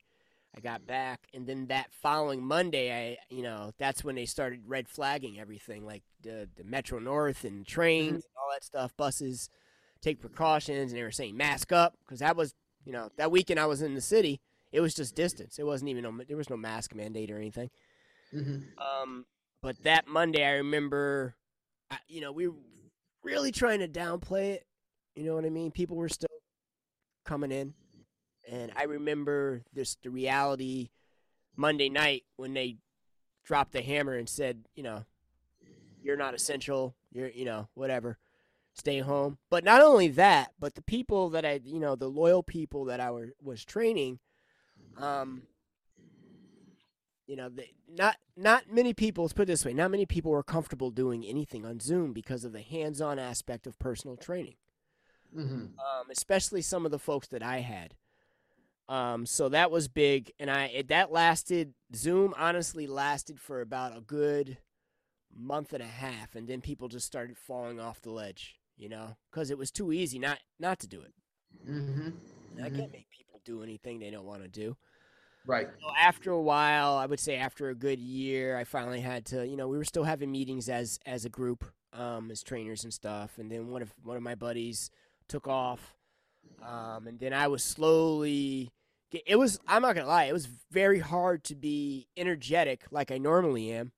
I 0.55 0.59
got 0.59 0.85
back, 0.85 1.27
and 1.33 1.47
then 1.47 1.67
that 1.67 1.93
following 1.93 2.43
Monday, 2.43 2.91
I, 2.91 3.17
you 3.33 3.41
know, 3.41 3.71
that's 3.77 4.03
when 4.03 4.15
they 4.15 4.25
started 4.25 4.63
red 4.67 4.89
flagging 4.89 5.39
everything, 5.39 5.85
like 5.85 6.03
the 6.21 6.49
the 6.57 6.65
Metro 6.65 6.99
North 6.99 7.45
and 7.45 7.65
trains 7.65 8.07
mm-hmm. 8.07 8.15
and 8.15 8.23
all 8.37 8.49
that 8.53 8.63
stuff, 8.65 8.95
buses, 8.97 9.49
take 10.01 10.19
precautions, 10.19 10.91
and 10.91 10.99
they 10.99 11.03
were 11.03 11.11
saying 11.11 11.37
mask 11.37 11.71
up 11.71 11.95
because 12.05 12.19
that 12.19 12.35
was 12.35 12.53
you 12.85 12.91
know, 12.91 13.09
that 13.17 13.31
weekend 13.31 13.59
I 13.59 13.65
was 13.65 13.81
in 13.81 13.93
the 13.93 14.01
city, 14.01 14.41
it 14.71 14.81
was 14.81 14.93
just 14.93 15.15
distance. 15.15 15.59
It 15.59 15.65
wasn't 15.65 15.89
even 15.89 16.03
no, 16.03 16.23
there 16.27 16.37
was 16.37 16.49
no 16.49 16.57
mask 16.57 16.95
mandate 16.95 17.31
or 17.31 17.37
anything. 17.37 17.69
Mhm. 18.33 18.65
Um, 18.77 19.25
but 19.61 19.81
that 19.83 20.07
Monday, 20.07 20.43
I 20.45 20.53
remember, 20.53 21.35
I, 21.89 21.97
you 22.07 22.21
know, 22.21 22.31
we 22.31 22.47
were 22.47 22.55
really 23.23 23.51
trying 23.51 23.79
to 23.79 23.87
downplay 23.87 24.53
it. 24.55 24.65
You 25.15 25.23
know 25.25 25.35
what 25.35 25.45
I 25.45 25.49
mean? 25.49 25.71
People 25.71 25.97
were 25.97 26.09
still 26.09 26.29
coming 27.25 27.51
in, 27.51 27.73
and 28.49 28.71
I 28.75 28.83
remember 28.83 29.63
this 29.73 29.95
the 30.01 30.09
reality 30.09 30.89
Monday 31.55 31.89
night 31.89 32.23
when 32.37 32.53
they 32.53 32.77
dropped 33.43 33.73
the 33.73 33.81
hammer 33.81 34.15
and 34.15 34.29
said, 34.29 34.65
you 34.75 34.83
know, 34.83 35.05
you're 36.01 36.17
not 36.17 36.33
essential. 36.33 36.95
You're, 37.11 37.29
you 37.29 37.45
know, 37.45 37.67
whatever. 37.73 38.17
stay 38.73 38.99
home. 38.99 39.37
But 39.49 39.63
not 39.65 39.81
only 39.81 40.07
that, 40.09 40.53
but 40.59 40.75
the 40.75 40.81
people 40.81 41.29
that 41.31 41.45
I, 41.45 41.59
you 41.63 41.79
know, 41.79 41.95
the 41.95 42.07
loyal 42.09 42.41
people 42.41 42.85
that 42.85 42.99
I 43.01 43.11
were, 43.11 43.33
was 43.41 43.65
training, 43.65 44.19
um, 44.97 45.43
you 47.27 47.35
know, 47.35 47.49
they, 47.49 47.71
not 47.87 48.17
not 48.35 48.71
many 48.71 48.93
people. 48.93 49.23
Let's 49.23 49.33
put 49.33 49.43
it 49.43 49.45
this 49.47 49.65
way: 49.65 49.73
not 49.73 49.91
many 49.91 50.05
people 50.05 50.31
were 50.31 50.43
comfortable 50.43 50.91
doing 50.91 51.25
anything 51.25 51.65
on 51.65 51.79
Zoom 51.79 52.13
because 52.13 52.43
of 52.43 52.51
the 52.51 52.61
hands-on 52.61 53.19
aspect 53.19 53.67
of 53.67 53.79
personal 53.79 54.17
training. 54.17 54.55
Mhm. 55.35 55.77
Um, 55.79 56.09
especially 56.09 56.61
some 56.61 56.85
of 56.85 56.91
the 56.91 56.99
folks 56.99 57.27
that 57.29 57.41
I 57.41 57.59
had. 57.59 57.95
Um, 58.89 59.25
so 59.25 59.47
that 59.49 59.71
was 59.71 59.87
big, 59.87 60.33
and 60.39 60.51
I 60.51 60.65
it, 60.65 60.87
that 60.89 61.11
lasted. 61.11 61.73
Zoom 61.95 62.33
honestly 62.37 62.87
lasted 62.87 63.39
for 63.39 63.61
about 63.61 63.95
a 63.95 64.01
good 64.01 64.57
month 65.33 65.71
and 65.71 65.81
a 65.81 65.87
half, 65.87 66.35
and 66.35 66.47
then 66.47 66.59
people 66.59 66.89
just 66.89 67.05
started 67.07 67.37
falling 67.37 67.79
off 67.79 68.01
the 68.01 68.11
ledge. 68.11 68.57
You 68.75 68.89
know, 68.89 69.15
because 69.29 69.51
it 69.51 69.57
was 69.57 69.71
too 69.71 69.93
easy 69.93 70.19
not 70.19 70.39
not 70.59 70.79
to 70.79 70.87
do 70.87 71.01
it. 71.01 71.13
Mhm. 71.65 72.13
And 72.57 72.65
I 72.65 72.69
can't 72.69 72.91
make 72.91 73.07
do 73.45 73.63
anything 73.63 73.99
they 73.99 74.11
don't 74.11 74.25
want 74.25 74.41
to 74.43 74.47
do. 74.47 74.75
Right. 75.45 75.67
So 75.81 75.87
after 75.99 76.31
a 76.31 76.41
while, 76.41 76.93
I 76.95 77.05
would 77.07 77.19
say 77.19 77.35
after 77.35 77.69
a 77.69 77.75
good 77.75 77.99
year, 77.99 78.57
I 78.57 78.63
finally 78.63 79.01
had 79.01 79.25
to, 79.27 79.45
you 79.47 79.57
know, 79.57 79.67
we 79.67 79.77
were 79.77 79.83
still 79.83 80.03
having 80.03 80.31
meetings 80.31 80.69
as 80.69 80.99
as 81.05 81.25
a 81.25 81.29
group, 81.29 81.65
um, 81.93 82.29
as 82.29 82.43
trainers 82.43 82.83
and 82.83 82.93
stuff. 82.93 83.37
And 83.39 83.51
then 83.51 83.69
one 83.69 83.81
of 83.81 83.91
one 84.03 84.17
of 84.17 84.23
my 84.23 84.35
buddies 84.35 84.91
took 85.27 85.47
off, 85.47 85.95
um, 86.61 87.07
and 87.07 87.19
then 87.19 87.33
I 87.33 87.47
was 87.47 87.63
slowly. 87.63 88.71
get- 89.09 89.23
It 89.25 89.37
was. 89.37 89.59
I'm 89.67 89.81
not 89.81 89.95
gonna 89.95 90.07
lie. 90.07 90.25
It 90.25 90.33
was 90.33 90.45
very 90.69 90.99
hard 90.99 91.43
to 91.45 91.55
be 91.55 92.07
energetic 92.15 92.83
like 92.91 93.09
I 93.11 93.17
normally 93.17 93.71
am, 93.71 93.93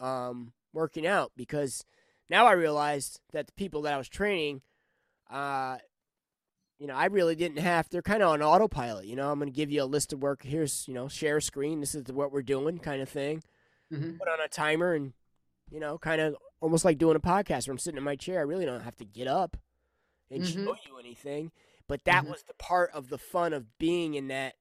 um, 0.00 0.54
working 0.72 1.06
out 1.06 1.32
because 1.36 1.84
now 2.30 2.46
I 2.46 2.52
realized 2.52 3.20
that 3.32 3.46
the 3.48 3.52
people 3.52 3.82
that 3.82 3.92
I 3.92 3.98
was 3.98 4.08
training, 4.08 4.62
uh, 5.28 5.76
you 6.80 6.86
know, 6.86 6.94
I 6.94 7.04
really 7.06 7.36
didn't 7.36 7.58
have. 7.58 7.88
They're 7.90 8.00
kind 8.02 8.22
of 8.22 8.30
on 8.30 8.42
autopilot. 8.42 9.04
You 9.06 9.14
know, 9.14 9.30
I'm 9.30 9.38
going 9.38 9.52
to 9.52 9.54
give 9.56 9.70
you 9.70 9.82
a 9.82 9.84
list 9.84 10.12
of 10.12 10.20
work. 10.22 10.42
Here's, 10.42 10.88
you 10.88 10.94
know, 10.94 11.06
share 11.08 11.36
a 11.36 11.42
screen. 11.42 11.78
This 11.80 11.94
is 11.94 12.04
what 12.10 12.32
we're 12.32 12.42
doing, 12.42 12.78
kind 12.78 13.02
of 13.02 13.08
thing. 13.08 13.42
Mhm. 13.92 14.18
Put 14.18 14.28
on 14.28 14.40
a 14.40 14.48
timer, 14.48 14.94
and 14.94 15.12
you 15.70 15.78
know, 15.78 15.98
kind 15.98 16.20
of 16.20 16.36
almost 16.60 16.84
like 16.84 16.98
doing 16.98 17.16
a 17.16 17.20
podcast 17.20 17.68
where 17.68 17.72
I'm 17.72 17.78
sitting 17.78 17.98
in 17.98 18.02
my 18.04 18.16
chair. 18.16 18.38
I 18.40 18.42
really 18.42 18.64
don't 18.66 18.80
have 18.80 18.96
to 18.96 19.04
get 19.04 19.28
up 19.28 19.56
and 20.30 20.44
show 20.46 20.74
you 20.86 20.98
anything. 20.98 21.52
But 21.86 22.04
that 22.04 22.24
Mhm. 22.24 22.30
was 22.30 22.42
the 22.44 22.54
part 22.54 22.90
of 22.92 23.08
the 23.08 23.18
fun 23.18 23.52
of 23.52 23.78
being 23.78 24.14
in 24.14 24.28
that 24.28 24.56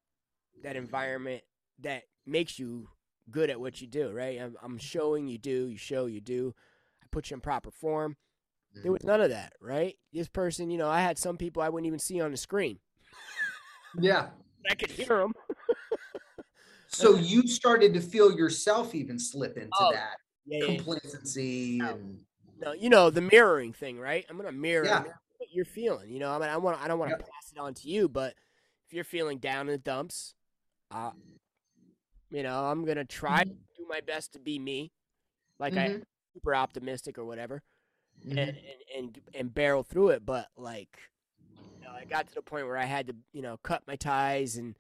that 0.61 0.75
environment 0.75 1.43
that 1.79 2.03
makes 2.25 2.59
you 2.59 2.89
good 3.31 3.49
at 3.49 3.61
what 3.61 3.79
you 3.79 3.87
do. 3.87 4.11
Right? 4.11 4.41
I'm, 4.41 4.57
I'm 4.61 4.77
showing 4.77 5.27
you 5.27 5.37
do, 5.37 5.67
you 5.67 5.77
show 5.77 6.05
you 6.05 6.19
do. 6.21 6.53
I 7.01 7.05
put 7.11 7.29
you 7.29 7.35
in 7.35 7.41
proper 7.41 7.71
form. 7.71 8.17
There 8.81 8.91
was 8.91 9.03
none 9.03 9.21
of 9.21 9.29
that, 9.29 9.53
right? 9.61 9.95
This 10.13 10.27
person, 10.27 10.69
you 10.69 10.77
know, 10.77 10.89
I 10.89 11.01
had 11.01 11.17
some 11.17 11.37
people 11.37 11.61
I 11.61 11.69
wouldn't 11.69 11.87
even 11.87 11.99
see 11.99 12.21
on 12.21 12.31
the 12.31 12.37
screen. 12.37 12.79
Yeah. 13.99 14.27
I 14.69 14.75
could 14.75 14.91
hear 14.91 15.07
them. 15.07 15.33
So 16.91 17.15
you 17.15 17.47
started 17.47 17.93
to 17.93 18.01
feel 18.01 18.35
yourself 18.35 18.95
even 18.95 19.19
slip 19.19 19.57
into 19.57 19.69
Oh, 19.79 19.91
that 19.93 20.17
Yeah, 20.47 20.57
yeah. 20.59 20.65
complacency 20.65 21.77
No. 21.79 21.89
and 21.91 22.19
No, 22.59 22.71
you 22.73 22.89
know 22.89 23.09
the 23.11 23.21
mirroring 23.21 23.73
thing, 23.73 23.99
right? 23.99 24.25
I'm 24.27 24.37
gonna 24.37 24.51
mirror 24.51 24.85
Yeah. 24.85 25.03
what 25.37 25.49
you're 25.51 25.65
feeling. 25.65 26.09
You 26.09 26.19
know, 26.19 26.31
I 26.31 26.39
mean, 26.39 26.49
I 26.49 26.57
want, 26.57 26.81
I 26.81 26.87
don't 26.87 26.97
want 26.99 27.11
to 27.11 27.23
pass 27.23 27.51
it 27.55 27.59
on 27.59 27.75
to 27.75 27.87
you, 27.87 28.09
but 28.09 28.33
if 28.87 28.93
you're 28.93 29.03
feeling 29.03 29.37
down 29.37 29.67
in 29.67 29.73
the 29.73 29.77
dumps, 29.77 30.33
uh, 30.89 31.11
you 32.31 32.41
know, 32.43 32.65
I'm 32.65 32.83
gonna 32.85 33.05
try 33.05 33.43
to 33.43 33.49
do 33.77 33.85
my 33.87 34.01
best 34.01 34.33
to 34.33 34.39
be 34.39 34.57
me, 34.57 34.91
like 35.59 35.77
I 35.77 35.89
Mhm. 35.89 36.03
super 36.33 36.55
optimistic 36.55 37.17
or 37.19 37.25
whatever, 37.25 37.61
Mhm. 38.25 38.31
and, 38.31 38.39
and 38.39 38.57
and 38.97 39.19
and 39.33 39.53
barrel 39.53 39.83
through 39.83 40.09
it. 40.09 40.25
But 40.25 40.47
like, 40.57 40.97
you 41.79 41.85
know, 41.85 41.91
I 41.91 42.05
got 42.05 42.27
to 42.27 42.35
the 42.35 42.41
point 42.41 42.65
where 42.67 42.77
I 42.77 42.85
had 42.85 43.07
to, 43.07 43.15
you 43.33 43.41
know, 43.41 43.57
cut 43.63 43.83
my 43.87 43.95
ties, 43.95 44.55
and 44.57 44.75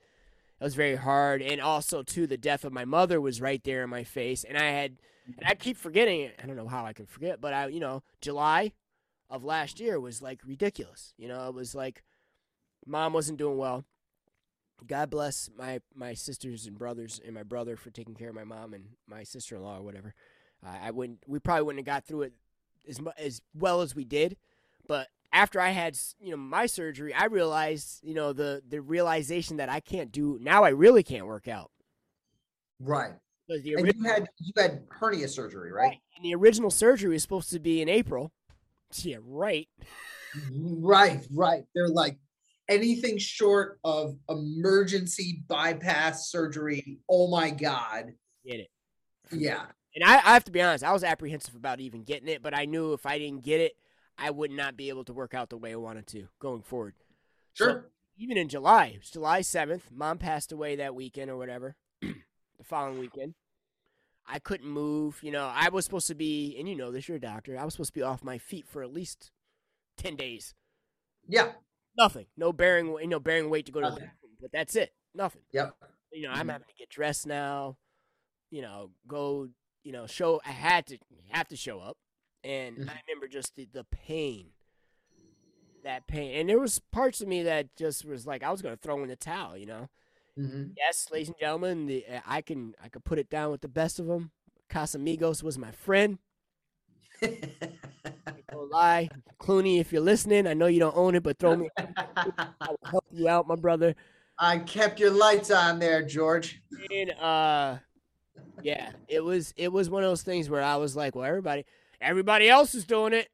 it 0.59 0.63
was 0.63 0.75
very 0.75 0.95
hard. 0.95 1.41
And 1.41 1.61
also, 1.61 2.03
too, 2.03 2.27
the 2.27 2.37
death 2.37 2.65
of 2.65 2.73
my 2.73 2.85
mother 2.85 3.21
was 3.21 3.41
right 3.41 3.63
there 3.63 3.83
in 3.83 3.89
my 3.89 4.03
face, 4.03 4.43
and 4.43 4.57
I 4.57 4.69
had, 4.71 4.97
and 5.25 5.47
I 5.47 5.55
keep 5.55 5.77
forgetting 5.77 6.21
it. 6.21 6.39
I 6.41 6.47
don't 6.47 6.55
know 6.57 6.67
how 6.67 6.85
I 6.85 6.93
can 6.93 7.05
forget, 7.05 7.39
but 7.39 7.53
I, 7.53 7.67
you 7.67 7.79
know, 7.79 8.03
July 8.21 8.73
of 9.29 9.43
last 9.43 9.79
year 9.79 9.99
was 9.99 10.21
like 10.21 10.41
ridiculous. 10.45 11.13
You 11.17 11.27
know, 11.27 11.47
it 11.47 11.53
was 11.53 11.73
like 11.75 12.03
mom 12.85 13.13
wasn't 13.13 13.37
doing 13.37 13.57
well. 13.57 13.85
God 14.87 15.09
bless 15.09 15.49
my 15.57 15.81
my 15.93 16.13
sisters 16.13 16.65
and 16.65 16.77
brothers 16.77 17.19
and 17.23 17.35
my 17.35 17.43
brother 17.43 17.75
for 17.75 17.89
taking 17.91 18.15
care 18.15 18.29
of 18.29 18.35
my 18.35 18.45
mom 18.45 18.73
and 18.73 18.85
my 19.07 19.23
sister 19.23 19.55
in 19.55 19.61
law 19.61 19.77
or 19.77 19.81
whatever. 19.81 20.13
Uh, 20.65 20.75
I 20.81 20.91
wouldn't. 20.91 21.19
We 21.27 21.39
probably 21.39 21.63
wouldn't 21.63 21.85
have 21.87 21.93
got 21.95 22.05
through 22.05 22.23
it 22.23 22.33
as 22.89 22.99
mu- 22.99 23.11
as 23.17 23.41
well 23.53 23.81
as 23.81 23.95
we 23.95 24.03
did. 24.03 24.35
But 24.87 25.07
after 25.31 25.61
I 25.61 25.69
had 25.69 25.97
you 26.19 26.31
know 26.31 26.37
my 26.37 26.65
surgery, 26.65 27.13
I 27.13 27.25
realized 27.25 27.99
you 28.03 28.13
know 28.13 28.33
the 28.33 28.61
the 28.67 28.81
realization 28.81 29.57
that 29.57 29.69
I 29.69 29.79
can't 29.79 30.11
do 30.11 30.37
now. 30.41 30.63
I 30.63 30.69
really 30.69 31.03
can't 31.03 31.27
work 31.27 31.47
out 31.47 31.71
right. 32.79 33.13
because 33.47 33.63
the 33.63 33.75
And 33.75 33.93
you 33.95 34.03
had 34.03 34.27
you 34.39 34.53
had 34.57 34.83
hernia 34.89 35.27
surgery, 35.27 35.71
right? 35.71 35.97
and 36.15 36.25
the 36.25 36.35
original 36.35 36.71
surgery 36.71 37.11
was 37.11 37.21
supposed 37.21 37.51
to 37.51 37.59
be 37.59 37.81
in 37.81 37.89
April. 37.89 38.31
Yeah, 39.03 39.17
right. 39.23 39.67
Right, 40.51 41.23
right. 41.31 41.63
They're 41.75 41.89
like 41.89 42.17
anything 42.67 43.19
short 43.19 43.79
of 43.83 44.15
emergency 44.27 45.43
bypass 45.47 46.31
surgery. 46.31 46.97
Oh 47.07 47.29
my 47.29 47.51
god. 47.51 48.13
Get 48.43 48.61
it. 48.61 48.69
Yeah. 49.31 49.65
And 49.95 50.03
I, 50.03 50.15
I 50.17 50.33
have 50.33 50.43
to 50.45 50.51
be 50.51 50.61
honest, 50.61 50.83
I 50.83 50.93
was 50.93 51.03
apprehensive 51.03 51.55
about 51.55 51.79
even 51.79 52.03
getting 52.03 52.27
it, 52.27 52.41
but 52.43 52.53
I 52.53 52.65
knew 52.65 52.93
if 52.93 53.05
I 53.05 53.17
didn't 53.17 53.43
get 53.43 53.59
it, 53.61 53.73
I 54.17 54.29
would 54.29 54.51
not 54.51 54.77
be 54.77 54.89
able 54.89 55.03
to 55.05 55.13
work 55.13 55.33
out 55.33 55.49
the 55.49 55.57
way 55.57 55.71
I 55.73 55.77
wanted 55.77 56.05
to 56.07 56.27
going 56.39 56.61
forward. 56.61 56.93
So, 57.55 57.65
Sure. 57.65 57.85
even 58.17 58.37
in 58.37 58.49
July, 58.49 58.87
it 58.95 58.99
was 58.99 59.09
July 59.09 59.41
7th, 59.41 59.91
mom 59.91 60.17
passed 60.17 60.51
away 60.51 60.75
that 60.75 60.93
weekend 60.95 61.31
or 61.31 61.37
whatever, 61.37 61.75
the 62.01 62.63
following 62.63 62.99
weekend. 62.99 63.33
I 64.27 64.37
couldn't 64.37 64.69
move. 64.69 65.19
You 65.23 65.31
know, 65.31 65.51
I 65.51 65.69
was 65.69 65.85
supposed 65.85 66.05
to 66.07 66.15
be, 66.15 66.55
and 66.59 66.69
you 66.69 66.75
know 66.75 66.91
this, 66.91 67.07
you're 67.07 67.17
a 67.17 67.21
doctor, 67.21 67.57
I 67.57 67.65
was 67.65 67.73
supposed 67.73 67.93
to 67.93 67.99
be 67.99 68.03
off 68.03 68.23
my 68.23 68.37
feet 68.37 68.67
for 68.67 68.83
at 68.83 68.93
least 68.93 69.31
10 69.97 70.15
days. 70.15 70.53
yeah. 71.27 71.53
Nothing. 71.97 72.27
No 72.37 72.53
bearing, 72.53 72.87
you 73.01 73.07
know, 73.07 73.19
bearing 73.19 73.49
weight 73.49 73.65
to 73.65 73.71
go 73.73 73.81
to 73.81 73.87
the 73.87 73.91
bathroom, 73.95 74.31
but 74.39 74.51
that's 74.53 74.75
it. 74.75 74.93
Nothing. 75.13 75.41
Yep. 75.51 75.75
You 76.13 76.23
know, 76.27 76.29
I'm 76.31 76.47
Mhm. 76.47 76.51
having 76.51 76.67
to 76.67 76.73
get 76.77 76.89
dressed 76.89 77.25
now. 77.27 77.77
You 78.51 78.61
know, 78.61 78.91
go. 79.07 79.49
You 79.89 79.93
know, 79.93 80.05
show. 80.05 80.39
I 80.45 80.51
had 80.51 80.85
to 80.85 80.99
have 81.29 81.47
to 81.47 81.55
show 81.55 81.79
up, 81.79 81.97
and 82.43 82.77
Mhm. 82.77 82.89
I 82.91 83.01
remember 83.07 83.27
just 83.27 83.55
the, 83.55 83.67
the 83.73 83.85
pain. 83.85 84.51
That 85.83 86.05
pain, 86.05 86.39
and 86.39 86.47
there 86.47 86.59
was 86.59 86.77
parts 86.91 87.21
of 87.21 87.27
me 87.27 87.41
that 87.41 87.75
just 87.75 88.05
was 88.05 88.27
like 88.27 88.43
I 88.43 88.51
was 88.51 88.61
going 88.61 88.75
to 88.75 88.79
throw 88.79 89.01
in 89.01 89.09
the 89.09 89.15
towel. 89.15 89.57
You 89.57 89.65
know. 89.65 89.89
Mhm. 90.37 90.73
Yes, 90.77 91.07
ladies 91.11 91.29
and 91.29 91.39
gentlemen, 91.39 91.87
the, 91.87 92.05
I 92.23 92.43
can 92.43 92.75
I 92.79 92.89
could 92.89 93.03
put 93.03 93.17
it 93.17 93.31
down 93.31 93.49
with 93.49 93.61
the 93.61 93.67
best 93.67 93.97
of 93.97 94.05
them. 94.05 94.29
Casamigos 94.69 95.41
was 95.41 95.57
my 95.57 95.71
friend. 95.71 96.19
No 97.23 98.59
lie, 98.71 99.09
Clooney, 99.39 99.79
if 99.79 99.91
you're 99.91 100.03
listening, 100.03 100.45
I 100.45 100.53
know 100.53 100.67
you 100.67 100.79
don't 100.79 100.95
own 100.95 101.15
it, 101.15 101.23
but 101.23 101.39
throw 101.39 101.55
me. 101.55 101.67
I 101.77 102.53
will 102.69 102.77
help 102.91 103.05
you 103.09 103.27
out, 103.27 103.47
my 103.47 103.55
brother. 103.55 103.95
I 104.37 104.59
kept 104.59 104.99
your 104.99 105.09
lights 105.09 105.49
on 105.49 105.79
there, 105.79 106.03
George. 106.05 106.61
And 106.91 107.09
uh 107.13 107.79
yeah, 108.63 108.91
it 109.07 109.23
was 109.23 109.53
it 109.57 109.71
was 109.71 109.89
one 109.89 110.03
of 110.03 110.09
those 110.09 110.23
things 110.23 110.49
where 110.49 110.61
I 110.61 110.75
was 110.77 110.95
like, 110.95 111.15
well, 111.15 111.25
everybody 111.25 111.65
everybody 112.01 112.49
else 112.49 112.75
is 112.75 112.85
doing 112.85 113.13
it. 113.13 113.29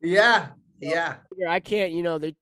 Yeah. 0.00 0.48
Yeah. 0.80 1.16
I 1.48 1.60
can't, 1.60 1.92
you 1.92 2.02
know, 2.02 2.18
they 2.18 2.34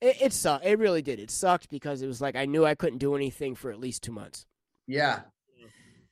it, 0.00 0.16
it 0.22 0.32
sucked. 0.32 0.64
It 0.64 0.78
really 0.78 1.02
did. 1.02 1.18
It 1.18 1.30
sucked 1.30 1.68
because 1.68 2.02
it 2.02 2.06
was 2.06 2.20
like 2.20 2.36
I 2.36 2.46
knew 2.46 2.64
I 2.64 2.74
couldn't 2.74 2.98
do 2.98 3.14
anything 3.16 3.54
for 3.54 3.70
at 3.70 3.80
least 3.80 4.02
2 4.02 4.12
months. 4.12 4.46
Yeah. 4.86 5.20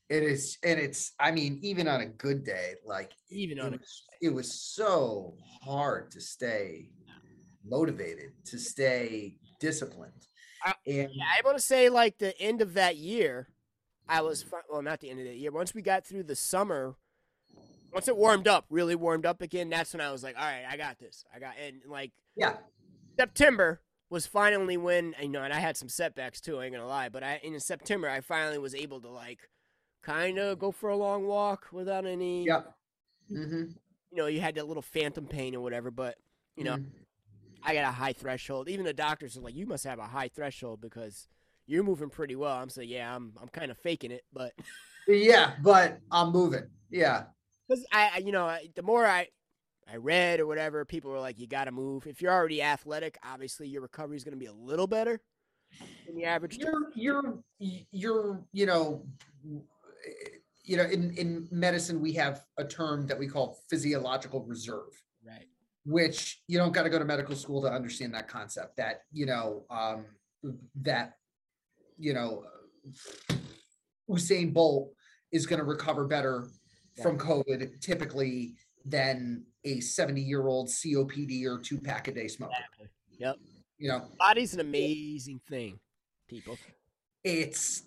It 0.09 0.25
is, 0.25 0.59
and 0.65 0.81
it's, 0.81 1.13
I 1.21 1.31
mean, 1.31 1.61
even 1.63 1.87
on 1.87 2.01
a 2.01 2.07
good 2.07 2.45
day, 2.45 2.75
like 2.85 3.13
Even 3.31 3.59
it 3.59 3.65
on 3.65 3.75
a 3.75 3.77
was, 3.77 4.03
it 4.21 4.35
was 4.35 4.53
so 4.53 5.37
hard 5.63 6.11
to 6.11 6.21
stay 6.21 6.91
motivated, 7.65 8.33
to 8.47 8.59
stay 8.59 9.37
disciplined. 9.61 10.27
I- 10.65 10.75
and 10.87 11.11
Yeah, 11.15 11.25
I 11.25 11.41
want 11.45 11.57
to 11.57 11.63
say 11.63 11.89
like 11.91 12.19
the 12.19 12.37
end 12.41 12.61
of 12.61 12.75
that 12.75 12.97
year, 12.97 13.49
I 14.11 14.23
was 14.23 14.45
well, 14.69 14.83
not 14.83 15.01
the 15.01 15.11
end 15.11 15.21
of 15.21 15.27
the 15.27 15.35
year. 15.35 15.53
Once 15.53 15.73
we 15.75 15.83
got 15.83 16.05
through 16.05 16.25
the 16.25 16.35
summer, 16.37 16.97
once 17.93 18.09
it 18.09 18.17
warmed 18.17 18.49
up, 18.49 18.67
really 18.69 18.97
warmed 18.97 19.25
up 19.25 19.41
again, 19.41 19.71
that's 19.71 19.93
when 19.95 20.01
I 20.01 20.11
was 20.11 20.23
like, 20.23 20.37
all 20.37 20.45
right, 20.45 20.65
I 20.69 20.77
got 20.77 20.99
this. 20.99 21.25
I 21.35 21.39
got 21.39 21.55
and 21.65 21.81
like 21.87 22.13
yeah, 22.37 22.55
September 23.19 23.81
was 24.11 24.27
finally 24.27 24.77
when 24.77 25.15
you 25.21 25.29
know, 25.29 25.43
and 25.43 25.53
I 25.53 25.61
had 25.61 25.77
some 25.77 25.89
setbacks 25.89 26.41
too. 26.41 26.59
I 26.59 26.65
ain't 26.65 26.75
gonna 26.75 26.87
lie, 26.87 27.09
but 27.09 27.23
I 27.23 27.41
in 27.43 27.59
September 27.61 28.09
I 28.09 28.21
finally 28.21 28.59
was 28.59 28.75
able 28.75 29.01
to 29.03 29.09
like 29.09 29.39
kind 30.03 30.39
of 30.39 30.59
go 30.59 30.73
for 30.73 30.91
a 30.91 30.97
long 30.97 31.27
walk 31.27 31.69
without 31.73 32.05
any. 32.07 32.45
yeah. 32.45 32.63
Mm-hmm. 33.31 33.65
You 34.11 34.17
know, 34.17 34.27
you 34.27 34.41
had 34.41 34.57
that 34.57 34.67
little 34.67 34.83
phantom 34.83 35.27
pain 35.27 35.55
or 35.55 35.61
whatever, 35.61 35.93
but 35.93 36.17
you 36.57 36.65
know, 36.65 36.79
Mm-hmm. 36.79 36.89
I 37.63 37.75
got 37.75 37.85
a 37.85 37.93
high 37.93 38.13
threshold. 38.15 38.69
Even 38.69 38.87
the 38.87 38.93
doctors 38.95 39.37
are 39.37 39.41
like, 39.41 39.55
you 39.55 39.67
must 39.67 39.85
have 39.85 39.99
a 39.99 40.07
high 40.07 40.29
threshold 40.29 40.81
because 40.81 41.29
you're 41.71 41.85
moving 41.85 42.11
pretty 42.11 42.35
well. 42.35 42.57
I'm 42.57 42.69
saying, 42.69 42.89
yeah, 42.89 43.15
I'm 43.15 43.33
I'm 43.41 43.49
kind 43.49 43.71
of 43.71 43.79
faking 43.79 44.11
it, 44.11 44.23
but 44.33 44.53
yeah, 45.09 45.53
but 45.63 45.99
I'm 46.11 46.33
moving. 46.33 46.65
Yeah. 46.91 47.25
because 47.69 47.85
I, 47.93 48.19
you 48.25 48.33
know, 48.33 48.47
I, 48.47 48.69
the 48.75 48.83
more 48.83 49.07
I, 49.07 49.29
I 49.91 49.97
read 49.97 50.41
or 50.41 50.47
whatever, 50.47 50.85
people 50.85 51.11
were 51.11 51.21
like, 51.21 51.39
you 51.39 51.47
got 51.47 51.65
to 51.65 51.73
move. 51.73 52.07
If 52.07 52.21
you're 52.21 52.33
already 52.33 52.63
athletic, 52.63 53.17
obviously 53.25 53.69
your 53.69 53.83
recovery 53.83 54.17
is 54.17 54.25
going 54.25 54.35
to 54.35 54.39
be 54.39 54.47
a 54.47 54.53
little 54.53 54.89
better 54.89 55.21
than 56.07 56.17
the 56.17 56.25
average. 56.25 56.59
You're 56.59 56.91
you're 56.95 57.39
you're 57.93 58.43
you 58.53 58.67
know 58.67 59.07
you 60.65 60.77
know 60.77 60.85
in 60.85 61.15
in 61.15 61.49
medicine 61.53 62.01
we 62.01 62.13
have 62.15 62.45
a 62.59 62.65
term 62.65 63.07
that 63.07 63.19
we 63.19 63.29
call 63.29 63.59
physiological 63.69 64.45
reserve. 64.45 65.01
Right. 65.25 65.47
Which 65.85 66.43
you 66.49 66.59
don't 66.59 66.73
got 66.73 66.83
to 66.83 66.91
go 66.91 66.99
to 66.99 67.05
medical 67.05 67.37
school 67.37 67.63
to 67.63 67.69
understand 67.69 68.13
that 68.15 68.27
concept. 68.27 68.77
That 68.77 69.03
you 69.13 69.27
know 69.27 69.65
um, 69.71 70.05
that 70.83 71.15
you 72.01 72.15
know 72.15 72.45
Usain 74.09 74.53
Bolt 74.53 74.93
is 75.33 75.47
going 75.47 75.59
to 75.59 75.65
recover 75.65 76.07
better 76.07 76.49
yeah. 76.97 77.03
from 77.03 77.19
COVID 77.19 77.81
typically 77.81 78.55
than 78.85 79.45
a 79.65 79.81
70 79.81 80.21
year 80.21 80.47
old 80.49 80.69
COPD 80.69 81.45
or 81.45 81.59
two 81.59 81.79
pack 81.79 82.09
a 82.09 82.13
day 82.13 82.27
smoker. 82.29 82.53
Exactly. 82.57 82.89
Yep. 83.19 83.37
You 83.79 83.89
know, 83.89 84.09
body's 84.19 84.55
an 84.55 84.61
amazing 84.61 85.41
thing, 85.49 85.79
people. 86.29 86.59
It's 87.25 87.85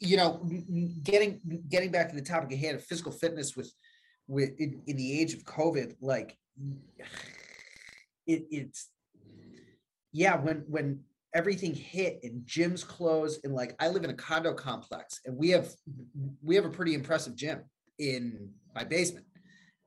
you 0.00 0.16
know 0.16 0.48
getting 1.02 1.40
getting 1.68 1.90
back 1.90 2.10
to 2.10 2.16
the 2.16 2.22
topic 2.22 2.52
at 2.52 2.58
hand 2.58 2.76
of 2.76 2.84
physical 2.84 3.12
fitness 3.12 3.56
with 3.56 3.72
with 4.26 4.50
in, 4.60 4.80
in 4.86 4.96
the 4.96 5.20
age 5.20 5.34
of 5.34 5.44
COVID, 5.44 5.94
like 6.00 6.36
it, 8.26 8.46
it's 8.50 8.88
yeah 10.12 10.36
when 10.36 10.64
when 10.68 11.00
everything 11.34 11.74
hit 11.74 12.20
and 12.22 12.42
gyms 12.46 12.86
closed 12.86 13.40
and 13.44 13.54
like 13.54 13.76
I 13.80 13.88
live 13.88 14.04
in 14.04 14.10
a 14.10 14.14
condo 14.14 14.54
complex 14.54 15.20
and 15.26 15.36
we 15.36 15.50
have 15.50 15.68
we 16.42 16.54
have 16.54 16.64
a 16.64 16.70
pretty 16.70 16.94
impressive 16.94 17.36
gym 17.36 17.62
in 17.98 18.50
my 18.74 18.84
basement. 18.84 19.26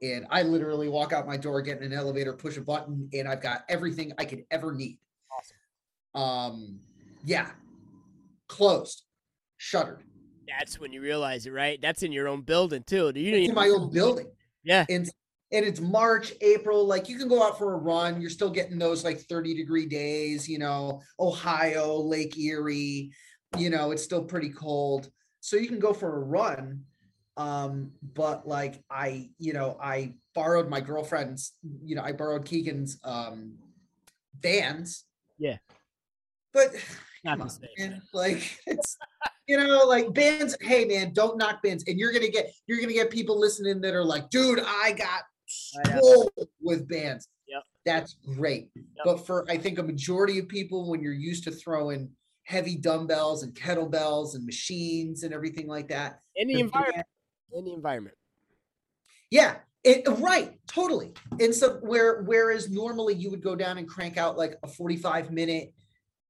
And 0.03 0.25
I 0.31 0.41
literally 0.41 0.89
walk 0.89 1.13
out 1.13 1.27
my 1.27 1.37
door, 1.37 1.61
get 1.61 1.77
in 1.77 1.83
an 1.83 1.93
elevator, 1.93 2.33
push 2.33 2.57
a 2.57 2.61
button, 2.61 3.07
and 3.13 3.27
I've 3.27 3.41
got 3.41 3.63
everything 3.69 4.13
I 4.17 4.25
could 4.25 4.43
ever 4.49 4.73
need. 4.73 4.97
Awesome. 6.15 6.21
Um, 6.23 6.79
yeah, 7.23 7.51
closed, 8.47 9.03
shuttered. 9.57 10.01
That's 10.47 10.79
when 10.79 10.91
you 10.91 11.01
realize 11.01 11.45
it, 11.45 11.51
right? 11.51 11.79
That's 11.79 12.01
in 12.01 12.11
your 12.11 12.27
own 12.27 12.41
building 12.41 12.83
too. 12.83 13.11
Do 13.11 13.19
you? 13.19 13.35
It's 13.35 13.49
in 13.49 13.55
my 13.55 13.69
own 13.69 13.91
building. 13.91 14.25
Yeah. 14.63 14.85
And 14.89 15.07
and 15.51 15.65
it's 15.65 15.79
March, 15.79 16.33
April. 16.41 16.85
Like 16.85 17.09
you 17.09 17.17
can 17.17 17.27
go 17.27 17.43
out 17.43 17.57
for 17.57 17.73
a 17.73 17.77
run. 17.77 18.21
You're 18.21 18.29
still 18.29 18.49
getting 18.49 18.79
those 18.79 19.03
like 19.03 19.19
30 19.19 19.53
degree 19.53 19.85
days. 19.85 20.47
You 20.47 20.59
know, 20.59 21.01
Ohio, 21.19 21.97
Lake 21.97 22.37
Erie. 22.37 23.11
You 23.57 23.69
know, 23.69 23.91
it's 23.91 24.03
still 24.03 24.23
pretty 24.23 24.49
cold, 24.49 25.09
so 25.41 25.57
you 25.57 25.67
can 25.67 25.79
go 25.79 25.93
for 25.93 26.15
a 26.15 26.19
run 26.19 26.85
um 27.37 27.91
but 28.13 28.47
like 28.47 28.83
i 28.89 29.29
you 29.39 29.53
know 29.53 29.77
i 29.81 30.13
borrowed 30.35 30.69
my 30.69 30.81
girlfriend's 30.81 31.53
you 31.83 31.95
know 31.95 32.03
i 32.03 32.11
borrowed 32.11 32.45
keegan's 32.45 32.99
um 33.03 33.53
vans 34.41 35.05
yeah 35.37 35.57
but 36.53 36.67
Not 37.23 37.39
on, 37.39 37.49
man, 37.77 38.01
like 38.13 38.59
it's 38.67 38.97
you 39.47 39.57
know 39.57 39.85
like 39.85 40.13
bands 40.13 40.57
hey 40.59 40.83
man 40.85 41.13
don't 41.13 41.37
knock 41.37 41.63
bands 41.63 41.83
and 41.87 41.97
you're 41.97 42.11
gonna 42.11 42.27
get 42.27 42.51
you're 42.67 42.81
gonna 42.81 42.93
get 42.93 43.09
people 43.09 43.39
listening 43.39 43.79
that 43.81 43.93
are 43.93 44.03
like 44.03 44.29
dude 44.29 44.59
i 44.59 44.91
got 44.91 45.23
swole 45.71 46.31
with 46.61 46.87
bands 46.87 47.27
yep 47.47 47.63
that's 47.85 48.15
great 48.35 48.69
yep. 48.75 48.85
but 49.03 49.25
for 49.25 49.45
i 49.49 49.57
think 49.57 49.79
a 49.79 49.83
majority 49.83 50.39
of 50.39 50.47
people 50.47 50.89
when 50.89 51.01
you're 51.01 51.13
used 51.13 51.43
to 51.43 51.51
throwing 51.51 52.09
heavy 52.43 52.75
dumbbells 52.75 53.43
and 53.43 53.53
kettlebells 53.53 54.35
and 54.35 54.45
machines 54.45 55.23
and 55.23 55.33
everything 55.33 55.67
like 55.67 55.87
that 55.87 56.19
in 56.35 56.47
the, 56.47 56.55
the 56.55 56.59
environment 56.59 56.95
band, 56.95 57.05
in 57.53 57.65
the 57.65 57.73
environment. 57.73 58.15
Yeah, 59.29 59.57
it, 59.83 60.03
right, 60.19 60.59
totally. 60.67 61.13
And 61.39 61.53
so 61.53 61.75
where 61.81 62.21
whereas 62.23 62.69
normally 62.69 63.15
you 63.15 63.29
would 63.31 63.41
go 63.41 63.55
down 63.55 63.77
and 63.77 63.87
crank 63.87 64.17
out 64.17 64.37
like 64.37 64.57
a 64.63 64.67
45 64.67 65.31
minute 65.31 65.73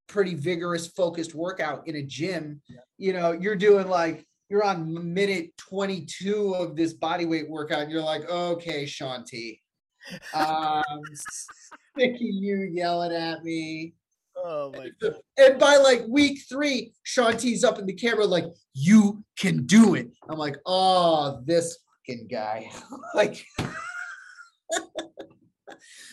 pretty 0.08 0.36
vigorous 0.36 0.88
focused 0.88 1.34
workout 1.34 1.88
in 1.88 1.96
a 1.96 2.04
gym, 2.04 2.62
yeah. 2.70 2.78
you 2.98 3.14
know, 3.14 3.32
you're 3.32 3.56
doing 3.56 3.88
like 3.88 4.26
you're 4.52 4.66
on 4.66 5.14
minute 5.14 5.56
22 5.56 6.54
of 6.56 6.76
this 6.76 6.92
body 6.94 7.26
weight 7.26 7.50
workout 7.50 7.84
and 7.84 7.92
you're 7.92 8.02
like, 8.02 8.30
"Okay, 8.30 8.86
Shaun 8.86 9.24
T. 9.24 9.62
Um 10.34 10.84
sick 11.98 12.16
of 12.16 12.20
you 12.20 12.70
yelling 12.74 13.14
at 13.14 13.46
me. 13.46 13.94
Oh 14.36 14.74
my 14.76 14.90
god. 15.02 15.16
And 15.38 15.58
by 15.58 15.78
like 15.78 16.04
week 16.08 16.40
three, 16.50 16.92
Shaun 17.04 17.38
T's 17.38 17.64
up 17.64 17.80
in 17.80 17.86
the 17.86 17.94
camera, 17.94 18.26
like, 18.26 18.46
you 18.74 19.24
can 19.40 19.66
do 19.66 19.96
it. 19.96 20.12
I'm 20.30 20.38
like, 20.38 20.58
oh, 20.66 21.42
this 21.46 21.78
fucking 22.06 22.28
guy. 22.28 22.70
like 23.16 23.46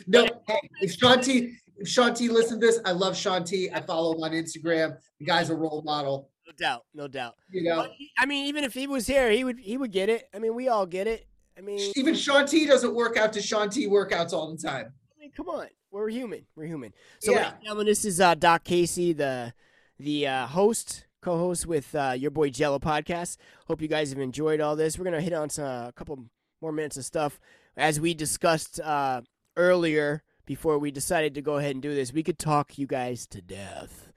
no, 0.07 0.26
hey, 0.47 0.61
if 0.80 0.93
Shaun 0.93 1.20
T, 1.20 1.55
if 1.76 1.89
Shaun 1.89 2.14
T 2.14 2.28
listen 2.28 2.61
to 2.61 2.66
this, 2.66 2.78
I 2.84 2.93
love 2.93 3.16
Shaun 3.16 3.43
T. 3.43 3.68
I 3.72 3.80
follow 3.80 4.14
him 4.14 4.22
on 4.22 4.30
Instagram. 4.30 4.97
The 5.18 5.26
guy's 5.26 5.51
a 5.51 5.57
role 5.57 5.82
model. 5.82 6.30
No 6.49 6.53
doubt, 6.59 6.84
no 6.94 7.07
doubt. 7.07 7.34
You 7.51 7.62
know, 7.62 7.86
I 8.18 8.26
mean, 8.26 8.46
even 8.46 8.64
if 8.64 8.74
he 8.74 8.86
was 8.86 9.07
here, 9.07 9.30
he 9.30 9.44
would 9.44 9.61
he 9.61 9.76
would 9.76 9.92
get 9.92 10.09
it. 10.09 10.28
I 10.34 10.40
mean, 10.40 10.55
we 10.55 10.68
all 10.68 10.86
get 10.86 11.07
it. 11.07 11.28
I 11.57 11.61
mean, 11.61 11.92
even 11.94 12.14
Shaun 12.14 12.46
T 12.46 12.66
doesn't 12.66 12.94
work 12.94 13.16
out 13.16 13.32
to 13.34 13.42
Shaun 13.42 13.68
T 13.68 13.86
workouts 13.86 14.32
all 14.32 14.51
the 14.51 14.57
time. 14.57 14.92
I 15.16 15.20
mean, 15.20 15.30
come 15.30 15.49
on 15.49 15.68
we're 15.90 16.09
human. 16.09 16.46
We're 16.55 16.66
human. 16.66 16.92
So, 17.20 17.32
yeah. 17.32 17.53
gentlemen, 17.62 17.86
this 17.86 18.05
is 18.05 18.20
uh, 18.20 18.34
Doc 18.34 18.64
Casey, 18.64 19.12
the 19.12 19.53
the 19.99 20.26
uh, 20.26 20.46
host, 20.46 21.07
co-host 21.20 21.66
with 21.66 21.94
uh, 21.94 22.14
your 22.16 22.30
boy 22.30 22.51
Jello 22.51 22.78
podcast. 22.78 23.36
Hope 23.66 23.82
you 23.82 23.88
guys 23.88 24.11
have 24.11 24.20
enjoyed 24.20 24.61
all 24.61 24.76
this. 24.76 24.99
We're 24.99 25.05
gonna 25.05 25.20
hit 25.20 25.32
on 25.32 25.51
some, 25.51 25.64
a 25.64 25.92
couple 25.94 26.26
more 26.61 26.72
minutes 26.72 26.96
of 26.96 27.05
stuff 27.05 27.40
as 27.76 28.01
we 28.01 28.14
discussed 28.14 28.80
uh, 28.80 29.22
earlier 29.57 30.22
before 30.46 30.78
we 30.78 30.90
decided 30.90 31.34
to 31.34 31.42
go 31.42 31.57
ahead 31.57 31.72
and 31.72 31.82
do 31.82 31.94
this. 31.94 32.12
We 32.12 32.22
could 32.22 32.38
talk 32.38 32.78
you 32.78 32.86
guys 32.86 33.26
to 33.28 33.42
death 33.42 34.07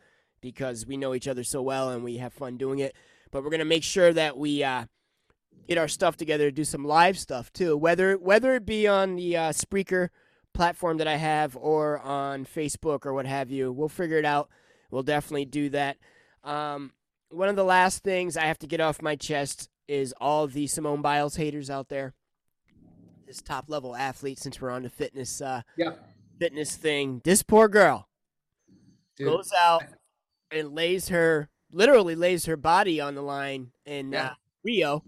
because 0.42 0.86
we 0.86 0.98
know 0.98 1.14
each 1.14 1.28
other 1.28 1.44
so 1.44 1.62
well 1.62 1.90
and 1.90 2.04
we 2.04 2.18
have 2.18 2.34
fun 2.34 2.58
doing 2.58 2.80
it. 2.80 2.96
But 3.32 3.44
we're 3.44 3.52
gonna 3.52 3.66
make 3.66 3.84
sure 3.84 4.12
that 4.14 4.38
we 4.38 4.64
uh, 4.64 4.86
get 5.68 5.78
our 5.78 5.88
stuff 5.88 6.18
together 6.18 6.50
to 6.50 6.52
do 6.52 6.64
some 6.64 6.84
live 6.84 7.18
stuff 7.18 7.52
too, 7.54 7.78
whether 7.78 8.18
whether 8.18 8.56
it 8.56 8.66
be 8.66 8.88
on 8.88 9.16
the 9.16 9.38
uh, 9.38 9.52
Spreaker 9.52 10.10
platform 10.54 10.98
that 10.98 11.08
I 11.08 11.16
have 11.16 11.56
or 11.56 12.00
on 12.00 12.46
Facebook 12.46 13.06
or 13.06 13.14
what 13.14 13.26
have 13.26 13.50
you. 13.50 13.72
We'll 13.72 13.90
figure 13.90 14.18
it 14.18 14.26
out. 14.26 14.50
We'll 14.90 15.04
definitely 15.04 15.46
do 15.46 15.70
that. 15.70 15.98
Um, 16.44 16.92
one 17.30 17.48
of 17.48 17.56
the 17.56 17.64
last 17.64 18.04
things 18.04 18.36
I 18.36 18.46
have 18.46 18.60
to 18.60 18.68
get 18.68 18.82
off 18.82 19.02
my 19.02 19.16
chest 19.16 19.70
is 19.88 20.14
all 20.20 20.48
the 20.48 20.68
Simone 20.68 21.02
Biles 21.02 21.36
haters 21.36 21.70
out 21.70 21.88
there. 21.90 22.14
This 23.26 23.42
top 23.42 23.66
level 23.70 23.96
athlete, 23.96 24.40
since 24.40 24.60
we're 24.60 24.72
on 24.72 24.84
the 24.84 24.90
fitness, 24.90 25.42
uh, 25.42 25.62
yeah. 25.78 25.94
fitness 26.40 26.76
thing. 26.76 27.22
This 27.24 27.44
poor 27.44 27.70
girl 27.70 28.10
Dude. 29.16 29.28
goes 29.28 29.52
out 29.58 29.84
and 30.52 30.74
lays 30.74 31.10
her, 31.10 31.50
literally 31.72 32.16
lays 32.16 32.46
her 32.46 32.58
body 32.58 33.00
on 33.00 33.16
the 33.16 33.22
line 33.22 33.72
in 33.86 34.12
yeah. 34.12 34.26
uh, 34.26 34.34
Rio, 34.64 35.04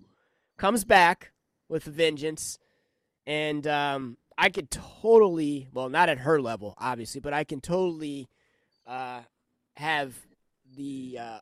comes 0.58 0.86
back 0.86 1.32
with 1.68 1.88
a 1.88 1.92
vengeance, 1.92 2.60
and 3.26 3.66
um, 3.68 4.18
I 4.38 4.50
could 4.50 4.70
totally, 4.72 5.68
well, 5.74 5.90
not 5.90 6.10
at 6.10 6.20
her 6.20 6.42
level, 6.42 6.76
obviously, 6.78 7.22
but 7.22 7.34
I 7.34 7.44
can 7.44 7.62
totally 7.62 8.30
uh, 8.88 9.22
have 9.76 10.14
the. 10.76 11.18
Uh, 11.20 11.40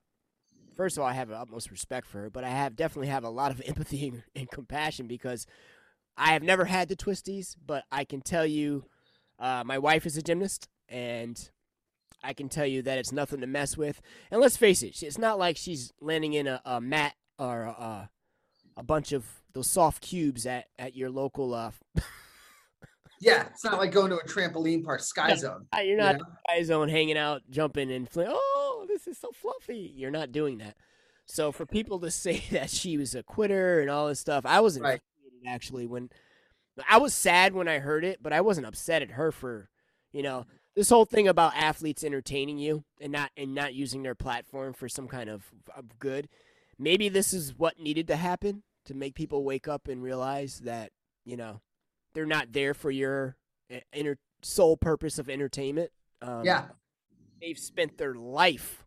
first 0.75 0.97
of 0.97 1.03
all, 1.03 1.09
I 1.09 1.13
have 1.13 1.29
the 1.29 1.35
utmost 1.35 1.71
respect 1.71 2.07
for 2.07 2.19
her, 2.19 2.29
but 2.29 2.43
I 2.43 2.49
have 2.49 2.75
definitely 2.75 3.07
have 3.07 3.23
a 3.23 3.29
lot 3.29 3.51
of 3.51 3.61
empathy 3.65 4.07
and, 4.07 4.23
and 4.35 4.49
compassion 4.49 5.07
because 5.07 5.45
I 6.17 6.33
have 6.33 6.43
never 6.43 6.65
had 6.65 6.89
the 6.89 6.95
twisties, 6.95 7.55
but 7.65 7.83
I 7.91 8.03
can 8.03 8.21
tell 8.21 8.45
you, 8.45 8.85
uh, 9.39 9.63
my 9.65 9.77
wife 9.77 10.05
is 10.05 10.17
a 10.17 10.21
gymnast, 10.21 10.67
and 10.87 11.49
I 12.23 12.33
can 12.33 12.49
tell 12.49 12.65
you 12.65 12.81
that 12.83 12.97
it's 12.97 13.11
nothing 13.11 13.41
to 13.41 13.47
mess 13.47 13.77
with. 13.77 14.01
And 14.29 14.41
let's 14.41 14.57
face 14.57 14.83
it, 14.83 15.01
it's 15.01 15.17
not 15.17 15.39
like 15.39 15.57
she's 15.57 15.91
landing 15.99 16.33
in 16.33 16.47
a, 16.47 16.61
a 16.65 16.81
mat 16.81 17.15
or 17.39 17.63
a, 17.63 18.09
a 18.77 18.83
bunch 18.83 19.11
of 19.11 19.25
those 19.53 19.67
soft 19.67 20.01
cubes 20.01 20.45
at, 20.45 20.65
at 20.77 20.95
your 20.95 21.09
local 21.09 21.53
uh, 21.53 21.71
Yeah, 23.21 23.45
it's 23.51 23.63
not 23.63 23.77
like 23.77 23.91
going 23.91 24.09
to 24.09 24.17
a 24.17 24.25
trampoline 24.25 24.83
park, 24.83 24.99
Sky 24.99 25.29
no, 25.29 25.35
Zone. 25.35 25.67
You're 25.83 25.95
not 25.95 26.13
you 26.13 26.23
know? 26.23 26.25
Sky 26.49 26.63
Zone 26.63 26.89
hanging 26.89 27.19
out, 27.19 27.43
jumping, 27.51 27.91
and 27.91 28.09
fl- 28.09 28.23
oh, 28.25 28.85
this 28.87 29.05
is 29.05 29.19
so 29.19 29.29
fluffy. 29.31 29.93
You're 29.95 30.09
not 30.09 30.31
doing 30.31 30.57
that. 30.57 30.75
So 31.27 31.51
for 31.51 31.67
people 31.67 31.99
to 31.99 32.09
say 32.09 32.43
that 32.51 32.71
she 32.71 32.97
was 32.97 33.13
a 33.13 33.21
quitter 33.21 33.79
and 33.79 33.91
all 33.91 34.07
this 34.07 34.19
stuff, 34.19 34.43
I 34.45 34.59
wasn't 34.59 34.85
right. 34.85 35.01
actually 35.47 35.85
when 35.85 36.09
I 36.89 36.97
was 36.97 37.13
sad 37.13 37.53
when 37.53 37.67
I 37.67 37.77
heard 37.77 38.03
it, 38.03 38.23
but 38.23 38.33
I 38.33 38.41
wasn't 38.41 38.65
upset 38.65 39.03
at 39.03 39.11
her 39.11 39.31
for, 39.31 39.69
you 40.11 40.23
know, 40.23 40.47
this 40.75 40.89
whole 40.89 41.05
thing 41.05 41.27
about 41.27 41.55
athletes 41.55 42.03
entertaining 42.03 42.57
you 42.57 42.83
and 42.99 43.11
not 43.11 43.31
and 43.35 43.53
not 43.53 43.73
using 43.73 44.03
their 44.03 44.15
platform 44.15 44.73
for 44.73 44.87
some 44.87 45.07
kind 45.07 45.29
of, 45.29 45.45
of 45.75 45.99
good. 45.99 46.29
Maybe 46.79 47.09
this 47.09 47.33
is 47.33 47.57
what 47.57 47.79
needed 47.79 48.07
to 48.07 48.15
happen 48.15 48.63
to 48.85 48.93
make 48.93 49.15
people 49.15 49.43
wake 49.43 49.67
up 49.67 49.87
and 49.87 50.01
realize 50.01 50.59
that, 50.59 50.91
you 51.25 51.37
know, 51.37 51.61
they're 52.13 52.25
not 52.25 52.53
there 52.53 52.73
for 52.73 52.89
your 52.89 53.35
eh, 53.69 53.81
inner 53.93 54.17
sole 54.41 54.77
purpose 54.77 55.19
of 55.19 55.29
entertainment. 55.29 55.91
Um, 56.21 56.43
yeah, 56.43 56.65
they've 57.41 57.59
spent 57.59 57.97
their 57.97 58.15
life 58.15 58.85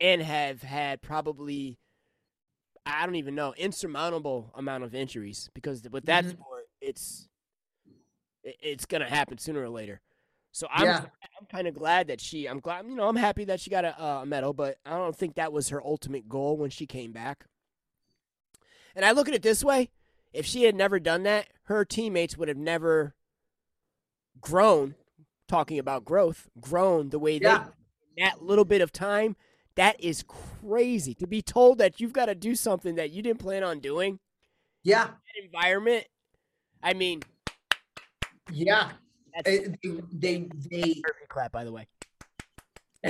and 0.00 0.20
have 0.22 0.62
had 0.62 1.00
probably 1.00 1.78
I 2.84 3.06
don't 3.06 3.14
even 3.14 3.34
know 3.34 3.54
insurmountable 3.56 4.50
amount 4.54 4.84
of 4.84 4.94
injuries 4.94 5.48
because 5.54 5.82
with 5.90 6.06
that 6.06 6.24
mm-hmm. 6.24 6.32
sport, 6.32 6.64
it's 6.80 7.28
it's 8.44 8.86
gonna 8.86 9.08
happen 9.08 9.38
sooner 9.38 9.62
or 9.62 9.68
later. 9.68 10.00
So 10.52 10.66
I'm 10.70 10.84
Yeah. 10.84 11.04
I'm 11.40 11.46
kind 11.46 11.66
of 11.66 11.74
glad 11.74 12.06
that 12.08 12.20
she. 12.20 12.46
I'm 12.46 12.60
glad 12.60 12.86
you 12.86 12.94
know 12.94 13.08
I'm 13.08 13.16
happy 13.16 13.44
that 13.46 13.58
she 13.60 13.68
got 13.70 13.84
a, 13.84 14.00
a 14.02 14.26
medal, 14.26 14.52
but 14.52 14.78
I 14.86 14.90
don't 14.90 15.16
think 15.16 15.34
that 15.34 15.52
was 15.52 15.70
her 15.70 15.84
ultimate 15.84 16.28
goal 16.28 16.56
when 16.56 16.70
she 16.70 16.86
came 16.86 17.10
back. 17.12 17.46
And 18.94 19.04
I 19.04 19.12
look 19.12 19.28
at 19.28 19.34
it 19.34 19.42
this 19.42 19.64
way: 19.64 19.90
if 20.32 20.46
she 20.46 20.62
had 20.64 20.76
never 20.76 21.00
done 21.00 21.22
that, 21.24 21.48
her 21.64 21.84
teammates 21.84 22.36
would 22.36 22.48
have 22.48 22.56
never 22.58 23.14
grown. 24.40 24.94
Talking 25.48 25.78
about 25.78 26.04
growth, 26.06 26.48
grown 26.60 27.10
the 27.10 27.18
way 27.18 27.36
Yeah. 27.38 27.66
they 28.16 28.22
that 28.24 28.42
little 28.42 28.64
bit 28.64 28.80
of 28.80 28.90
time. 28.92 29.36
That 29.74 29.98
is 30.02 30.22
crazy 30.26 31.14
to 31.16 31.26
be 31.26 31.42
told 31.42 31.76
that 31.78 32.00
you've 32.00 32.12
got 32.14 32.26
to 32.26 32.34
do 32.34 32.54
something 32.54 32.94
that 32.94 33.10
you 33.10 33.20
didn't 33.22 33.40
plan 33.40 33.62
on 33.64 33.80
doing. 33.80 34.18
Yeah. 34.82 35.04
That 35.08 35.44
environment. 35.44 36.06
I 36.82 36.94
mean, 36.94 37.20
Yeah. 38.50 38.92
They, 39.44 39.66
they, 40.12 40.48
they, 40.70 41.00
perfect 41.02 41.28
clap, 41.28 41.52
by 41.52 41.64
the 41.64 41.72
way. 41.72 41.88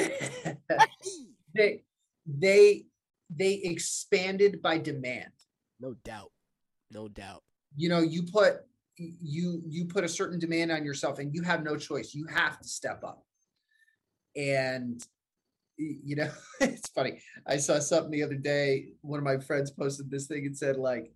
they, 1.55 1.83
they, 2.27 2.87
they 3.29 3.55
expanded 3.55 4.63
by 4.63 4.79
demand. 4.79 5.33
No 5.81 5.95
doubt. 6.05 6.31
No 6.91 7.09
doubt. 7.09 7.43
you 7.77 7.89
know 7.89 8.01
you 8.01 8.23
put 8.23 8.67
you 8.97 9.63
you 9.67 9.87
put 9.87 10.05
a 10.05 10.09
certain 10.09 10.39
demand 10.39 10.71
on 10.71 10.85
yourself 10.85 11.19
and 11.19 11.35
you 11.35 11.43
have 11.43 11.65
no 11.65 11.77
choice 11.77 12.15
you 12.15 12.27
have 12.27 12.61
to 12.61 12.69
step 12.69 13.03
up 13.03 13.25
and 14.37 15.07
you 15.79 16.17
know 16.17 16.31
it's 16.61 16.89
funny 16.91 17.21
i 17.47 17.57
saw 17.57 17.79
something 17.79 18.11
the 18.11 18.23
other 18.23 18.35
day 18.35 18.89
one 19.01 19.19
of 19.19 19.25
my 19.25 19.39
friends 19.39 19.71
posted 19.71 20.11
this 20.11 20.27
thing 20.27 20.45
and 20.47 20.57
said 20.57 20.77
like 20.77 21.13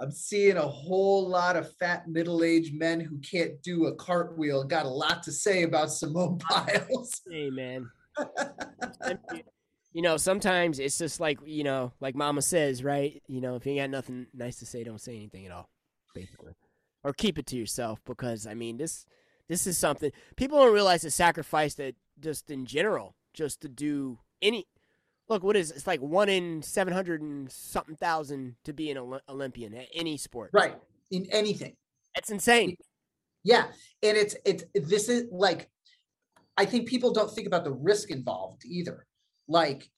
i'm 0.00 0.10
seeing 0.10 0.56
a 0.56 0.66
whole 0.66 1.28
lot 1.28 1.56
of 1.56 1.74
fat 1.76 2.08
middle-aged 2.08 2.74
men 2.74 3.00
who 3.00 3.18
can't 3.18 3.62
do 3.62 3.86
a 3.86 3.94
cartwheel 3.96 4.64
got 4.64 4.86
a 4.86 4.88
lot 4.88 5.22
to 5.22 5.32
say 5.32 5.62
about 5.62 5.90
simone 5.90 6.38
biles 6.50 7.20
Hey, 7.30 7.50
man. 7.50 7.90
you 9.92 10.02
know, 10.02 10.16
sometimes 10.16 10.78
it's 10.78 10.98
just 10.98 11.20
like, 11.20 11.38
you 11.44 11.64
know, 11.64 11.92
like 12.00 12.14
mama 12.14 12.42
says, 12.42 12.84
right? 12.84 13.22
You 13.26 13.40
know, 13.40 13.56
if 13.56 13.66
you 13.66 13.72
ain't 13.72 13.80
got 13.80 13.90
nothing 13.90 14.26
nice 14.34 14.56
to 14.58 14.66
say, 14.66 14.84
don't 14.84 15.00
say 15.00 15.16
anything 15.16 15.46
at 15.46 15.52
all, 15.52 15.68
basically. 16.14 16.54
Or 17.02 17.12
keep 17.12 17.38
it 17.38 17.46
to 17.46 17.56
yourself 17.56 18.00
because, 18.04 18.46
I 18.46 18.54
mean, 18.54 18.76
this 18.76 19.06
this 19.48 19.66
is 19.66 19.78
something 19.78 20.12
people 20.36 20.58
don't 20.58 20.72
realize 20.72 21.02
the 21.02 21.10
sacrifice 21.10 21.74
that 21.74 21.94
just 22.20 22.50
in 22.50 22.66
general, 22.66 23.16
just 23.32 23.62
to 23.62 23.68
do 23.68 24.18
any. 24.42 24.66
Look, 25.30 25.44
what 25.44 25.56
is 25.56 25.70
it's 25.70 25.86
like 25.86 26.00
one 26.00 26.28
in 26.28 26.60
700 26.60 27.22
and 27.22 27.50
something 27.50 27.94
thousand 27.94 28.56
to 28.64 28.72
be 28.72 28.90
an 28.90 29.20
Olympian 29.28 29.74
at 29.74 29.86
any 29.94 30.16
sport. 30.16 30.50
right 30.52 30.76
in 31.12 31.26
anything 31.30 31.76
That's 32.16 32.30
insane. 32.30 32.76
Yeah, 33.44 33.66
and 34.02 34.16
it's 34.16 34.34
it's 34.44 34.64
this 34.74 35.08
is 35.08 35.28
like 35.30 35.70
I 36.56 36.64
think 36.66 36.88
people 36.88 37.12
don't 37.12 37.32
think 37.32 37.46
about 37.46 37.62
the 37.62 37.72
risk 37.72 38.10
involved 38.10 38.64
either. 38.66 39.06
Like 39.48 39.88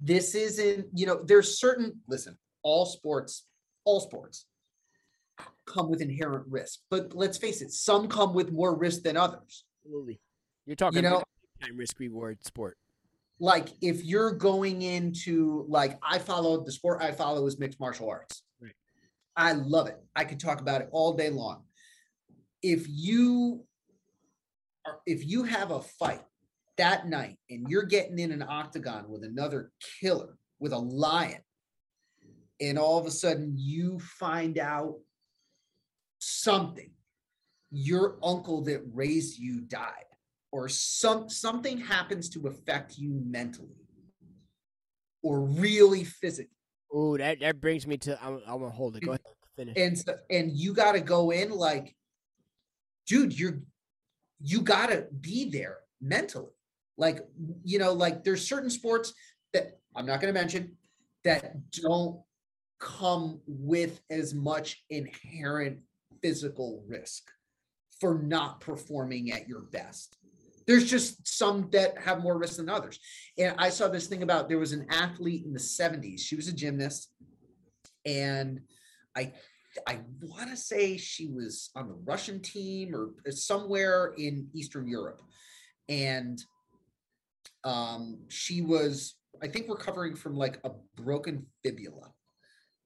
this 0.00 0.34
isn't, 0.34 0.86
you 0.94 1.06
know, 1.06 1.22
there's 1.22 1.60
certain 1.60 2.00
listen, 2.08 2.38
all 2.62 2.86
sports, 2.86 3.44
all 3.84 4.00
sports 4.00 4.46
come 5.66 5.90
with 5.90 6.00
inherent 6.00 6.46
risk. 6.48 6.80
But 6.90 7.14
let's 7.14 7.36
face 7.36 7.60
it, 7.60 7.72
some 7.72 8.08
come 8.08 8.32
with 8.32 8.50
more 8.50 8.74
risk 8.74 9.02
than 9.02 9.18
others. 9.18 9.64
Absolutely. 9.84 10.18
You're 10.64 10.76
talking 10.76 11.04
you 11.04 11.10
know- 11.10 11.22
risk 11.76 12.00
reward 12.00 12.44
sport. 12.44 12.78
Like 13.42 13.70
if 13.80 14.04
you're 14.04 14.30
going 14.30 14.82
into 14.82 15.66
like 15.68 15.98
I 16.00 16.20
followed 16.20 16.64
the 16.64 16.70
sport 16.70 17.02
I 17.02 17.10
follow 17.10 17.44
is 17.48 17.58
mixed 17.58 17.80
martial 17.80 18.08
arts. 18.08 18.44
Right. 18.62 18.70
I 19.36 19.50
love 19.50 19.88
it. 19.88 19.98
I 20.14 20.22
could 20.22 20.38
talk 20.38 20.60
about 20.60 20.80
it 20.80 20.88
all 20.92 21.14
day 21.14 21.28
long. 21.28 21.64
If 22.62 22.86
you 22.88 23.64
are 24.86 25.00
if 25.06 25.26
you 25.26 25.42
have 25.42 25.72
a 25.72 25.82
fight 25.82 26.22
that 26.76 27.08
night 27.08 27.36
and 27.50 27.68
you're 27.68 27.82
getting 27.82 28.20
in 28.20 28.30
an 28.30 28.44
octagon 28.48 29.08
with 29.08 29.24
another 29.24 29.72
killer, 30.00 30.38
with 30.60 30.72
a 30.72 30.78
lion, 30.78 31.40
and 32.60 32.78
all 32.78 33.00
of 33.00 33.06
a 33.06 33.10
sudden 33.10 33.54
you 33.56 33.98
find 33.98 34.56
out 34.56 34.94
something, 36.20 36.92
your 37.72 38.18
uncle 38.22 38.62
that 38.62 38.82
raised 38.92 39.36
you 39.36 39.62
died, 39.62 40.11
or 40.52 40.68
some 40.68 41.28
something 41.28 41.78
happens 41.78 42.28
to 42.28 42.46
affect 42.46 42.98
you 42.98 43.20
mentally 43.26 43.68
or 45.22 45.40
really 45.40 46.04
physically. 46.04 46.50
Ooh, 46.94 47.16
that, 47.16 47.40
that 47.40 47.60
brings 47.60 47.86
me 47.86 47.96
to 47.98 48.22
I'm, 48.22 48.40
I'm 48.46 48.60
gonna 48.60 48.70
hold 48.70 48.96
it. 48.96 49.04
Go 49.04 49.12
ahead, 49.12 49.20
finish. 49.56 49.76
and 49.76 49.98
so, 49.98 50.14
and 50.30 50.52
you 50.52 50.74
got 50.74 50.92
to 50.92 51.00
go 51.00 51.30
in 51.30 51.50
like 51.50 51.96
dude 53.06 53.38
you're 53.38 53.60
you 54.40 54.60
got 54.60 54.90
to 54.90 55.06
be 55.20 55.50
there 55.50 55.78
mentally 56.00 56.52
like 56.96 57.20
you 57.64 57.78
know 57.78 57.92
like 57.92 58.24
there's 58.24 58.46
certain 58.46 58.70
sports 58.70 59.12
that 59.52 59.78
i'm 59.96 60.06
not 60.06 60.20
going 60.20 60.32
to 60.32 60.38
mention 60.38 60.76
that 61.24 61.54
don't 61.70 62.20
come 62.78 63.40
with 63.46 64.00
as 64.10 64.34
much 64.34 64.84
inherent 64.90 65.78
physical 66.20 66.82
risk 66.86 67.30
for 68.00 68.18
not 68.18 68.60
performing 68.60 69.30
at 69.32 69.48
your 69.48 69.60
best 69.60 70.16
there's 70.72 70.90
just 70.90 71.26
some 71.26 71.68
that 71.70 71.96
have 71.98 72.22
more 72.22 72.38
risk 72.38 72.56
than 72.56 72.68
others 72.68 72.98
and 73.38 73.54
i 73.58 73.68
saw 73.68 73.88
this 73.88 74.06
thing 74.06 74.22
about 74.22 74.48
there 74.48 74.58
was 74.58 74.72
an 74.72 74.86
athlete 74.90 75.44
in 75.44 75.52
the 75.52 75.58
70s 75.58 76.20
she 76.20 76.36
was 76.36 76.48
a 76.48 76.52
gymnast 76.52 77.10
and 78.04 78.60
I 79.16 79.32
I 79.86 80.00
want 80.20 80.50
to 80.50 80.56
say 80.56 80.96
she 80.96 81.28
was 81.28 81.70
on 81.74 81.88
the 81.88 81.96
Russian 82.04 82.40
team 82.40 82.94
or 82.94 83.14
somewhere 83.30 84.12
in 84.18 84.48
Eastern 84.54 84.86
Europe, 84.86 85.22
and 85.88 86.42
um, 87.64 88.18
she 88.28 88.60
was 88.60 89.14
I 89.42 89.48
think 89.48 89.68
recovering 89.68 90.14
from 90.14 90.36
like 90.36 90.58
a 90.64 90.70
broken 90.96 91.46
fibula, 91.62 92.12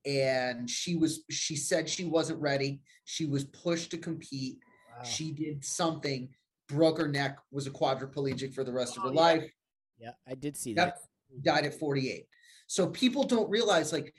and 0.04 0.70
she 0.70 0.96
was 0.96 1.24
she 1.30 1.56
said 1.56 1.88
she 1.88 2.04
wasn't 2.04 2.40
ready. 2.40 2.82
She 3.04 3.26
was 3.26 3.44
pushed 3.44 3.90
to 3.92 3.98
compete. 3.98 4.58
Wow. 4.96 5.02
She 5.04 5.32
did 5.32 5.64
something, 5.64 6.28
broke 6.68 6.98
her 6.98 7.08
neck, 7.08 7.38
was 7.50 7.66
a 7.66 7.70
quadriplegic 7.70 8.54
for 8.54 8.64
the 8.64 8.72
rest 8.72 8.96
of 8.96 9.02
her 9.04 9.10
Oh, 9.10 9.12
life 9.12 9.50
yeah, 9.98 10.10
I 10.28 10.34
did 10.34 10.56
see 10.56 10.74
that. 10.74 10.98
died 11.42 11.64
at 11.64 11.78
48. 11.78 12.26
So 12.66 12.88
people 12.88 13.22
don't 13.24 13.48
realize 13.48 13.92
like 13.92 14.14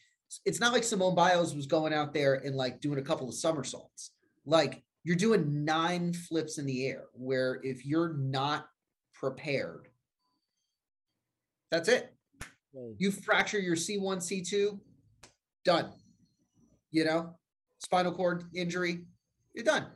it's 0.45 0.60
not 0.60 0.74
like 0.74 0.84
Simone 0.84 1.16
Biles 1.16 1.56
was 1.56 1.68
going 1.68 1.93
out 1.93 2.14
there 2.14 2.36
and 2.36 2.56
like 2.56 2.82
doing 2.82 3.00
a 3.00 3.04
couple 3.04 3.28
of 3.30 3.36
somersaults. 3.36 4.12
Like 4.45 4.84
you're 5.04 5.16
doing 5.16 5.64
nine 5.64 6.14
flips 6.14 6.58
in 6.58 6.66
the 6.66 6.86
air 6.88 7.06
where 7.14 7.60
if 7.64 7.86
you're 7.86 8.14
not 8.14 8.68
prepared, 9.14 9.88
that's 11.72 11.89
it. 11.89 12.14
You 12.98 13.12
fracture 13.12 13.60
your 13.60 13.76
C1, 13.76 14.18
C2, 14.18 14.80
done. 15.66 15.91
You 16.91 17.06
know, 17.06 17.36
spinal 17.80 18.12
cord 18.14 18.43
injury, 18.54 19.06
you're 19.56 19.66
done. 19.66 19.88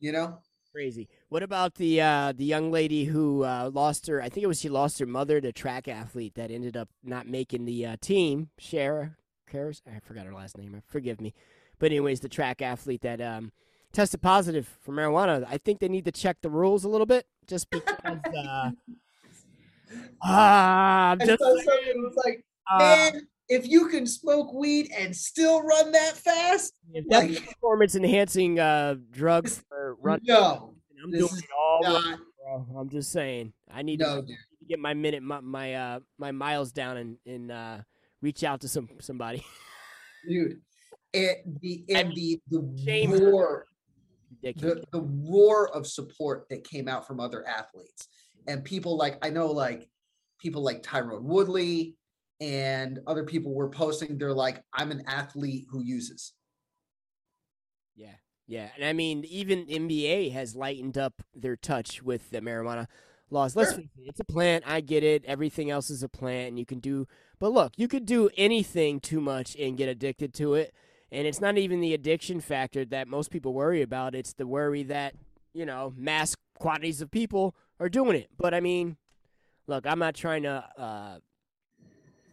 You 0.00 0.12
know, 0.12 0.38
Crazy. 0.72 1.08
What 1.28 1.42
about 1.42 1.74
the 1.74 2.00
uh, 2.00 2.32
the 2.36 2.44
young 2.44 2.70
lady 2.70 3.04
who 3.04 3.42
uh, 3.42 3.70
lost 3.72 4.06
her? 4.06 4.22
I 4.22 4.28
think 4.28 4.44
it 4.44 4.46
was 4.46 4.60
she 4.60 4.68
lost 4.68 5.00
her 5.00 5.06
mother 5.06 5.40
to 5.40 5.52
track 5.52 5.88
athlete 5.88 6.34
that 6.36 6.52
ended 6.52 6.76
up 6.76 6.88
not 7.02 7.26
making 7.26 7.64
the 7.64 7.86
uh, 7.86 7.96
team. 8.00 8.50
Shara, 8.60 9.16
Karis, 9.50 9.82
I 9.84 9.98
forgot 9.98 10.26
her 10.26 10.32
last 10.32 10.56
name. 10.56 10.80
Forgive 10.86 11.20
me. 11.20 11.34
But 11.80 11.86
anyways, 11.86 12.20
the 12.20 12.28
track 12.28 12.62
athlete 12.62 13.00
that 13.00 13.20
um, 13.20 13.50
tested 13.92 14.22
positive 14.22 14.68
for 14.80 14.92
marijuana. 14.92 15.44
I 15.48 15.58
think 15.58 15.80
they 15.80 15.88
need 15.88 16.04
to 16.04 16.12
check 16.12 16.36
the 16.40 16.50
rules 16.50 16.84
a 16.84 16.88
little 16.88 17.06
bit, 17.06 17.26
just 17.48 17.68
because. 17.70 17.96
Uh, 18.04 18.70
ah, 20.22 21.10
I'm 21.10 21.18
just 21.18 21.40
saw 21.40 21.56
saying, 21.56 21.64
something 21.64 22.02
that's 22.02 22.16
like, 22.24 22.44
uh, 22.70 22.78
man, 22.78 23.26
if 23.50 23.68
you 23.68 23.88
can 23.88 24.06
smoke 24.06 24.52
weed 24.54 24.90
and 24.96 25.14
still 25.14 25.60
run 25.62 25.92
that 25.92 26.16
fast, 26.16 26.72
like- 27.08 27.44
performance 27.46 27.94
enhancing 27.96 28.58
uh, 28.58 28.94
drugs 29.10 29.62
for 29.68 29.96
running. 30.00 30.24
no, 30.26 30.74
I'm 31.02 31.10
doing 31.10 31.24
it 31.36 31.44
all 31.58 31.80
not, 31.82 32.18
bro. 32.38 32.66
I'm 32.78 32.88
just 32.88 33.10
saying. 33.12 33.52
I 33.72 33.82
need 33.82 33.98
to 34.00 34.06
no, 34.06 34.22
dude. 34.22 34.36
get 34.68 34.78
my 34.78 34.94
minute 34.94 35.22
my 35.22 35.40
my 35.40 35.74
uh 35.74 36.00
my 36.18 36.32
miles 36.32 36.72
down 36.72 36.96
and 36.96 37.16
and 37.26 37.50
uh 37.50 37.78
reach 38.22 38.44
out 38.44 38.60
to 38.62 38.68
some 38.68 38.88
somebody. 39.00 39.44
dude. 40.28 40.60
And 41.12 41.36
the 41.60 41.84
and 41.88 42.14
the 42.14 42.40
the 42.50 42.82
shame- 42.84 43.12
roar, 43.12 43.66
the 44.42 44.84
the 44.92 45.00
roar 45.02 45.74
of 45.74 45.86
support 45.86 46.48
that 46.50 46.62
came 46.64 46.86
out 46.86 47.04
from 47.06 47.18
other 47.18 47.44
athletes 47.46 48.06
and 48.46 48.62
people 48.64 48.96
like 48.96 49.18
I 49.24 49.30
know 49.30 49.48
like 49.48 49.88
people 50.38 50.62
like 50.62 50.82
Tyron 50.82 51.22
Woodley 51.22 51.96
and 52.40 52.98
other 53.06 53.24
people 53.24 53.54
were 53.54 53.68
posting. 53.68 54.18
They're 54.18 54.32
like, 54.32 54.62
I'm 54.72 54.90
an 54.90 55.04
athlete 55.06 55.66
who 55.70 55.82
uses. 55.82 56.32
Yeah. 57.94 58.14
Yeah. 58.46 58.68
And 58.76 58.84
I 58.84 58.92
mean 58.92 59.24
even 59.24 59.66
NBA 59.66 60.32
has 60.32 60.56
lightened 60.56 60.98
up 60.98 61.22
their 61.34 61.56
touch 61.56 62.02
with 62.02 62.30
the 62.30 62.40
marijuana 62.40 62.86
laws. 63.30 63.54
Let's 63.54 63.72
it, 63.72 63.88
it's 63.98 64.20
a 64.20 64.24
plant. 64.24 64.64
I 64.66 64.80
get 64.80 65.04
it. 65.04 65.24
Everything 65.24 65.70
else 65.70 65.90
is 65.90 66.02
a 66.02 66.08
plant 66.08 66.48
and 66.48 66.58
you 66.58 66.66
can 66.66 66.80
do 66.80 67.06
but 67.38 67.52
look, 67.52 67.72
you 67.76 67.88
could 67.88 68.06
do 68.06 68.28
anything 68.36 69.00
too 69.00 69.20
much 69.20 69.56
and 69.56 69.76
get 69.76 69.88
addicted 69.88 70.34
to 70.34 70.54
it. 70.54 70.74
And 71.10 71.26
it's 71.26 71.40
not 71.40 71.58
even 71.58 71.80
the 71.80 71.94
addiction 71.94 72.40
factor 72.40 72.84
that 72.86 73.08
most 73.08 73.30
people 73.30 73.52
worry 73.52 73.82
about. 73.82 74.14
It's 74.14 74.34
the 74.34 74.46
worry 74.46 74.84
that, 74.84 75.14
you 75.52 75.66
know, 75.66 75.92
mass 75.96 76.36
quantities 76.58 77.00
of 77.00 77.10
people 77.10 77.56
are 77.80 77.88
doing 77.88 78.14
it. 78.14 78.28
But 78.38 78.54
I 78.54 78.60
mean, 78.60 78.96
look, 79.66 79.86
I'm 79.86 79.98
not 79.98 80.14
trying 80.14 80.44
to 80.44 80.64
uh, 80.78 81.18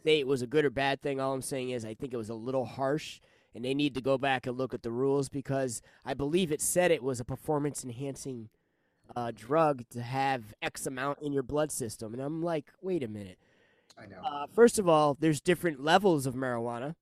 say 0.03 0.19
it 0.19 0.27
was 0.27 0.41
a 0.41 0.47
good 0.47 0.65
or 0.65 0.69
bad 0.69 1.01
thing. 1.01 1.19
All 1.19 1.33
I'm 1.33 1.41
saying 1.41 1.69
is 1.71 1.85
I 1.85 1.93
think 1.93 2.13
it 2.13 2.17
was 2.17 2.29
a 2.29 2.35
little 2.35 2.65
harsh, 2.65 3.19
and 3.53 3.63
they 3.63 3.73
need 3.73 3.93
to 3.95 4.01
go 4.01 4.17
back 4.17 4.47
and 4.47 4.57
look 4.57 4.73
at 4.73 4.83
the 4.83 4.91
rules 4.91 5.29
because 5.29 5.81
I 6.05 6.13
believe 6.13 6.51
it 6.51 6.61
said 6.61 6.91
it 6.91 7.03
was 7.03 7.19
a 7.19 7.25
performance 7.25 7.83
enhancing 7.83 8.49
uh, 9.15 9.31
drug 9.33 9.83
to 9.91 10.01
have 10.01 10.53
X 10.61 10.85
amount 10.85 11.19
in 11.21 11.33
your 11.33 11.43
blood 11.43 11.71
system. 11.71 12.13
And 12.13 12.21
I'm 12.21 12.41
like, 12.41 12.71
wait 12.81 13.03
a 13.03 13.07
minute. 13.07 13.37
I 13.97 14.05
know. 14.05 14.21
Uh, 14.23 14.47
first 14.53 14.77
of 14.79 14.87
all, 14.87 15.17
there's 15.19 15.41
different 15.41 15.83
levels 15.83 16.25
of 16.25 16.35
marijuana, 16.35 16.95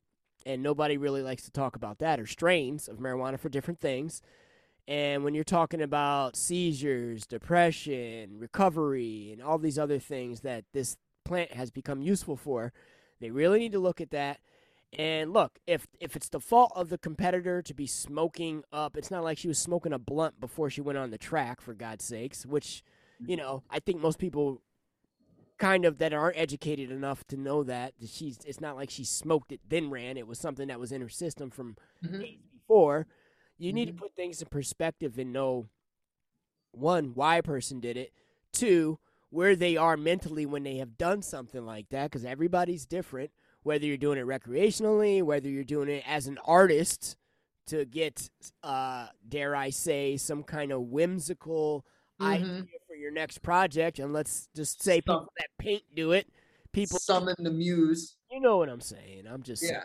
and 0.45 0.63
nobody 0.63 0.97
really 0.97 1.21
likes 1.21 1.43
to 1.43 1.51
talk 1.51 1.75
about 1.75 1.99
that, 1.99 2.19
or 2.19 2.25
strains 2.25 2.87
of 2.87 2.97
marijuana 2.97 3.39
for 3.39 3.49
different 3.49 3.79
things. 3.79 4.21
And 4.87 5.23
when 5.23 5.33
you're 5.33 5.43
talking 5.43 5.81
about 5.81 6.35
seizures, 6.35 7.25
depression, 7.25 8.37
recovery, 8.37 9.31
and 9.33 9.41
all 9.41 9.57
these 9.57 9.79
other 9.79 9.97
things 9.97 10.41
that 10.41 10.63
this 10.73 10.95
plant 11.25 11.51
has 11.53 11.71
become 11.71 12.01
useful 12.01 12.37
for, 12.37 12.71
they 13.19 13.31
really 13.31 13.59
need 13.59 13.73
to 13.73 13.79
look 13.79 13.99
at 13.99 14.11
that. 14.11 14.39
And 14.97 15.33
look, 15.33 15.59
if 15.67 15.87
if 15.99 16.15
it's 16.15 16.29
the 16.29 16.39
fault 16.39 16.71
of 16.75 16.87
the 16.89 16.97
competitor 16.97 17.61
to 17.61 17.73
be 17.73 17.87
smoking 17.87 18.63
up, 18.71 18.95
it's 18.95 19.11
not 19.11 19.23
like 19.23 19.37
she 19.37 19.49
was 19.49 19.59
smoking 19.59 19.91
a 19.91 19.99
blunt 19.99 20.39
before 20.39 20.69
she 20.69 20.79
went 20.79 20.97
on 20.97 21.09
the 21.11 21.17
track, 21.17 21.59
for 21.59 21.73
God's 21.73 22.05
sakes. 22.05 22.45
Which, 22.45 22.81
you 23.19 23.35
know, 23.35 23.63
I 23.69 23.79
think 23.79 23.99
most 23.99 24.19
people 24.19 24.61
kind 25.57 25.85
of 25.85 25.97
that 25.97 26.13
aren't 26.13 26.37
educated 26.37 26.91
enough 26.91 27.25
to 27.27 27.35
know 27.37 27.63
that 27.63 27.93
that 27.99 28.09
she's. 28.09 28.37
It's 28.45 28.61
not 28.61 28.77
like 28.77 28.89
she 28.89 29.03
smoked 29.03 29.51
it 29.51 29.59
then 29.67 29.89
ran. 29.89 30.17
It 30.17 30.27
was 30.27 30.39
something 30.39 30.67
that 30.69 30.79
was 30.79 30.91
in 30.93 31.01
her 31.01 31.09
system 31.09 31.49
from 31.49 31.75
Mhm. 32.03 32.37
before. 32.53 33.07
You 33.57 33.73
need 33.73 33.89
Mhm. 33.89 33.91
to 33.93 33.97
put 33.97 34.15
things 34.15 34.41
in 34.41 34.47
perspective 34.49 35.17
and 35.17 35.33
know 35.33 35.67
one 36.71 37.13
why 37.15 37.37
a 37.37 37.43
person 37.43 37.79
did 37.79 37.97
it, 37.97 38.13
two 38.53 38.99
where 39.35 39.55
they 39.55 39.75
are 39.75 39.97
mentally 39.97 40.45
when 40.45 40.63
they 40.63 40.77
have 40.77 40.97
done 40.97 41.21
something 41.21 41.65
like 41.65 41.89
that 41.89 42.09
because 42.09 42.23
everybody's 42.23 42.85
different 42.85 43.29
whether 43.63 43.85
you're 43.85 43.97
doing 43.97 44.17
it 44.17 44.25
recreationally 44.25 45.21
whether 45.21 45.49
you're 45.49 45.63
doing 45.65 45.89
it 45.89 46.03
as 46.07 46.27
an 46.27 46.37
artist 46.45 47.17
to 47.67 47.83
get 47.83 48.29
uh 48.63 49.07
dare 49.27 49.53
i 49.55 49.69
say 49.69 50.15
some 50.15 50.41
kind 50.41 50.71
of 50.71 50.81
whimsical 50.83 51.85
idea 52.21 52.63
for 52.87 52.95
your 52.95 53.11
next 53.11 53.41
project 53.41 53.99
and 53.99 54.13
let's 54.13 54.47
just 54.55 54.81
say 54.81 54.95
Some- 54.95 55.01
people 55.01 55.33
that 55.37 55.47
paint 55.59 55.83
do 55.93 56.13
it 56.13 56.27
people 56.71 56.97
Summon 56.99 57.35
the 57.39 57.51
muse. 57.51 58.15
you 58.31 58.39
know 58.39 58.55
what 58.57 58.69
i'm 58.69 58.79
saying 58.81 59.25
i'm 59.29 59.43
just 59.43 59.63
Yeah. 59.63 59.83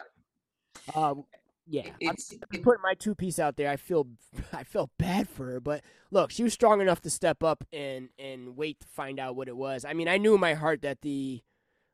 um 0.95 1.25
yeah 1.71 1.87
I'm 1.87 1.95
It's 2.15 2.29
just 2.31 2.43
it- 2.53 2.63
putting 2.63 2.83
my 2.83 2.95
two 2.95 3.15
piece 3.15 3.39
out 3.39 3.57
there. 3.57 3.71
I 3.71 3.77
feel 3.77 4.09
I 4.53 4.65
felt 4.65 4.91
bad 4.99 5.29
for 5.29 5.47
her, 5.47 5.61
but 5.61 5.83
look, 6.11 6.31
she 6.31 6.43
was 6.43 6.53
strong 6.53 6.81
enough 6.81 7.01
to 7.03 7.11
step 7.11 7.43
up 7.43 7.65
and 7.73 8.09
and 8.19 8.57
wait 8.57 8.81
to 8.81 8.89
find 8.89 9.19
out 9.21 9.37
what 9.37 9.49
it 9.49 9.57
was. 9.57 9.85
I 9.85 9.93
mean, 9.95 10.09
I 10.09 10.19
knew 10.19 10.35
in 10.35 10.41
my 10.41 10.55
heart 10.55 10.83
that 10.83 11.01
the 11.03 11.41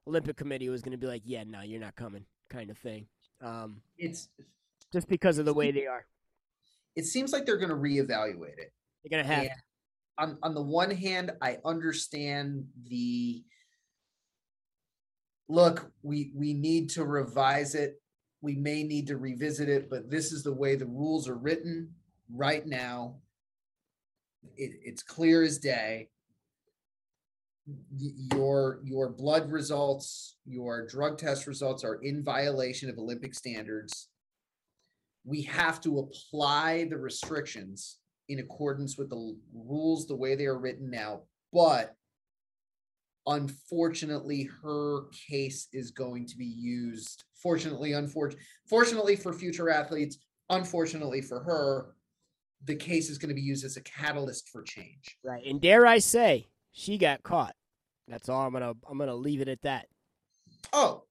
Olympic 0.09 0.37
Committee 0.37 0.69
was 0.69 0.83
going 0.83 0.93
to 0.93 0.99
be 0.99 1.07
like, 1.07 1.23
"Yeah, 1.25 1.45
no, 1.45 1.61
you're 1.61 1.81
not 1.81 1.95
coming," 1.97 2.25
kind 2.49 2.71
of 2.71 2.79
thing. 2.79 3.07
Um, 3.43 3.83
it's 3.99 4.29
just 4.93 5.09
because 5.09 5.37
of 5.39 5.45
the 5.45 5.53
way 5.55 5.71
they 5.73 5.87
are, 5.87 6.07
it 6.95 7.05
seems 7.05 7.33
like 7.33 7.45
they're 7.45 7.59
going 7.59 7.69
to 7.71 7.75
reevaluate 7.77 8.59
it. 8.59 8.73
they're 9.05 9.11
going 9.11 9.27
to 9.27 9.35
have. 9.35 9.43
And 9.45 9.51
on 10.19 10.39
on 10.43 10.55
the 10.55 10.63
one 10.63 10.91
hand, 10.91 11.33
I 11.43 11.59
understand 11.65 12.67
the 12.89 13.45
look. 15.49 15.91
We 16.03 16.31
we 16.35 16.55
need 16.55 16.91
to 16.91 17.05
revise 17.05 17.75
it. 17.75 18.01
We 18.41 18.57
may 18.57 18.83
need 18.83 19.07
to 19.09 19.17
revisit 19.17 19.69
it, 19.69 19.89
but 19.91 20.11
this 20.11 20.33
is 20.33 20.43
the 20.43 20.53
way 20.53 20.77
the 20.77 20.87
rules 20.87 21.29
are 21.29 21.37
written 21.37 21.95
right 22.33 22.67
now. 22.67 23.17
It, 24.57 24.79
it's 24.83 25.03
clear 25.03 25.43
as 25.43 25.59
day. 25.59 26.09
Your 28.33 28.79
your 28.85 29.09
blood 29.09 29.51
results, 29.51 30.37
your 30.45 30.87
drug 30.87 31.19
test 31.19 31.49
results 31.49 31.83
are 31.83 31.97
in 31.97 32.23
violation 32.23 32.89
of 32.89 32.99
Olympic 32.99 33.35
standards. 33.35 34.09
We 35.25 35.43
have 35.43 35.81
to 35.81 35.99
apply 35.99 36.87
the 36.89 36.99
restrictions 36.99 37.99
in 38.29 38.39
accordance 38.39 38.97
with 38.97 39.11
the 39.11 39.37
rules 39.53 40.07
the 40.07 40.15
way 40.15 40.37
they 40.37 40.47
are 40.47 40.59
written 40.59 40.91
now, 40.91 41.23
but 41.53 41.97
unfortunately, 43.27 44.49
her 44.63 45.07
case 45.29 45.69
is 45.73 45.91
going 45.91 46.27
to 46.27 46.37
be 46.37 46.47
used. 46.47 47.25
Fortunately, 47.35 47.93
unfortunately, 47.93 48.45
fortunately 48.69 49.17
for 49.17 49.33
future 49.33 49.71
athletes, 49.71 50.19
unfortunately 50.51 51.21
for 51.21 51.41
her, 51.43 51.95
the 52.65 52.75
case 52.75 53.11
is 53.11 53.19
going 53.19 53.29
to 53.29 53.35
be 53.35 53.43
used 53.43 53.65
as 53.65 53.77
a 53.77 53.83
catalyst 53.83 54.49
for 54.49 54.63
change. 54.63 55.17
Right, 55.25 55.45
and 55.45 55.61
dare 55.61 55.87
I 55.87 55.99
say, 55.99 56.49
she 56.73 56.99
got 56.99 57.23
caught. 57.23 57.55
That's 58.09 58.29
all 58.29 58.47
I'm 58.47 58.53
gonna 58.53 58.73
I'm 58.89 58.99
gonna 58.99 59.15
leave 59.15 59.41
it 59.41 59.49
at 59.49 59.63
that. 59.63 59.87
Oh, 60.73 61.05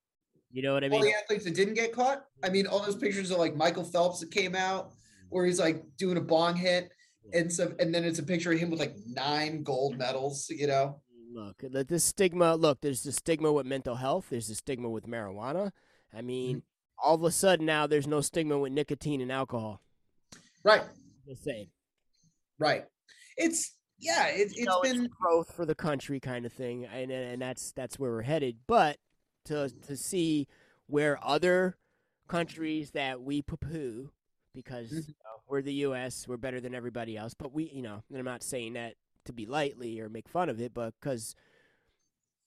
You 0.51 0.61
know 0.61 0.73
what 0.73 0.83
I 0.83 0.89
mean? 0.89 0.99
all 0.99 1.05
the 1.05 1.13
athletes 1.13 1.43
that 1.43 1.53
didn't 1.55 1.73
get 1.73 1.91
caught. 1.91 2.23
I 2.43 2.49
mean, 2.49 2.67
all 2.67 2.79
those 2.79 2.95
pictures 2.95 3.31
of 3.31 3.37
like 3.37 3.55
Michael 3.55 3.83
Phelps 3.83 4.21
that 4.21 4.31
came 4.31 4.55
out 4.55 4.91
where 5.29 5.45
he's 5.45 5.59
like 5.59 5.83
doing 5.97 6.17
a 6.17 6.21
bong 6.21 6.55
hit 6.55 6.89
and 7.33 7.51
stuff, 7.51 7.71
and 7.79 7.93
then 7.93 8.03
it's 8.05 8.19
a 8.19 8.23
picture 8.23 8.51
of 8.53 8.59
him 8.59 8.69
with 8.69 8.79
like 8.79 8.95
nine 9.05 9.63
gold 9.63 9.97
medals. 9.97 10.47
You 10.49 10.67
know, 10.67 11.01
Look, 11.35 11.87
this 11.87 12.03
stigma. 12.05 12.55
Look, 12.55 12.79
there's 12.81 13.03
the 13.03 13.11
stigma 13.11 13.51
with 13.51 13.65
mental 13.65 13.95
health. 13.95 14.27
There's 14.29 14.47
the 14.47 14.55
stigma 14.55 14.89
with 14.89 15.05
marijuana. 15.05 15.71
I 16.13 16.21
mean, 16.21 16.63
all 16.97 17.15
of 17.15 17.23
a 17.23 17.31
sudden 17.31 17.65
now 17.65 17.87
there's 17.87 18.07
no 18.07 18.21
stigma 18.21 18.57
with 18.57 18.71
nicotine 18.71 19.19
and 19.19 19.31
alcohol. 19.31 19.81
right, 20.63 20.83
The 21.27 21.35
same. 21.35 21.67
right. 22.57 22.85
It's 23.37 23.73
yeah, 23.99 24.27
it, 24.27 24.55
You 24.55 24.63
it's 24.63 24.65
know, 24.65 24.81
been 24.81 25.09
growth 25.21 25.53
for 25.53 25.65
the 25.65 25.75
country 25.75 26.19
kind 26.21 26.45
of 26.45 26.53
thing, 26.53 26.85
and 26.85 27.11
and 27.11 27.41
that's 27.41 27.73
that's 27.73 27.99
where 27.99 28.11
we're 28.11 28.21
headed. 28.21 28.57
But 28.65 28.97
to 29.45 29.69
to 29.87 29.97
see 29.97 30.47
where 30.87 31.19
other 31.21 31.77
countries 32.29 32.91
that 32.91 33.21
we 33.21 33.41
poo-poo 33.41 34.09
because 34.53 34.89
Mhm. 34.89 35.07
you 35.09 35.13
know, 35.23 35.41
we're 35.49 35.61
the 35.61 35.73
U.S., 35.73 36.27
we're 36.29 36.37
better 36.37 36.61
than 36.61 36.73
everybody 36.73 37.17
else. 37.17 37.33
But 37.33 37.51
we, 37.53 37.65
you 37.73 37.81
know, 37.81 38.03
and 38.09 38.17
I'm 38.17 38.23
not 38.25 38.41
saying 38.41 38.73
that 38.73 38.95
to 39.25 39.33
be 39.33 39.45
lightly 39.45 39.99
or 39.99 40.09
make 40.09 40.27
fun 40.29 40.49
of 40.49 40.59
it, 40.61 40.73
but 40.73 40.93
because 40.99 41.35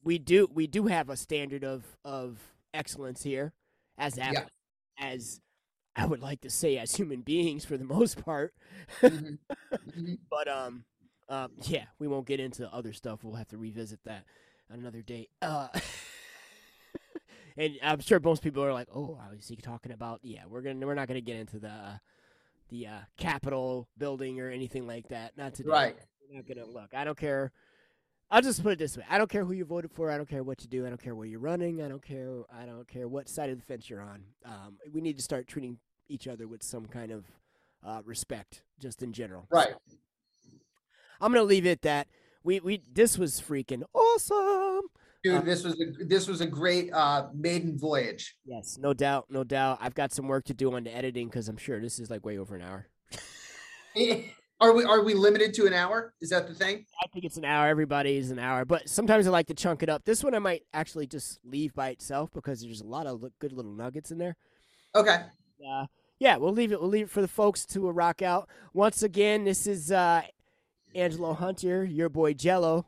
we 0.03 0.19
do 0.19 0.49
we 0.53 0.67
do 0.67 0.87
have 0.87 1.09
a 1.11 1.17
standard 1.17 1.65
of 1.65 1.97
of 2.05 2.39
excellence 2.73 3.23
here 3.23 3.53
as 3.97 4.17
Yeah. 4.17 4.47
as 4.99 5.41
I 5.97 6.07
would 6.07 6.21
like 6.21 6.41
to 6.43 6.51
say 6.51 6.79
as 6.79 6.95
human 6.95 7.23
beings 7.23 7.65
for 7.65 7.77
the 7.77 7.85
most 7.85 8.25
part. 8.25 8.55
Mhm. 9.01 9.39
Mhm. 9.73 10.19
But 10.31 10.47
um, 10.49 10.85
um, 11.29 11.53
yeah, 11.63 11.87
we 11.99 12.07
won't 12.09 12.27
get 12.27 12.41
into 12.41 12.73
other 12.73 12.93
stuff. 12.93 13.25
We'll 13.25 13.35
have 13.35 13.49
to 13.49 13.59
revisit 13.59 14.01
that 14.05 14.25
on 14.71 14.79
another 14.79 15.03
date. 15.03 15.31
Uh, 15.43 15.69
and 17.57 17.75
I'm 17.83 18.01
sure 18.01 18.21
most 18.21 18.43
people 18.43 18.63
are 18.65 18.73
like, 18.73 18.89
"Oh, 18.95 19.19
is 19.37 19.49
he 19.49 19.57
talking 19.57 19.93
about?" 19.93 20.21
Yeah, 20.23 20.45
we're 20.49 20.63
gonna 20.63 20.87
we're 20.87 20.95
not 20.95 21.09
gonna 21.09 21.21
get 21.21 21.37
into 21.37 21.59
the 21.59 21.69
uh, 21.71 21.99
the 22.71 22.87
uh, 22.87 23.01
Capitol 23.17 23.89
building 23.99 24.41
or 24.41 24.51
anything 24.51 24.87
like 24.87 25.09
that. 25.09 25.37
Not 25.37 25.55
today. 25.55 25.71
Right. 25.71 25.97
Not 26.31 26.47
gonna 26.47 26.67
look. 26.67 26.91
I 26.95 27.05
don't 27.05 27.17
care. 27.19 27.53
I'll 28.31 28.43
just 28.43 28.63
put 28.63 28.73
it 28.73 28.79
this 28.79 28.97
way: 28.97 29.05
I 29.09 29.17
don't 29.19 29.31
care 29.31 29.45
who 29.45 29.53
you 29.53 29.65
voted 29.65 29.91
for. 29.93 30.11
I 30.11 30.17
don't 30.17 30.29
care 30.29 30.43
what 30.43 30.63
you 30.63 30.69
do. 30.69 30.85
I 30.87 30.91
don't 30.91 31.03
care 31.03 31.15
where 31.15 31.27
you're 31.27 31.41
running. 31.41 31.83
I 31.83 31.89
don't 31.89 32.03
care. 32.03 32.43
I 32.53 32.67
don't 32.67 32.87
care 32.87 33.09
what 33.09 33.29
side 33.29 33.49
of 33.51 33.57
the 33.59 33.65
fence 33.65 33.89
you're 33.89 34.03
on. 34.03 34.23
Um, 34.45 34.77
we 34.93 35.01
need 35.01 35.17
to 35.17 35.23
start 35.23 35.47
treating 35.47 35.79
each 36.09 36.29
other 36.29 36.47
with 36.47 36.63
some 36.63 36.87
kind 36.87 37.11
of 37.11 37.25
uh, 37.85 38.03
respect, 38.05 38.63
just 38.79 39.03
in 39.03 39.13
general. 39.13 39.47
right. 39.51 39.75
I'm 41.21 41.33
gonna 41.33 41.45
leave 41.45 41.67
it 41.67 41.71
at 41.71 41.83
that. 41.83 42.09
We 42.45 42.61
we 42.61 42.83
this 42.93 43.17
was 43.19 43.41
freaking 43.41 43.83
awesome. 43.95 44.89
Dude, 45.25 45.35
Uh, 45.35 45.41
this 45.41 45.65
was 45.65 45.75
a 45.81 46.05
this 46.05 46.29
was 46.29 46.41
a 46.41 46.47
great 46.47 46.93
uh 46.93 47.29
maiden 47.35 47.77
voyage. 47.79 48.37
Yes, 48.45 48.79
no 48.79 48.93
doubt, 48.95 49.27
no 49.31 49.43
doubt. 49.43 49.79
I've 49.81 49.95
got 49.95 50.13
some 50.13 50.29
work 50.29 50.45
to 50.45 50.55
do 50.55 50.73
on 50.75 50.85
the 50.85 50.95
editing 50.95 51.27
because 51.29 51.49
I'm 51.49 51.57
sure 51.57 51.81
this 51.81 51.99
is 51.99 52.09
like 52.11 52.25
way 52.25 52.39
over 52.39 52.55
an 52.55 52.63
hour. 52.63 52.87
Are 54.61 54.73
we 54.73 54.83
are 54.85 55.03
we 55.03 55.15
limited 55.15 55.55
to 55.55 55.67
an 55.67 55.73
hour? 55.73 56.15
Is 56.21 56.31
that 56.31 56.49
the 56.49 56.55
thing? 56.55 56.85
I 57.03 57.07
think 57.13 57.25
it's 57.25 57.37
an 57.37 57.45
hour. 57.45 57.69
Everybody's 57.69 58.33
an 58.33 58.41
hour, 58.41 58.65
but 58.65 58.89
sometimes 58.89 59.27
I 59.27 59.31
like 59.31 59.47
to 59.47 59.55
chunk 59.55 59.85
it 59.85 59.89
up. 59.89 60.05
This 60.05 60.25
one 60.25 60.35
I 60.35 60.41
might 60.41 60.65
actually 60.75 61.07
just 61.07 61.39
leave 61.45 61.75
by 61.75 61.91
itself 61.91 62.31
because 62.35 62.61
there's 62.61 62.81
a 62.81 62.87
lot 62.87 63.07
of 63.07 63.25
good 63.39 63.53
little 63.53 63.73
nuggets 63.73 64.11
in 64.11 64.19
there. 64.19 64.37
Okay. 64.97 65.19
Uh, 65.65 65.87
yeah, 66.19 66.37
we'll 66.37 66.53
leave 66.53 66.73
it. 66.73 66.81
We'll 66.81 66.91
leave 66.91 67.07
it 67.07 67.11
for 67.11 67.21
the 67.21 67.29
folks 67.29 67.65
to 67.67 67.87
uh, 67.87 67.93
rock 67.93 68.21
out. 68.21 68.49
Once 68.73 69.05
again, 69.05 69.45
this 69.45 69.69
is 69.69 69.93
uh, 69.93 70.23
Angelo 70.93 71.35
Hunter, 71.35 71.85
your 71.85 72.09
boy 72.09 72.35
Jello, 72.35 72.87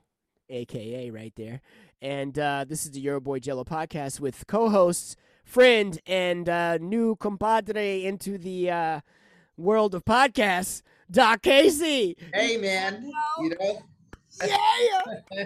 aka 0.48 1.10
right 1.10 1.32
there, 1.36 1.60
and 2.02 2.36
uh, 2.36 2.64
this 2.66 2.84
is 2.84 2.92
the 2.92 3.00
Your 3.00 3.20
Boy 3.20 3.38
Jello 3.38 3.62
podcast 3.62 4.18
with 4.18 4.46
co-hosts, 4.48 5.14
friend, 5.44 6.00
and 6.06 6.48
uh, 6.48 6.78
new 6.78 7.14
compadre 7.14 8.04
into 8.04 8.38
the 8.38 8.70
uh, 8.70 9.00
world 9.56 9.94
of 9.94 10.04
podcasts, 10.04 10.82
Doc 11.11 11.42
Casey. 11.42 12.16
Hey 12.32 12.56
man, 12.56 13.11
you 13.40 13.50
know. 13.61 13.82
Yeah. 14.46 14.56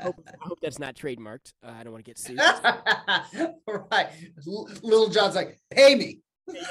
hope, 0.00 0.20
I 0.28 0.36
hope 0.40 0.58
that's 0.60 0.78
not 0.78 0.94
trademarked. 0.94 1.54
Uh, 1.64 1.72
I 1.78 1.82
don't 1.82 1.92
want 1.92 2.04
to 2.04 2.08
get 2.10 2.18
sued. 2.18 2.38
right. 3.90 4.08
L- 4.46 4.68
Lil 4.82 5.08
Jon's 5.08 5.34
like, 5.34 5.58
pay 5.70 5.94
me. 5.94 6.20
yeah, 6.52 6.62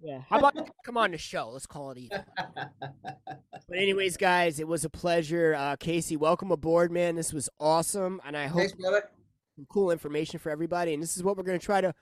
yeah. 0.00 0.20
How 0.30 0.38
about 0.38 0.54
come 0.84 0.96
on 0.96 1.10
the 1.10 1.18
show? 1.18 1.50
Let's 1.52 1.66
call 1.66 1.90
it 1.90 1.98
even. 1.98 2.22
But 2.36 3.76
anyways, 3.76 4.16
guys, 4.16 4.60
it 4.60 4.68
was 4.68 4.84
a 4.84 4.90
pleasure. 4.90 5.54
Uh, 5.58 5.76
Casey, 5.76 6.16
welcome 6.16 6.52
aboard, 6.52 6.92
man. 6.92 7.16
This 7.16 7.32
was 7.32 7.50
awesome, 7.58 8.20
and 8.24 8.36
I 8.36 8.46
hope 8.46 8.60
Thanks, 8.60 8.74
some 8.82 9.66
cool 9.68 9.90
information 9.90 10.38
for 10.38 10.50
everybody. 10.50 10.94
And 10.94 11.02
this 11.02 11.16
is 11.16 11.24
what 11.24 11.36
we're 11.36 11.42
going 11.42 11.58
to 11.58 11.64
try 11.64 11.80
to 11.80 11.92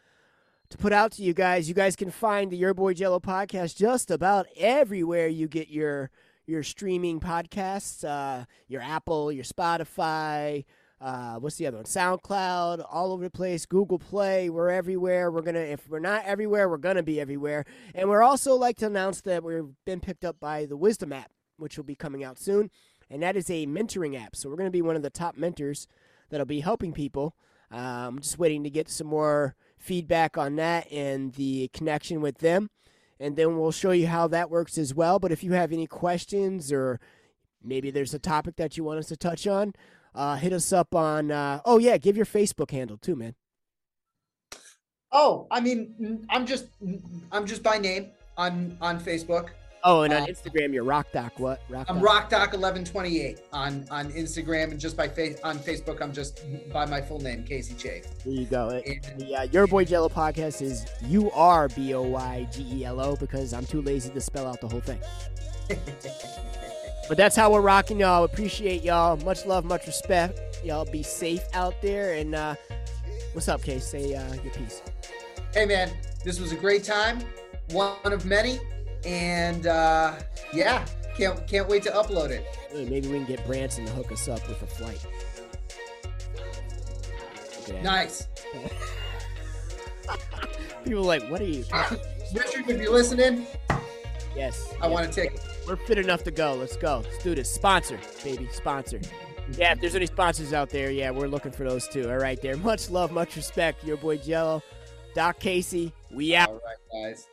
to 0.71 0.79
put 0.79 0.93
out 0.93 1.13
to 1.13 1.23
you 1.23 1.33
guys. 1.33 1.69
You 1.69 1.75
guys 1.75 1.97
can 1.97 2.11
find 2.11 2.51
the 2.51 2.57
Your 2.57 2.75
Boy 2.75 2.95
Jello 2.95 3.21
podcast 3.21 3.77
just 3.77 4.11
about 4.11 4.47
everywhere 4.57 5.29
you 5.29 5.49
get 5.49 5.69
your 5.69 6.11
your 6.47 6.63
streaming 6.63 7.21
podcasts. 7.21 8.05
Uh, 8.05 8.45
your 8.69 8.83
Apple, 8.83 9.33
your 9.33 9.45
Spotify. 9.45 10.65
Uh, 11.01 11.35
what's 11.37 11.57
the 11.57 11.67
other 11.67 11.77
one? 11.77 11.85
SoundCloud, 11.85 12.85
all 12.91 13.13
over 13.13 13.25
the 13.25 13.31
place. 13.31 13.67
Google 13.67 13.99
Play, 13.99 14.49
we're 14.49 14.71
everywhere. 14.71 15.31
We're 15.31 15.43
gonna, 15.43 15.59
if 15.59 15.89
we're 15.89 15.99
not 15.99 16.25
everywhere, 16.25 16.69
we're 16.69 16.79
gonna 16.79 17.03
be 17.03 17.21
everywhere. 17.21 17.65
And 17.95 18.09
we're 18.09 18.23
also 18.23 18.55
like 18.55 18.77
to 18.79 18.87
announce 18.87 19.21
that 19.23 19.43
we've 19.43 19.75
been 19.85 20.01
picked 20.01 20.25
up 20.25 20.41
by 20.41 20.65
the 20.65 20.77
Wisdom 20.77 21.13
app, 21.13 21.31
which 21.59 21.77
will 21.77 21.85
be 21.85 21.95
coming 21.95 22.25
out 22.25 22.39
soon. 22.39 22.71
And 23.11 23.23
that 23.23 23.37
is 23.37 23.51
a 23.51 23.67
mentoring 23.67 24.19
app. 24.19 24.35
So 24.35 24.49
we're 24.49 24.57
gonna 24.57 24.71
be 24.71 24.83
one 24.83 24.97
of 24.97 25.03
the 25.03 25.11
top 25.11 25.37
mentors 25.37 25.87
that'll 26.31 26.47
be 26.47 26.61
helping 26.61 26.93
people. 26.93 27.37
Um, 27.71 27.81
I'm 27.81 28.19
just 28.21 28.39
waiting 28.39 28.65
to 28.65 28.71
get 28.71 28.89
some 28.89 29.09
more 29.09 29.55
feedback 29.87 30.37
on 30.37 30.57
that 30.57 30.91
and 30.91 31.33
the 31.35 31.69
connection 31.73 32.21
with 32.21 32.39
them. 32.39 32.69
And 33.19 33.37
then 33.37 33.57
we'll 33.57 33.73
show 33.73 33.93
you 33.93 34.09
how 34.09 34.29
that 34.29 34.51
works 34.51 34.77
as 34.77 34.93
well. 34.93 35.19
But 35.19 35.33
if 35.33 35.43
you 35.43 35.53
have 35.53 35.73
any 35.73 35.87
questions 35.87 36.71
or 36.73 37.01
maybe 37.63 37.91
there's 37.91 38.13
a 38.13 38.19
topic 38.19 38.57
that 38.57 38.77
you 38.77 38.85
want 38.85 38.99
us 38.99 39.07
to 39.09 39.17
touch 39.17 39.47
on, 39.47 39.73
uh, 40.15 40.37
hit 40.37 40.53
us 40.53 40.73
up 40.73 40.95
on. 40.95 41.31
Uh, 41.31 41.61
oh 41.65 41.79
yeah, 41.79 41.97
give 41.97 42.17
your 42.17 42.27
Facebook 42.27 42.71
handle 42.71 42.99
too, 42.99 43.17
man. 43.17 43.35
Oh, 45.13 45.47
I 45.51 45.61
mean, 45.61 46.27
I'm 46.29 46.45
just, 46.45 46.67
I'm 47.33 47.47
just 47.47 47.63
by 47.63 47.79
name 47.79 48.11
on 48.37 48.77
on 48.81 49.01
Facebook. 49.01 49.51
Oh, 49.89 50.03
and 50.03 50.13
on 50.13 50.23
Uh, 50.23 50.27
Instagram, 50.27 50.75
you're 50.75 50.83
Rock 50.83 51.07
Doc. 51.13 51.35
What? 51.39 51.63
Rock 51.69 51.87
I'm 51.89 52.01
Rock 52.01 52.29
Doc. 52.29 52.53
RockDoc1128 52.55 53.39
on 53.53 53.87
on 53.91 54.11
Instagram 54.13 54.73
and 54.73 54.81
just 54.81 54.97
by 54.97 55.07
face 55.07 55.39
on 55.45 55.59
Facebook. 55.61 56.01
I'm 56.03 56.13
just 56.13 56.43
by 56.73 56.87
my 56.87 57.01
full 57.01 57.21
name, 57.21 57.45
Casey 57.45 57.75
Che. 57.75 58.03
There 58.25 58.35
you 58.35 58.47
go. 58.47 58.71
And- 58.71 59.01
The 59.21 59.37
uh, 59.37 59.43
Your 59.45 59.67
Boy 59.69 59.85
Jello 59.85 60.09
podcast 60.09 60.61
is 60.61 60.87
U 61.05 61.31
R 61.31 61.69
B 61.69 61.95
O 61.95 62.03
Y 62.03 62.49
G 62.53 62.67
E 62.81 62.85
L 62.85 63.01
O 63.01 63.15
because 63.15 63.53
I'm 63.55 63.65
too 63.65 63.81
lazy 63.81 64.11
to 64.11 64.21
spell 64.21 64.47
out 64.49 64.61
the 64.61 64.69
whole 64.69 64.81
thing. 64.81 64.99
But 67.09 67.17
that's 67.17 67.37
how 67.37 67.53
we're 67.53 67.61
rocking, 67.61 68.01
y'all. 68.01 68.25
Appreciate 68.25 68.83
y'all. 68.83 69.17
Much 69.19 69.47
love, 69.47 69.65
much 69.65 69.87
respect. 69.87 70.41
Y'all 70.65 70.85
be 70.85 71.05
safe 71.05 71.43
out 71.55 71.81
there. 71.81 72.15
And 72.15 72.35
uh, 72.35 72.57
what's 73.33 73.47
up, 73.47 73.63
Case? 73.63 73.87
Say 73.87 74.13
uh, 74.17 74.35
your 74.43 74.53
piece. 74.53 74.83
hey 75.55 75.67
man, 75.67 75.93
this 76.25 76.41
was 76.41 76.51
a 76.51 76.57
great 76.57 76.83
time, 76.83 77.21
one 77.71 77.95
of 78.13 78.25
many, 78.25 78.59
and 79.07 79.67
uh, 79.67 80.15
yeah, 80.53 80.85
can't 81.17 81.47
can't 81.47 81.69
wait 81.69 81.83
to 81.85 81.91
upload 81.91 82.31
it. 82.31 82.45
Maybe 82.75 83.09
we 83.09 83.19
can 83.19 83.25
get 83.25 83.47
Branson 83.47 83.87
to 83.87 83.93
hook 83.93 84.13
us 84.13 84.29
up 84.29 84.47
with 84.49 84.61
a 84.63 84.67
flight. 84.67 85.05
Nice, 87.83 88.29
People 90.85 91.01
are 91.01 91.19
like, 91.19 91.29
what 91.29 91.41
are 91.41 91.45
you? 91.45 91.65
Richard. 92.35 92.69
If 92.69 92.81
you're 92.81 92.93
listening, 92.93 93.47
yes. 94.37 94.73
I 94.81 94.87
yes. 94.87 94.91
want 94.91 95.13
to 95.13 95.21
take. 95.21 95.33
We're 95.67 95.77
fit 95.77 95.99
enough 95.99 96.23
to 96.25 96.31
go. 96.31 96.55
Let's 96.55 96.77
go. 96.77 97.03
Let's 97.05 97.23
do 97.25 97.35
this. 97.35 97.51
Sponsor, 97.51 97.99
baby. 98.23 98.49
Sponsor. 98.53 99.01
Yeah, 99.57 99.73
if 99.73 99.81
there's 99.81 99.97
any 99.97 100.07
sponsors 100.07 100.53
out 100.53 100.71
there, 100.71 100.91
yeah, 100.91 101.11
we're 101.11 101.29
looking 101.29 101.53
for 101.53 101.65
those 101.65 101.89
too. 101.89 102.09
All 102.09 102.19
right, 102.19 102.41
there. 102.41 102.57
Much 102.57 102.91
love, 102.91 103.11
much 103.11 103.37
respect. 103.37 103.83
Your 103.85 103.97
boy 103.97 104.19
Jello, 104.19 104.63
Doc 105.15 105.41
Casey. 105.41 105.93
We 106.13 106.37
out. 106.37 106.51
All 106.51 106.61
right, 106.65 107.11
guys. 107.11 107.27